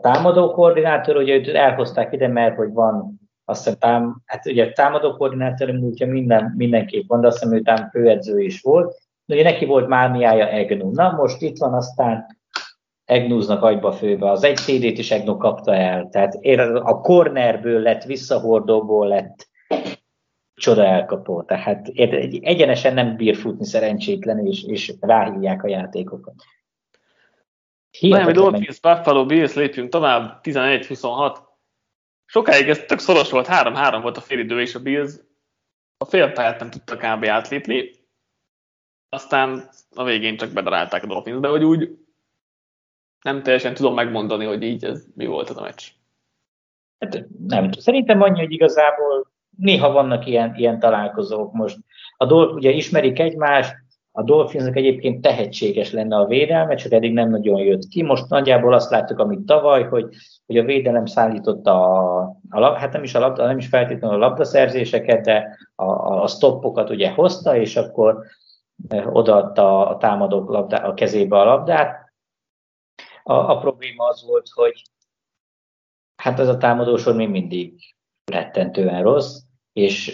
[0.00, 5.16] támadó koordinátor, ugye őt elhozták ide, mert hogy van azt hiszem, tám, hát ugye támadó
[5.16, 9.01] koordinátor múltja minden, mindenképp van, de azt hiszem, ő tám főedző is volt.
[9.26, 10.90] Ugye neki volt mámiája Egnu.
[10.90, 12.26] Na most itt van aztán
[13.04, 14.30] Egnuznak agyba főbe.
[14.30, 16.08] Az egy CD-t is Egnu kapta el.
[16.08, 16.34] Tehát
[16.74, 19.50] a cornerből lett, visszahordóból lett
[20.54, 21.42] csoda elkapó.
[21.42, 21.88] Tehát
[22.40, 26.34] egyenesen nem bír futni szerencsétlen, és, és ráhívják a játékokat.
[28.00, 31.36] Miami Dolphins, Buffalo Bills, lépjünk tovább, 11-26.
[32.24, 35.12] Sokáig ez tök szoros volt, 3-3 volt a félidő, és a Bills
[35.96, 37.24] a félpályát nem tudta kb.
[37.24, 37.90] átlépni,
[39.12, 41.96] aztán a végén csak bedarálták a Dolphins, de hogy úgy
[43.22, 45.82] nem teljesen tudom megmondani, hogy így ez mi volt ez a meccs.
[46.98, 51.78] Hát nem, szerintem annyi, hogy igazából néha vannak ilyen, ilyen találkozók most.
[52.16, 53.74] A Dol- ugye ismerik egymást,
[54.12, 58.02] a Dolphinsnak egyébként tehetséges lenne a védelme, csak eddig nem nagyon jött ki.
[58.02, 60.14] Most nagyjából azt láttuk, amit tavaly, hogy,
[60.46, 62.20] hogy a védelem szállította a,
[62.50, 66.22] a lab, hát nem is, a labda, nem is feltétlenül a labdaszerzéseket, de a, a,
[66.22, 68.24] a stoppokat ugye hozta, és akkor
[68.88, 72.12] odaadta a támadók labdá, a kezébe a labdát.
[73.22, 74.82] A, a probléma az volt, hogy
[76.16, 77.94] hát ez a támadósor még mindig
[78.24, 79.40] rettentően rossz,
[79.72, 80.08] és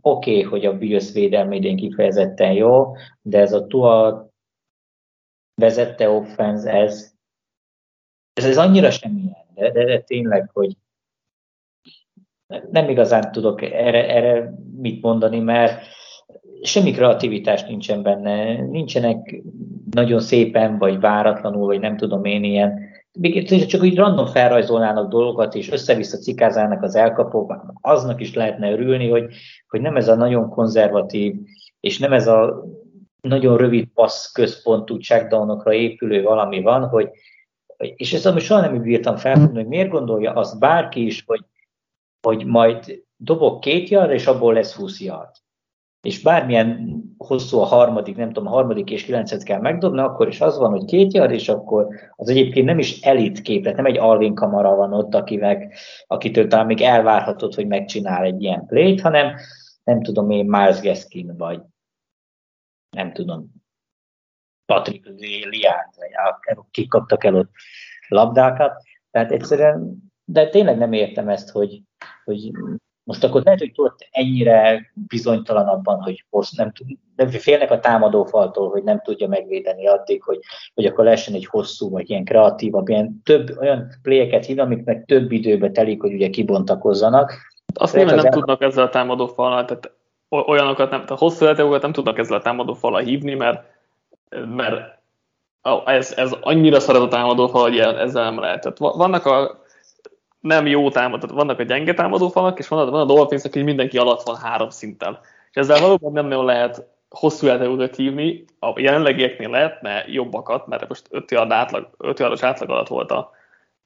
[0.00, 4.28] oké, okay, hogy a Bills védelme idén kifejezetten jó, de ez a Tua
[5.54, 7.14] vezette offense, ez,
[8.32, 10.76] ez, ez annyira semmilyen, de, de, de tényleg, hogy
[12.70, 15.86] nem igazán tudok erre, erre mit mondani, mert
[16.62, 19.42] semmi kreativitás nincsen benne, nincsenek
[19.90, 22.90] nagyon szépen, vagy váratlanul, vagy nem tudom én ilyen
[23.66, 29.34] csak úgy random felrajzolnának dolgokat, és össze-vissza cikázának az elkapók, aznak is lehetne örülni, hogy,
[29.68, 31.34] hogy nem ez a nagyon konzervatív,
[31.80, 32.64] és nem ez a
[33.20, 37.10] nagyon rövid passz központú checkdownokra épülő valami van, hogy,
[37.76, 41.44] és ezt amit soha nem bírtam felfogni, hogy miért gondolja azt bárki is, hogy,
[42.26, 45.41] hogy majd dobok két yard, és abból lesz 20 yard
[46.02, 50.40] és bármilyen hosszú a harmadik, nem tudom, a harmadik és kilencet kell megdobni, akkor is
[50.40, 53.98] az van, hogy két yard, és akkor az egyébként nem is elit képlet, nem egy
[53.98, 59.34] Alvin kamara van ott, akinek, akitől talán még elvárhatod, hogy megcsinál egy ilyen plét, hanem
[59.84, 61.60] nem tudom én, Miles Gaskin, vagy
[62.96, 63.52] nem tudom,
[64.64, 65.06] Patrick
[65.50, 67.50] Liard, vagy kik kaptak el ott
[68.08, 68.82] labdákat.
[69.10, 71.82] Tehát egyszerűen, de tényleg nem értem ezt, hogy,
[72.24, 72.50] hogy
[73.04, 76.24] most akkor lehet, hogy tudod ennyire bizonytalan abban, hogy
[76.56, 76.72] nem,
[77.16, 80.38] nem félnek a támadófaltól, hogy nem tudja megvédeni addig, hogy,
[80.74, 85.32] hogy akkor lehessen egy hosszú, vagy ilyen kreatívabb, ilyen több olyan pléjeket hívni, amiknek több
[85.32, 87.32] időbe telik, hogy ugye kibontakozzanak.
[87.74, 88.32] Azt nyilván nem el...
[88.32, 89.92] tudnak ezzel a támadófallal, tehát
[90.28, 93.64] olyanokat nem, tehát hosszú játékokat nem tudnak ezzel a támadófallal hívni, mert,
[94.54, 95.00] mert
[95.84, 98.60] ez, ez annyira szar a támadófal, hogy ezzel nem lehet.
[98.60, 99.61] Tehát vannak a
[100.42, 103.62] nem jó támadó, tehát vannak a gyenge támadófalak, és van a, van a Dolphins, aki
[103.62, 105.18] mindenki alatt van három szinten.
[105.50, 111.06] És ezzel valóban nem nagyon lehet hosszú játékokat hívni, a jelenlegieknél lehetne jobbakat, mert most
[111.10, 113.30] 5 yard átlag, 5 yardos átlag alatt volt a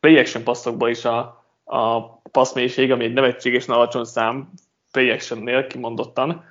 [0.00, 2.00] play action passzokban is a, a
[2.30, 4.52] passzmélység, ami egy nevetségesen alacsony szám
[4.92, 6.44] play actionnél kimondottan.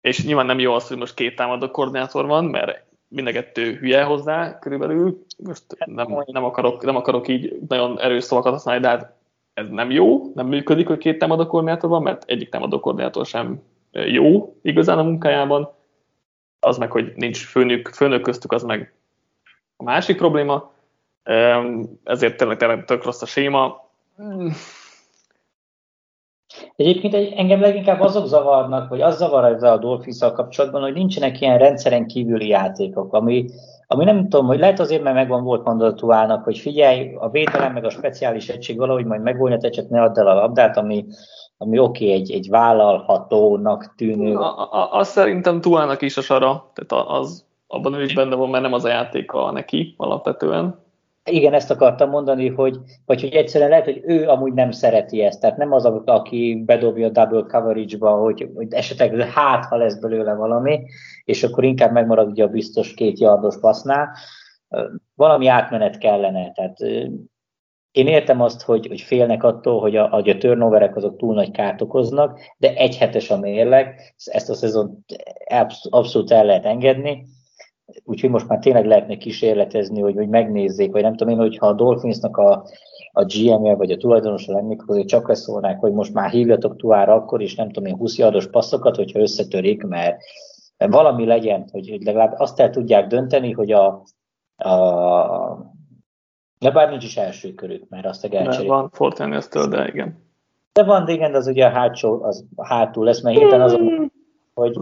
[0.00, 2.84] És nyilván nem jó az, hogy most két támadó koordinátor van, mert
[3.14, 5.24] mind a kettő hülye hozzá körülbelül.
[5.38, 9.12] Most nem, nem, akarok, nem akarok így nagyon erős szavakat használni, de hát
[9.54, 13.62] ez nem jó, nem működik, hogy két támadó koordinátor van, mert egyik támadó koordinátor sem
[13.92, 15.72] jó igazán a munkájában.
[16.60, 18.92] Az meg, hogy nincs főnök, főnök köztük, az meg
[19.76, 20.72] a másik probléma.
[22.04, 23.90] Ezért tényleg, tényleg tök rossz a séma.
[26.76, 31.58] Egyébként engem leginkább azok zavarnak, vagy az zavar ezzel a dolphins kapcsolatban, hogy nincsenek ilyen
[31.58, 33.44] rendszeren kívüli játékok, ami,
[33.86, 37.84] ami nem tudom, hogy lehet azért, mert megvan volt mondatuának, hogy figyelj, a védelem meg
[37.84, 41.06] a speciális egység valahogy majd megoldja, te csak ne add el a labdát, ami,
[41.58, 44.36] ami oké, okay, egy, egy vállalhatónak tűnő.
[44.36, 48.50] A, a, azt szerintem Tuának is a sara, tehát az, abban ő is benne van,
[48.50, 50.83] mert nem az a játéka neki alapvetően.
[51.30, 55.40] Igen, ezt akartam mondani, hogy, vagy hogy egyszerűen lehet, hogy ő amúgy nem szereti ezt,
[55.40, 60.34] tehát nem az, aki bedobja a double coverage-ba, hogy, hogy esetleg hát, ha lesz belőle
[60.34, 60.82] valami,
[61.24, 64.08] és akkor inkább megmarad ugye a biztos két yardos passznál.
[65.14, 66.78] Valami átmenet kellene, tehát
[67.90, 71.50] én értem azt, hogy, hogy félnek attól, hogy a, hogy a turnoverek azok túl nagy
[71.50, 75.04] kárt okoznak, de egy hetes a mérleg, ezt a szezon
[75.90, 77.26] abszolút el lehet engedni,
[78.04, 81.72] úgyhogy most már tényleg lehetne kísérletezni, hogy, hogy megnézzék, vagy nem tudom én, hogyha a
[81.72, 82.66] Dolphinsnak a,
[83.12, 87.14] a GM-je vagy a tulajdonosa lennék, akkor csak ezt szólnák, hogy most már hívjatok tuára
[87.14, 90.22] akkor is, nem tudom én, 20 yardos passzokat, hogyha összetörik, mert
[90.76, 93.86] valami legyen, hogy, hogy legalább azt el tudják dönteni, hogy a,
[94.56, 95.72] a
[96.58, 98.68] de bár nincs is első körük, mert azt a elcserél.
[98.68, 100.22] Van Fortnite-től, de igen.
[100.72, 104.12] De van, de igen, az ugye a hátsó, az hátul lesz, mert hirtelen azon,
[104.54, 104.78] hogy,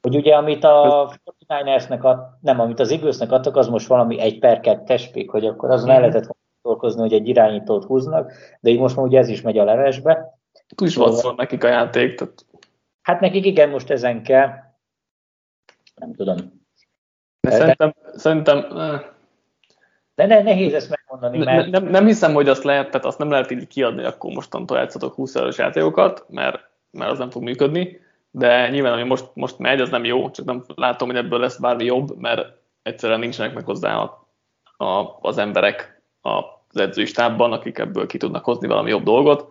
[0.00, 1.12] hogy ugye amit a
[1.48, 5.46] 49ersnek ad, nem, amit az Eaglesnek adtak, az most valami egy per kettes pick, hogy
[5.46, 9.28] akkor azon el lehetett gondolkozni, hogy egy irányítót húznak, de így most már ugye ez
[9.28, 10.38] is megy a levesbe.
[10.82, 12.14] Is szóval, nekik a játék.
[12.14, 12.46] Tehát...
[13.02, 14.50] Hát nekik igen, most ezen kell.
[15.94, 16.36] Nem tudom.
[17.40, 18.66] De, szerintem, szerintem
[20.14, 21.70] de ne, nehéz ezt megmondani, mert...
[21.70, 25.14] Nem, nem hiszem, hogy azt lehet, tehát azt nem lehet így kiadni, akkor mostantól játszatok
[25.14, 28.00] 20 eurós játékokat, mert, mert az nem fog működni,
[28.36, 31.58] de nyilván, ami most, most megy, az nem jó, csak nem látom, hogy ebből lesz
[31.58, 32.46] bármi jobb, mert
[32.82, 34.28] egyszerűen nincsenek meg hozzá a,
[34.84, 39.48] a, az emberek az edzői stábban, akik ebből ki tudnak hozni valami jobb dolgot,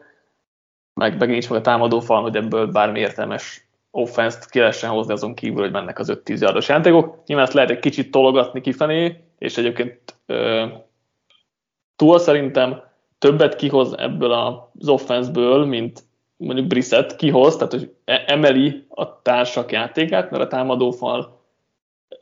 [0.93, 5.13] meg, meg nincs meg a támadó fal, hogy ebből bármi értelmes offense-t ki lehessen hozni
[5.13, 7.23] azon kívül, hogy mennek az 5-10 yardos játékok.
[7.25, 10.15] Nyilván ezt lehet egy kicsit tologatni kifelé, és egyébként
[11.95, 12.83] túl szerintem
[13.17, 16.03] többet kihoz ebből az offenszből, mint
[16.37, 21.41] mondjuk Brissett kihoz, tehát hogy e- emeli a társak játékát, mert a támadófal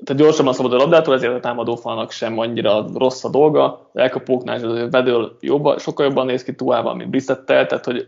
[0.04, 3.90] tehát gyorsabban szabad a labdától, ezért a támadófalnak sem annyira rossz a dolga.
[3.94, 8.08] Az elkapóknál az vedől jobban, sokkal jobban néz ki Tuával, mint Brissettel, tehát hogy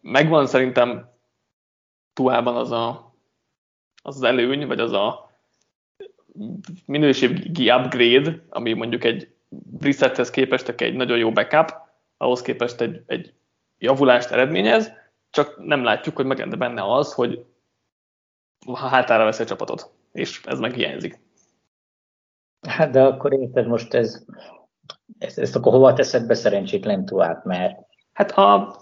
[0.00, 1.10] megvan szerintem
[2.12, 3.14] Tuában az a,
[4.02, 5.30] az, az előny, vagy az a
[6.86, 11.70] minőségi upgrade, ami mondjuk egy Brissetthez képest egy nagyon jó backup,
[12.16, 13.32] ahhoz képest egy, egy
[13.82, 14.92] javulást eredményez,
[15.30, 17.44] csak nem látjuk, hogy megende benne az, hogy
[18.74, 21.20] hátára vesz egy csapatot, és ez meg hiányzik.
[22.68, 24.24] Hát de akkor érted most ez,
[25.18, 27.78] ezt, ezt akkor hova teszed be szerencsétlen tovább, mert...
[28.12, 28.76] Hát a,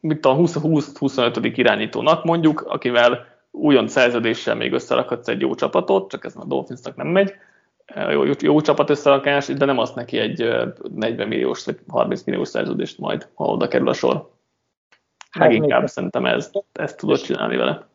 [0.00, 1.52] mit a 20-25.
[1.56, 7.06] irányítónak mondjuk, akivel újon szerződéssel még összerakhatsz egy jó csapatot, csak ez a Dolphinsnak nem
[7.06, 7.34] megy,
[7.94, 10.38] jó, jó, jó csapat összerakás, de nem azt neki egy
[10.94, 14.30] 40 milliós vagy 30 milliós szerződést majd, ha oda kerül a sor.
[15.38, 17.88] Leginkább szerintem ez, ezt tudod csinálni vele.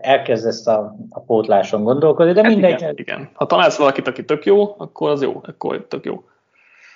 [0.00, 2.80] Elkezdesz a, a pótláson gondolkodni, de hát mindegy.
[2.80, 3.30] Igen, igen.
[3.34, 6.24] Ha találsz valakit, aki tök jó, akkor az jó, akkor tök jó.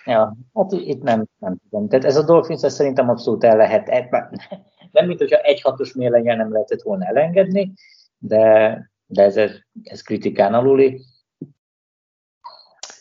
[0.05, 1.89] Ja, hát itt nem, nem tudom.
[1.89, 3.89] Tehát ez a Dolphins ez szerintem abszolút el lehet,
[4.93, 7.73] nem mint hogyha egy hatos mérleggel nem lehetett volna elengedni,
[8.19, 8.77] de,
[9.07, 9.37] de ez,
[9.83, 11.01] ez kritikán aluli.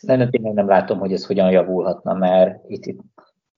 [0.00, 3.00] Nem, tényleg nem látom, hogy ez hogyan javulhatna, mert itt, itt,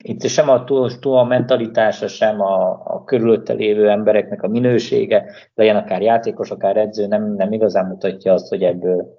[0.03, 5.33] itt sem a, túl, túl a mentalitása, sem a, a körülötte lévő embereknek a minősége,
[5.55, 9.19] legyen akár játékos, akár edző, nem, nem igazán mutatja azt, hogy ebből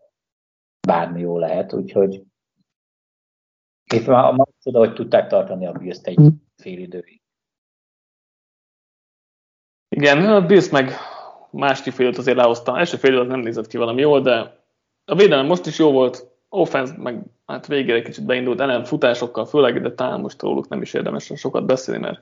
[0.87, 2.23] bármi jó lehet, úgyhogy
[3.93, 6.19] itt már, már oda, hogy tudták tartani a bills egy
[6.55, 7.21] fél időig.
[9.95, 10.91] Igen, a Bills meg
[11.51, 12.77] második fél azért lehozta.
[12.77, 14.61] Első fél nem nézett ki valami jól, de
[15.05, 17.23] a védelem most is jó volt, offense meg
[17.53, 21.31] hát végére egy kicsit beindult ellen futásokkal, főleg, de talán most róluk nem is érdemes
[21.35, 22.21] sokat beszélni, mert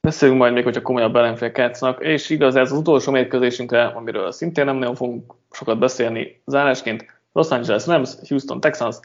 [0.00, 4.64] beszélünk majd még, hogyha komolyabb ellenfélek játszanak, és igaz, ez az utolsó mérkőzésünkre, amiről szintén
[4.64, 8.96] nem nagyon fogunk sokat beszélni zárásként, Los Angeles Rams, Houston Texans,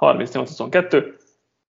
[0.00, 1.04] 38-22,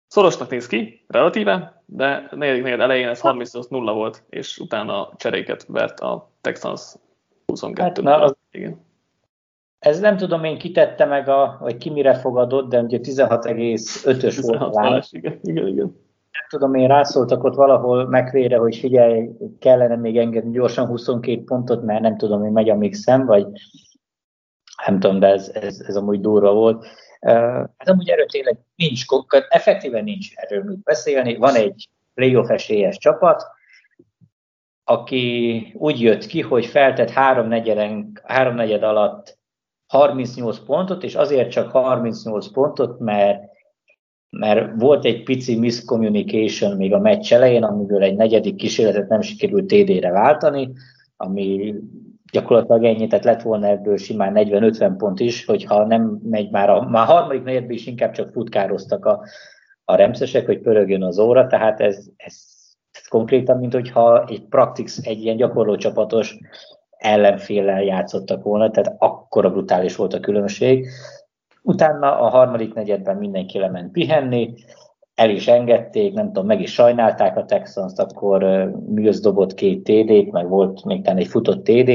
[0.08, 6.00] Szorosnak néz ki, relatíve, de negyedik negyed elején ez 38-0 volt, és utána cseréket vert
[6.00, 6.82] a Texans
[7.46, 8.86] 22 hát, na, az, igen.
[9.82, 14.76] Ez nem tudom én kitette meg, a, vagy ki mire fogadott, de ugye 16,5-ös volt
[14.76, 15.86] a igen, igen, igen.
[16.32, 19.30] Nem tudom én, rászóltak ott valahol megvére, hogy figyelj,
[19.60, 23.46] kellene még engedni gyorsan 22 pontot, mert nem tudom én, megy a mixem, vagy
[24.86, 26.86] nem tudom, de ez, ez, ez amúgy durva volt.
[27.78, 29.04] Ez amúgy erről tényleg nincs,
[29.50, 31.36] effektíven nincs erről mit beszélni.
[31.36, 33.44] Van egy playoff esélyes csapat,
[34.84, 37.10] aki úgy jött ki, hogy feltett
[38.24, 39.40] háromnegyed alatt
[39.92, 43.44] 38 pontot, és azért csak 38 pontot, mert,
[44.30, 49.68] mert volt egy pici miscommunication még a meccs elején, amiből egy negyedik kísérletet nem sikerült
[49.68, 50.72] TD-re váltani,
[51.18, 51.76] ami
[52.32, 56.82] gyakorlatilag ennyi, tehát lett volna ebből simán 40-50 pont is, hogyha nem megy már a,
[56.82, 59.24] már a harmadik negyedben is inkább csak futkároztak a,
[59.86, 62.36] a remszesek, hogy pörögjön az óra, tehát ez, ez,
[62.92, 66.38] ez konkrétan, mint hogyha egy praktix, egy ilyen gyakorló csapatos
[67.02, 70.88] ellenféllel játszottak volna, tehát akkora brutális volt a különbség.
[71.62, 74.54] Utána a harmadik negyedben mindenki lement pihenni,
[75.16, 78.44] el is engedték, nem tudom, meg is sajnálták a Texans, akkor
[78.86, 81.92] Mills dobott két TD-t, meg volt még talán egy futott TD,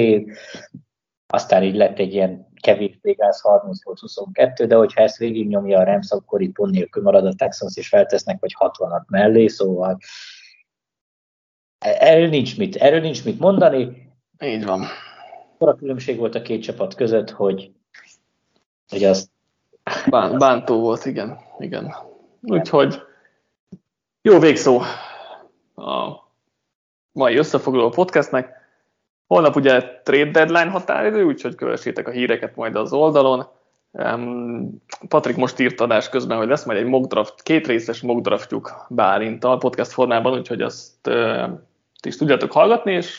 [1.27, 6.41] aztán így lett egy ilyen kevés végász 38-22, de hogyha ezt végignyomja a Rams, akkor
[6.41, 9.99] itt pont nélkül marad a Texans, és feltesznek vagy 60-at mellé, szóval
[11.79, 14.06] erről nincs mit, erről nincs mit mondani.
[14.41, 14.85] Így van.
[15.55, 17.71] Akkor a különbség volt a két csapat között, hogy,
[18.89, 19.31] hogy az...
[20.11, 21.39] Bán, bántó volt, igen.
[21.59, 21.95] igen.
[22.41, 23.03] Úgyhogy
[24.23, 24.81] jó végszó
[25.75, 26.25] a
[27.13, 28.55] mai összefoglaló podcastnek.
[29.27, 33.47] Holnap ugye trade deadline határidő, úgyhogy kövessétek a híreket majd az oldalon.
[35.09, 38.87] Patrik most írt adás közben, hogy lesz majd egy mock draft, két részes mock draftjuk
[38.89, 41.11] Bálintal podcast formában, úgyhogy azt
[42.07, 43.19] ti is tudjátok hallgatni, és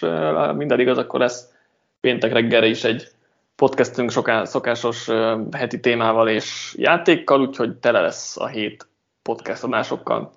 [0.56, 1.52] minden igaz, akkor lesz
[2.00, 3.08] péntek reggelre is egy
[3.56, 5.10] podcastünk soká, szokásos
[5.52, 8.88] heti témával és játékkal, úgyhogy tele lesz a hét
[9.22, 10.32] podcast adásokkal.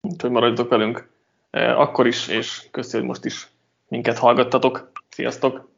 [0.00, 1.08] Úgyhogy maradjatok velünk
[1.50, 3.50] akkor is, és köszönjük, hogy most is
[3.88, 4.90] minket hallgattatok.
[5.08, 5.68] Sziasztok!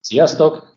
[0.00, 0.76] Sziasztok!